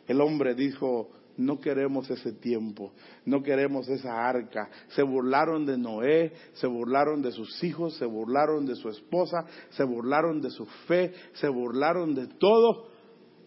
El 0.08 0.22
hombre 0.22 0.54
dijo, 0.54 1.10
no 1.38 1.60
queremos 1.60 2.10
ese 2.10 2.34
tiempo, 2.34 2.94
no 3.26 3.42
queremos 3.42 3.88
esa 3.90 4.28
arca. 4.28 4.70
Se 4.90 5.04
burlaron 5.04 5.66
de 5.66 5.78
Noé, 5.78 6.34
se 6.54 6.68
burlaron 6.68 7.22
de 7.22 7.32
sus 7.32 7.64
hijos, 7.64 7.96
se 7.98 8.06
burlaron 8.06 8.66
de 8.66 8.76
su 8.76 8.90
esposa, 8.90 9.46
se 9.72 9.84
burlaron 9.84 10.42
de 10.42 10.50
su 10.50 10.66
fe, 10.88 11.14
se 11.34 11.48
burlaron 11.48 12.14
de 12.14 12.28
todo. 12.28 12.92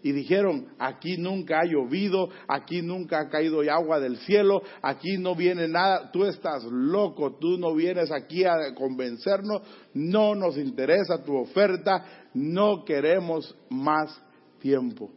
Y 0.02 0.12
dijeron, 0.12 0.68
aquí 0.78 1.16
nunca 1.16 1.60
ha 1.60 1.64
llovido, 1.64 2.28
aquí 2.46 2.80
nunca 2.80 3.20
ha 3.20 3.28
caído 3.28 3.60
agua 3.68 3.98
del 3.98 4.18
cielo, 4.18 4.62
aquí 4.82 5.18
no 5.18 5.34
viene 5.34 5.66
nada, 5.66 6.12
tú 6.12 6.24
estás 6.24 6.62
loco, 6.64 7.36
tú 7.40 7.58
no 7.58 7.74
vienes 7.74 8.12
aquí 8.12 8.44
a 8.44 8.72
convencernos, 8.74 9.62
no 9.94 10.34
nos 10.34 10.58
interesa 10.58 11.24
tu 11.24 11.34
oferta, 11.36 12.28
no 12.34 12.84
queremos 12.84 13.56
más 13.68 14.22
tiempo. 14.60 15.10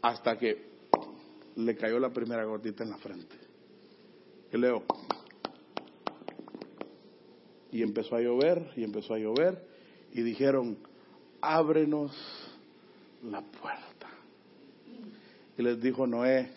Hasta 0.00 0.36
que 0.36 0.73
le 1.56 1.76
cayó 1.76 1.98
la 1.98 2.12
primera 2.12 2.44
gotita 2.44 2.84
en 2.84 2.90
la 2.90 2.98
frente. 2.98 3.36
Y 4.52 4.58
leo. 4.58 4.84
Y 7.70 7.82
empezó 7.82 8.16
a 8.16 8.20
llover, 8.20 8.72
y 8.76 8.84
empezó 8.84 9.14
a 9.14 9.18
llover, 9.18 9.66
y 10.12 10.22
dijeron, 10.22 10.78
ábrenos 11.40 12.12
la 13.24 13.42
puerta. 13.42 14.08
Y 15.56 15.62
les 15.62 15.80
dijo 15.80 16.06
Noé, 16.06 16.50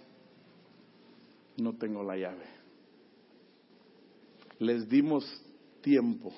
no 1.58 1.74
tengo 1.74 2.04
la 2.04 2.18
llave. 2.18 2.46
Les 4.60 4.88
dimos 4.88 5.26
tiempo 5.82 6.32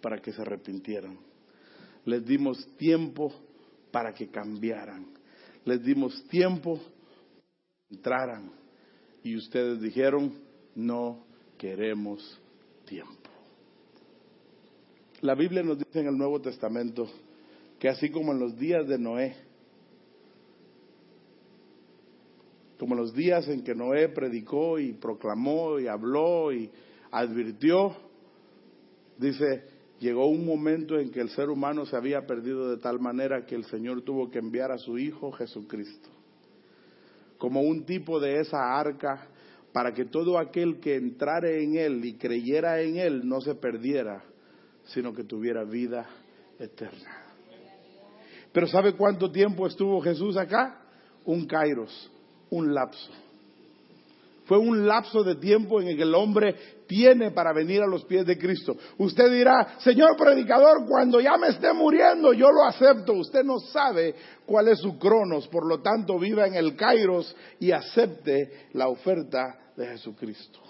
para 0.00 0.20
que 0.20 0.32
se 0.32 0.42
arrepintieran. 0.42 1.18
Les 2.04 2.24
dimos 2.24 2.66
tiempo 2.76 3.32
para 3.90 4.14
que 4.14 4.28
cambiaran. 4.28 5.06
Les 5.64 5.82
dimos 5.82 6.26
tiempo 6.28 6.80
entraran. 7.90 8.50
Y 9.22 9.36
ustedes 9.36 9.80
dijeron, 9.80 10.32
no 10.74 11.24
queremos 11.56 12.40
tiempo. 12.84 13.14
La 15.20 15.34
Biblia 15.34 15.62
nos 15.62 15.78
dice 15.78 16.00
en 16.00 16.06
el 16.06 16.16
Nuevo 16.16 16.40
Testamento 16.40 17.08
que 17.78 17.88
así 17.88 18.10
como 18.10 18.32
en 18.32 18.38
los 18.38 18.56
días 18.56 18.86
de 18.86 18.98
Noé, 18.98 19.36
como 22.78 22.94
en 22.94 23.00
los 23.00 23.14
días 23.14 23.48
en 23.48 23.64
que 23.64 23.74
Noé 23.74 24.08
predicó 24.08 24.78
y 24.78 24.92
proclamó 24.92 25.80
y 25.80 25.88
habló 25.88 26.52
y 26.52 26.70
advirtió, 27.10 27.96
dice, 29.18 29.64
llegó 29.98 30.28
un 30.28 30.46
momento 30.46 30.96
en 30.98 31.10
que 31.10 31.20
el 31.20 31.30
ser 31.30 31.50
humano 31.50 31.84
se 31.86 31.96
había 31.96 32.24
perdido 32.24 32.70
de 32.70 32.76
tal 32.76 33.00
manera 33.00 33.44
que 33.44 33.56
el 33.56 33.64
Señor 33.64 34.02
tuvo 34.02 34.30
que 34.30 34.38
enviar 34.38 34.70
a 34.70 34.78
su 34.78 34.96
Hijo 34.98 35.32
Jesucristo 35.32 36.17
como 37.38 37.60
un 37.60 37.84
tipo 37.84 38.20
de 38.20 38.40
esa 38.40 38.78
arca 38.78 39.28
para 39.72 39.92
que 39.92 40.04
todo 40.04 40.38
aquel 40.38 40.80
que 40.80 40.96
entrare 40.96 41.62
en 41.62 41.76
él 41.76 42.04
y 42.04 42.14
creyera 42.14 42.80
en 42.80 42.96
él 42.96 43.28
no 43.28 43.40
se 43.40 43.54
perdiera, 43.54 44.22
sino 44.86 45.12
que 45.12 45.24
tuviera 45.24 45.64
vida 45.64 46.08
eterna. 46.58 47.24
Pero 48.52 48.66
¿sabe 48.66 48.94
cuánto 48.94 49.30
tiempo 49.30 49.66
estuvo 49.66 50.00
Jesús 50.00 50.36
acá? 50.36 50.80
Un 51.24 51.46
kairos, 51.46 52.10
un 52.50 52.74
lapso. 52.74 53.12
Fue 54.48 54.56
un 54.56 54.86
lapso 54.86 55.22
de 55.22 55.34
tiempo 55.34 55.78
en 55.78 55.88
el 55.88 55.96
que 55.98 56.04
el 56.04 56.14
hombre 56.14 56.54
tiene 56.86 57.32
para 57.32 57.52
venir 57.52 57.82
a 57.82 57.86
los 57.86 58.06
pies 58.06 58.24
de 58.24 58.38
Cristo. 58.38 58.74
Usted 58.96 59.30
dirá, 59.30 59.76
Señor 59.80 60.16
predicador, 60.16 60.86
cuando 60.88 61.20
ya 61.20 61.36
me 61.36 61.48
esté 61.48 61.70
muriendo, 61.74 62.32
yo 62.32 62.50
lo 62.50 62.64
acepto. 62.64 63.12
Usted 63.12 63.44
no 63.44 63.58
sabe 63.58 64.14
cuál 64.46 64.68
es 64.68 64.78
su 64.78 64.98
cronos, 64.98 65.46
por 65.48 65.66
lo 65.66 65.82
tanto 65.82 66.18
viva 66.18 66.46
en 66.46 66.54
el 66.54 66.74
Kairos 66.76 67.36
y 67.60 67.72
acepte 67.72 68.68
la 68.72 68.88
oferta 68.88 69.72
de 69.76 69.86
Jesucristo. 69.86 70.67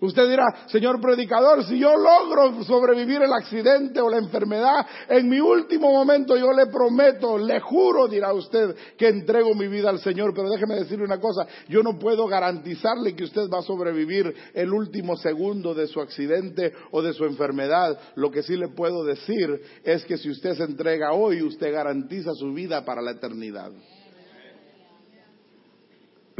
Usted 0.00 0.30
dirá, 0.30 0.66
señor 0.68 0.98
predicador, 0.98 1.62
si 1.64 1.78
yo 1.78 1.92
logro 1.94 2.64
sobrevivir 2.64 3.20
el 3.20 3.32
accidente 3.32 4.00
o 4.00 4.08
la 4.08 4.16
enfermedad, 4.16 4.86
en 5.08 5.28
mi 5.28 5.40
último 5.40 5.92
momento 5.92 6.38
yo 6.38 6.52
le 6.52 6.66
prometo, 6.66 7.36
le 7.36 7.60
juro, 7.60 8.08
dirá 8.08 8.32
usted, 8.32 8.74
que 8.96 9.08
entrego 9.08 9.54
mi 9.54 9.68
vida 9.68 9.90
al 9.90 10.00
Señor. 10.00 10.32
Pero 10.34 10.48
déjeme 10.48 10.76
decirle 10.76 11.04
una 11.04 11.20
cosa, 11.20 11.46
yo 11.68 11.82
no 11.82 11.98
puedo 11.98 12.26
garantizarle 12.26 13.14
que 13.14 13.24
usted 13.24 13.50
va 13.52 13.58
a 13.58 13.62
sobrevivir 13.62 14.34
el 14.54 14.72
último 14.72 15.16
segundo 15.16 15.74
de 15.74 15.86
su 15.86 16.00
accidente 16.00 16.72
o 16.92 17.02
de 17.02 17.12
su 17.12 17.26
enfermedad. 17.26 17.98
Lo 18.14 18.30
que 18.30 18.42
sí 18.42 18.56
le 18.56 18.68
puedo 18.68 19.04
decir 19.04 19.60
es 19.84 20.04
que 20.06 20.16
si 20.16 20.30
usted 20.30 20.54
se 20.54 20.64
entrega 20.64 21.12
hoy, 21.12 21.42
usted 21.42 21.72
garantiza 21.74 22.32
su 22.34 22.54
vida 22.54 22.86
para 22.86 23.02
la 23.02 23.10
eternidad. 23.10 23.70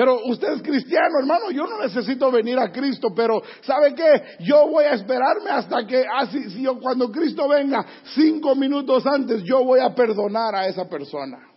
Pero 0.00 0.18
usted 0.24 0.54
es 0.54 0.62
cristiano, 0.62 1.18
hermano, 1.18 1.50
yo 1.50 1.66
no 1.66 1.78
necesito 1.78 2.32
venir 2.32 2.58
a 2.58 2.72
Cristo, 2.72 3.08
pero 3.14 3.42
¿sabe 3.60 3.94
qué? 3.94 4.38
Yo 4.42 4.66
voy 4.66 4.84
a 4.84 4.94
esperarme 4.94 5.50
hasta 5.50 5.86
que, 5.86 6.06
así, 6.18 6.38
ah, 6.46 6.50
si 6.50 6.62
yo, 6.62 6.80
cuando 6.80 7.12
Cristo 7.12 7.46
venga, 7.46 7.84
cinco 8.14 8.54
minutos 8.54 9.04
antes, 9.06 9.42
yo 9.42 9.62
voy 9.62 9.80
a 9.80 9.94
perdonar 9.94 10.54
a 10.54 10.68
esa 10.68 10.88
persona. 10.88 11.50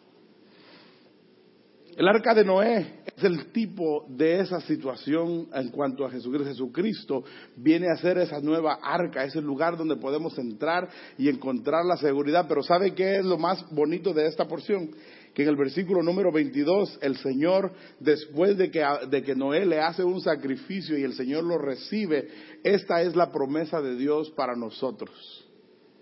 El 1.95 2.05
arca 2.05 2.33
de 2.33 2.43
Noé 2.43 3.03
es 3.15 3.23
el 3.23 3.51
tipo 3.53 4.07
de 4.09 4.41
esa 4.41 4.59
situación 4.59 5.47
en 5.53 5.69
cuanto 5.69 6.05
a 6.05 6.09
Jesucristo. 6.09 6.49
Jesucristo 6.49 7.23
viene 7.55 7.87
a 7.93 7.95
ser 7.95 8.17
esa 8.17 8.41
nueva 8.41 8.79
arca, 8.81 9.23
ese 9.23 9.39
lugar 9.39 9.77
donde 9.77 9.95
podemos 9.95 10.37
entrar 10.37 10.89
y 11.17 11.29
encontrar 11.29 11.85
la 11.85 11.95
seguridad. 11.95 12.45
Pero 12.49 12.61
¿sabe 12.61 12.93
qué 12.93 13.19
es 13.19 13.25
lo 13.25 13.37
más 13.37 13.63
bonito 13.71 14.11
de 14.11 14.27
esta 14.27 14.45
porción? 14.49 14.89
Que 15.33 15.43
en 15.43 15.49
el 15.49 15.55
versículo 15.55 16.03
número 16.03 16.31
22 16.31 16.99
el 17.01 17.17
Señor, 17.17 17.71
después 17.99 18.57
de 18.57 18.69
que, 18.69 19.35
Noé 19.35 19.65
le 19.65 19.79
hace 19.79 20.03
un 20.03 20.21
sacrificio 20.21 20.97
y 20.97 21.03
el 21.03 21.13
Señor 21.13 21.43
lo 21.43 21.57
recibe, 21.57 22.27
esta 22.63 23.01
es 23.01 23.15
la 23.15 23.31
promesa 23.31 23.81
de 23.81 23.95
Dios 23.95 24.31
para 24.31 24.55
nosotros. 24.55 25.47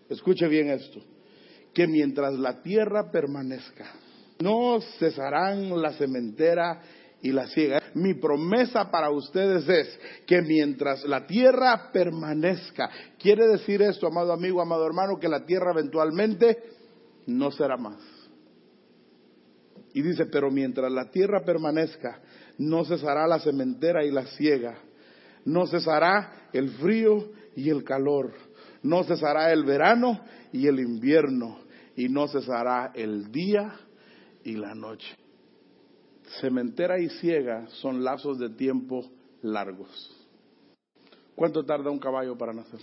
Escuche 0.10 0.48
bien 0.48 0.70
esto, 0.70 1.02
que 1.74 1.88
mientras 1.88 2.34
la 2.34 2.62
tierra 2.62 3.10
permanezca, 3.10 3.94
no 4.40 4.82
cesarán 5.00 5.82
la 5.82 5.94
cementera 5.94 6.82
y 7.22 7.32
la 7.32 7.48
ciega. 7.48 7.82
Mi 7.94 8.16
promesa 8.16 8.92
para 8.92 9.12
ustedes 9.12 9.70
es 9.70 10.00
que 10.26 10.42
mientras 10.42 11.06
la 11.06 11.26
tierra 11.26 11.92
permanezca, 11.94 12.90
quiere 13.20 13.48
decir 13.48 13.82
esto, 13.82 14.08
amado 14.08 14.34
amigo, 14.34 14.62
amado 14.62 14.86
hermano, 14.86 15.20
que 15.20 15.30
la 15.30 15.46
tierra 15.46 15.72
eventualmente 15.72 16.58
no 17.28 17.52
será 17.52 17.78
más. 17.78 18.11
Y 19.94 20.02
dice, 20.02 20.26
pero 20.26 20.50
mientras 20.50 20.92
la 20.92 21.10
tierra 21.12 21.44
permanezca, 21.44 22.22
no 22.58 22.86
cesará 22.86 23.28
la 23.28 23.40
cementera 23.40 24.06
y 24.06 24.12
la 24.12 24.26
ciega, 24.26 24.78
no 25.46 25.68
cesará 25.68 26.50
el 26.54 26.70
frío 26.72 27.32
y 27.56 27.70
el 27.70 27.84
calor, 27.84 28.32
no 28.84 29.04
cesará 29.04 29.52
el 29.52 29.64
verano 29.66 30.22
y 30.54 30.68
el 30.68 30.80
invierno, 30.80 31.60
y 31.96 32.08
no 32.08 32.28
cesará 32.28 32.92
el 32.96 33.32
día 33.32 33.74
y 34.44 34.56
la 34.56 34.74
noche. 34.74 35.16
Cementera 36.40 37.00
y 37.00 37.10
ciega 37.10 37.68
son 37.68 38.04
lazos 38.04 38.40
de 38.40 38.50
tiempo 38.50 39.12
largos. 39.42 40.18
¿Cuánto 41.36 41.66
tarda 41.66 41.92
un 41.92 42.00
caballo 42.00 42.38
para 42.38 42.54
nacer? 42.54 42.80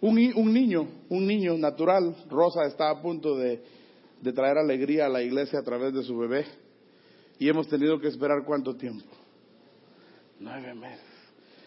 Un, 0.00 0.16
niño, 0.16 0.88
un 1.10 1.26
niño 1.26 1.56
natural, 1.58 2.16
Rosa 2.28 2.64
está 2.66 2.90
a 2.90 3.00
punto 3.00 3.36
de, 3.36 3.62
de 4.22 4.32
traer 4.32 4.56
alegría 4.56 5.06
a 5.06 5.08
la 5.08 5.20
iglesia 5.20 5.58
a 5.58 5.62
través 5.62 5.92
de 5.92 6.02
su 6.02 6.16
bebé. 6.16 6.46
Y 7.38 7.48
hemos 7.48 7.68
tenido 7.68 7.98
que 7.98 8.06
esperar 8.06 8.44
cuánto 8.44 8.76
tiempo? 8.76 9.04
Nueve 10.38 10.74
meses. 10.74 11.04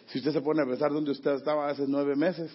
Si 0.07 0.19
usted 0.19 0.31
se 0.31 0.41
pone 0.41 0.61
a 0.61 0.65
pensar 0.65 0.91
donde 0.91 1.11
usted 1.11 1.33
estaba 1.33 1.69
hace 1.69 1.83
nueve 1.87 2.15
meses, 2.15 2.51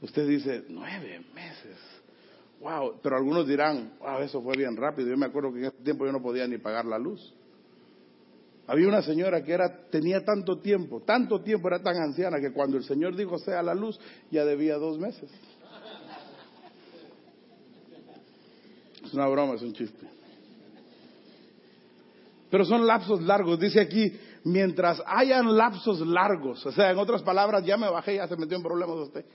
usted 0.00 0.26
dice, 0.26 0.64
nueve 0.68 1.24
meses. 1.32 1.76
Wow, 2.60 3.00
pero 3.02 3.16
algunos 3.16 3.46
dirán, 3.46 3.92
wow, 4.00 4.18
eso 4.18 4.42
fue 4.42 4.56
bien 4.56 4.76
rápido. 4.76 5.08
Yo 5.08 5.16
me 5.16 5.26
acuerdo 5.26 5.52
que 5.52 5.60
en 5.60 5.64
ese 5.66 5.82
tiempo 5.84 6.04
yo 6.04 6.12
no 6.12 6.22
podía 6.22 6.46
ni 6.48 6.58
pagar 6.58 6.84
la 6.84 6.98
luz. 6.98 7.32
Había 8.66 8.88
una 8.88 9.02
señora 9.02 9.44
que 9.44 9.52
era, 9.52 9.88
tenía 9.90 10.24
tanto 10.24 10.58
tiempo, 10.60 11.02
tanto 11.02 11.42
tiempo, 11.42 11.68
era 11.68 11.82
tan 11.82 11.96
anciana 11.96 12.40
que 12.40 12.52
cuando 12.52 12.76
el 12.76 12.84
Señor 12.84 13.16
dijo 13.16 13.38
sea 13.38 13.62
la 13.62 13.74
luz, 13.74 13.98
ya 14.30 14.44
debía 14.44 14.76
dos 14.76 14.98
meses. 14.98 15.30
Es 19.12 19.16
una 19.16 19.28
broma, 19.28 19.56
es 19.56 19.62
un 19.62 19.74
chiste. 19.74 20.06
Pero 22.50 22.64
son 22.64 22.86
lapsos 22.86 23.20
largos. 23.20 23.60
Dice 23.60 23.78
aquí, 23.78 24.10
mientras 24.44 25.02
hayan 25.04 25.54
lapsos 25.54 26.00
largos, 26.00 26.64
o 26.64 26.72
sea, 26.72 26.92
en 26.92 26.98
otras 26.98 27.20
palabras, 27.20 27.62
ya 27.62 27.76
me 27.76 27.90
bajé, 27.90 28.14
ya 28.14 28.26
se 28.26 28.38
metió 28.38 28.56
en 28.56 28.62
problemas 28.62 28.96
usted. 28.96 29.26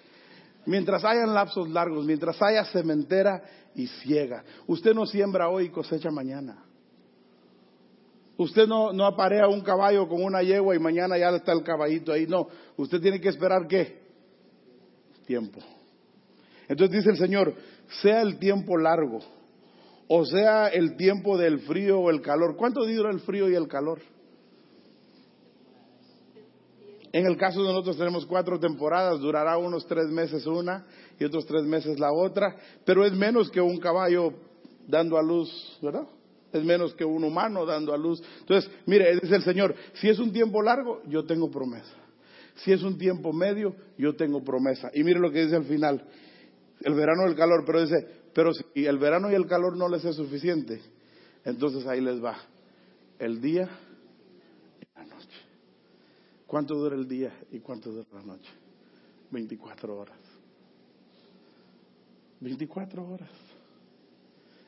Mientras 0.66 1.06
hayan 1.06 1.32
lapsos 1.32 1.70
largos, 1.70 2.04
mientras 2.06 2.42
haya 2.42 2.66
cementera 2.66 3.44
y 3.76 3.86
ciega. 3.86 4.44
Usted 4.66 4.96
no 4.96 5.06
siembra 5.06 5.48
hoy 5.48 5.66
y 5.66 5.70
cosecha 5.70 6.10
mañana. 6.10 6.58
Usted 8.36 8.66
no, 8.66 8.92
no 8.92 9.06
aparea 9.06 9.48
un 9.48 9.62
caballo 9.62 10.08
con 10.08 10.24
una 10.24 10.42
yegua 10.42 10.76
y 10.76 10.80
mañana 10.80 11.20
ya 11.20 11.30
está 11.30 11.52
el 11.52 11.62
caballito 11.62 12.12
ahí. 12.12 12.26
No, 12.26 12.48
usted 12.78 13.00
tiene 13.00 13.22
que 13.22 13.30
esperar 13.30 13.68
qué? 13.68 14.02
Tiempo. 15.28 15.60
Entonces 16.68 16.98
dice 16.98 17.12
el 17.12 17.18
Señor, 17.18 17.54
sea 18.02 18.24
el 18.24 18.40
tiempo 18.40 18.76
largo, 18.76 19.37
o 20.08 20.26
sea 20.26 20.68
el 20.68 20.96
tiempo 20.96 21.38
del 21.38 21.60
frío 21.60 22.00
o 22.00 22.10
el 22.10 22.22
calor. 22.22 22.56
¿Cuánto 22.56 22.86
dura 22.86 23.12
el 23.12 23.20
frío 23.20 23.50
y 23.50 23.56
el 23.56 23.68
calor? 23.68 24.00
En 27.12 27.26
el 27.26 27.38
caso 27.38 27.62
de 27.62 27.70
nosotros 27.70 27.98
tenemos 27.98 28.26
cuatro 28.26 28.60
temporadas, 28.60 29.20
durará 29.20 29.58
unos 29.58 29.88
tres 29.88 30.08
meses 30.10 30.46
una 30.46 30.86
y 31.20 31.24
otros 31.24 31.46
tres 31.46 31.64
meses 31.64 32.00
la 32.00 32.12
otra, 32.12 32.56
pero 32.86 33.06
es 33.06 33.14
menos 33.14 33.50
que 33.50 33.62
un 33.62 33.78
caballo 33.78 34.34
dando 34.88 35.18
a 35.18 35.24
luz, 35.24 35.80
¿verdad? 35.82 36.08
Es 36.52 36.64
menos 36.64 36.94
que 36.94 37.06
un 37.06 37.24
humano 37.24 37.66
dando 37.66 37.94
a 37.94 37.98
luz. 37.98 38.22
Entonces, 38.42 38.70
mire, 38.86 39.20
dice 39.22 39.36
el 39.36 39.44
Señor, 39.44 39.76
si 39.94 40.10
es 40.10 40.20
un 40.20 40.32
tiempo 40.32 40.62
largo, 40.62 41.02
yo 41.08 41.26
tengo 41.26 41.50
promesa. 41.50 41.96
Si 42.56 42.72
es 42.72 42.84
un 42.84 42.98
tiempo 42.98 43.34
medio, 43.34 43.76
yo 43.98 44.16
tengo 44.16 44.44
promesa. 44.44 44.90
Y 44.94 45.04
mire 45.04 45.20
lo 45.20 45.32
que 45.32 45.44
dice 45.44 45.56
al 45.56 45.66
final, 45.66 46.04
el 46.82 46.94
verano 46.94 47.24
y 47.26 47.30
el 47.32 47.36
calor, 47.36 47.64
pero 47.66 47.82
dice, 47.82 47.96
pero 48.38 48.54
si 48.54 48.86
el 48.86 49.00
verano 49.00 49.32
y 49.32 49.34
el 49.34 49.48
calor 49.48 49.76
no 49.76 49.90
les 49.90 50.06
es 50.06 50.16
suficiente, 50.16 50.80
entonces 51.44 51.88
ahí 51.88 52.02
les 52.02 52.24
va. 52.24 52.38
El 53.18 53.42
día 53.42 53.68
¿Cuánto 56.46 56.76
dura 56.76 56.96
el 56.96 57.08
día 57.08 57.34
y 57.52 57.60
cuánto 57.60 57.92
dura 57.92 58.08
la 58.14 58.22
noche? 58.22 58.52
24 59.32 59.98
horas. 59.98 60.20
24 62.40 63.08
horas. 63.10 63.32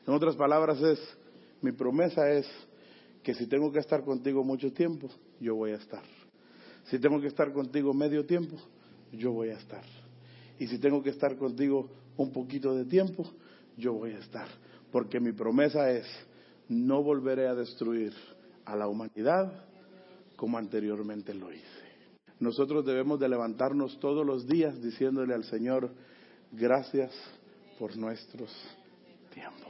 En 0.04 0.14
otras 0.14 0.34
palabras 0.34 0.82
es, 0.82 0.98
mi 1.62 1.70
promesa 1.70 2.28
es 2.28 2.48
que 3.22 3.34
si 3.34 3.46
tengo 3.46 3.70
que 3.70 3.78
estar 3.78 4.02
contigo 4.02 4.42
mucho 4.42 4.72
tiempo, 4.72 5.08
yo 5.38 5.54
voy 5.54 5.70
a 5.70 5.76
estar. 5.76 6.02
Si 6.86 6.98
tengo 6.98 7.20
que 7.20 7.28
estar 7.28 7.52
contigo 7.52 7.94
medio 7.94 8.26
tiempo, 8.26 8.56
yo 9.12 9.30
voy 9.30 9.50
a 9.50 9.58
estar. 9.58 9.84
Y 10.58 10.66
si 10.66 10.78
tengo 10.78 11.04
que 11.04 11.10
estar 11.10 11.36
contigo 11.36 11.88
un 12.16 12.32
poquito 12.32 12.74
de 12.74 12.84
tiempo, 12.84 13.32
yo 13.80 13.94
voy 13.94 14.12
a 14.12 14.18
estar. 14.18 14.46
Porque 14.92 15.18
mi 15.18 15.32
promesa 15.32 15.90
es, 15.90 16.06
no 16.68 17.02
volveré 17.02 17.48
a 17.48 17.54
destruir 17.54 18.12
a 18.64 18.76
la 18.76 18.86
humanidad 18.86 19.52
como 20.36 20.58
anteriormente 20.58 21.34
lo 21.34 21.52
hice. 21.52 21.64
Nosotros 22.38 22.86
debemos 22.86 23.20
de 23.20 23.28
levantarnos 23.28 23.98
todos 24.00 24.24
los 24.24 24.46
días 24.46 24.80
diciéndole 24.80 25.34
al 25.34 25.44
Señor, 25.44 25.90
gracias 26.52 27.12
por 27.78 27.96
nuestros 27.96 28.50
tiempos. 29.34 29.68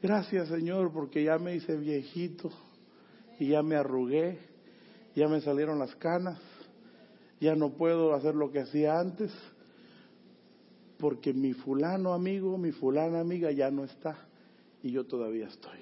Gracias 0.00 0.48
Señor 0.48 0.92
porque 0.92 1.24
ya 1.24 1.38
me 1.38 1.56
hice 1.56 1.76
viejito 1.76 2.50
y 3.40 3.48
ya 3.48 3.62
me 3.62 3.74
arrugué, 3.74 4.38
ya 5.16 5.26
me 5.26 5.40
salieron 5.40 5.78
las 5.78 5.94
canas, 5.96 6.38
ya 7.40 7.56
no 7.56 7.70
puedo 7.70 8.14
hacer 8.14 8.34
lo 8.34 8.52
que 8.52 8.60
hacía 8.60 9.00
antes 9.00 9.32
porque 10.98 11.32
mi 11.32 11.52
fulano 11.52 12.12
amigo, 12.12 12.56
mi 12.58 12.72
fulana 12.72 13.20
amiga 13.20 13.50
ya 13.50 13.70
no 13.70 13.84
está 13.84 14.16
y 14.82 14.92
yo 14.92 15.04
todavía 15.04 15.48
estoy. 15.48 15.78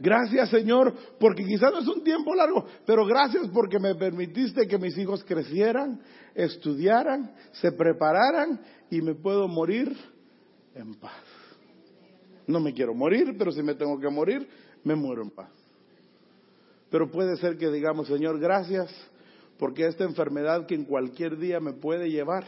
Gracias 0.00 0.50
Señor, 0.50 0.94
porque 1.18 1.44
quizás 1.44 1.72
no 1.72 1.80
es 1.80 1.88
un 1.88 2.04
tiempo 2.04 2.34
largo, 2.34 2.64
pero 2.86 3.04
gracias 3.04 3.48
porque 3.52 3.80
me 3.80 3.94
permitiste 3.96 4.66
que 4.68 4.78
mis 4.78 4.96
hijos 4.96 5.24
crecieran, 5.24 6.00
estudiaran, 6.34 7.34
se 7.52 7.72
prepararan 7.72 8.60
y 8.90 9.02
me 9.02 9.14
puedo 9.14 9.48
morir 9.48 9.96
en 10.74 10.94
paz. 10.94 11.24
No 12.46 12.60
me 12.60 12.72
quiero 12.72 12.94
morir, 12.94 13.34
pero 13.36 13.50
si 13.50 13.62
me 13.62 13.74
tengo 13.74 13.98
que 13.98 14.08
morir, 14.08 14.48
me 14.84 14.94
muero 14.94 15.22
en 15.22 15.30
paz. 15.30 15.50
Pero 16.90 17.10
puede 17.10 17.36
ser 17.36 17.58
que 17.58 17.68
digamos, 17.68 18.06
Señor, 18.06 18.38
gracias 18.38 18.90
porque 19.58 19.86
esta 19.86 20.04
enfermedad 20.04 20.66
que 20.66 20.74
en 20.74 20.84
cualquier 20.84 21.36
día 21.36 21.60
me 21.60 21.72
puede 21.72 22.10
llevar, 22.10 22.44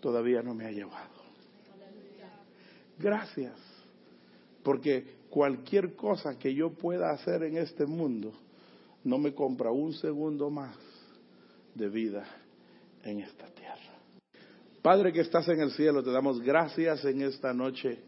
todavía 0.00 0.42
no 0.42 0.54
me 0.54 0.66
ha 0.66 0.70
llevado. 0.70 1.18
Gracias, 2.98 3.54
porque 4.62 5.18
cualquier 5.30 5.94
cosa 5.94 6.38
que 6.38 6.54
yo 6.54 6.70
pueda 6.70 7.10
hacer 7.10 7.44
en 7.44 7.56
este 7.58 7.86
mundo 7.86 8.32
no 9.04 9.18
me 9.18 9.34
compra 9.34 9.70
un 9.70 9.92
segundo 9.92 10.50
más 10.50 10.76
de 11.74 11.88
vida 11.88 12.26
en 13.04 13.20
esta 13.20 13.46
tierra. 13.46 13.94
Padre 14.82 15.12
que 15.12 15.20
estás 15.20 15.48
en 15.48 15.60
el 15.60 15.70
cielo, 15.72 16.02
te 16.02 16.10
damos 16.10 16.40
gracias 16.40 17.04
en 17.04 17.22
esta 17.22 17.52
noche 17.52 17.98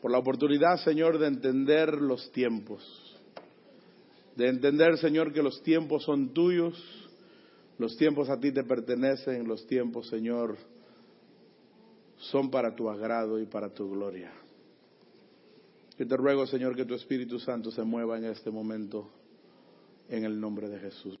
por 0.00 0.10
la 0.10 0.18
oportunidad, 0.18 0.76
Señor, 0.78 1.18
de 1.18 1.26
entender 1.26 1.94
los 1.94 2.30
tiempos. 2.32 2.82
De 4.36 4.48
entender, 4.48 4.98
Señor, 4.98 5.32
que 5.32 5.42
los 5.42 5.62
tiempos 5.62 6.04
son 6.04 6.34
tuyos, 6.34 6.76
los 7.78 7.96
tiempos 7.96 8.28
a 8.28 8.38
ti 8.38 8.52
te 8.52 8.64
pertenecen, 8.64 9.46
los 9.46 9.66
tiempos, 9.66 10.08
Señor, 10.08 10.56
son 12.30 12.50
para 12.50 12.74
tu 12.74 12.88
agrado 12.88 13.38
y 13.38 13.46
para 13.46 13.68
tu 13.72 13.90
gloria. 13.90 14.32
Yo 15.98 16.06
te 16.06 16.16
ruego, 16.16 16.46
Señor, 16.46 16.74
que 16.74 16.84
tu 16.84 16.94
Espíritu 16.94 17.38
Santo 17.38 17.70
se 17.70 17.82
mueva 17.82 18.18
en 18.18 18.24
este 18.24 18.50
momento 18.50 19.10
en 20.08 20.24
el 20.24 20.40
nombre 20.40 20.68
de 20.68 20.78
Jesús. 20.78 21.18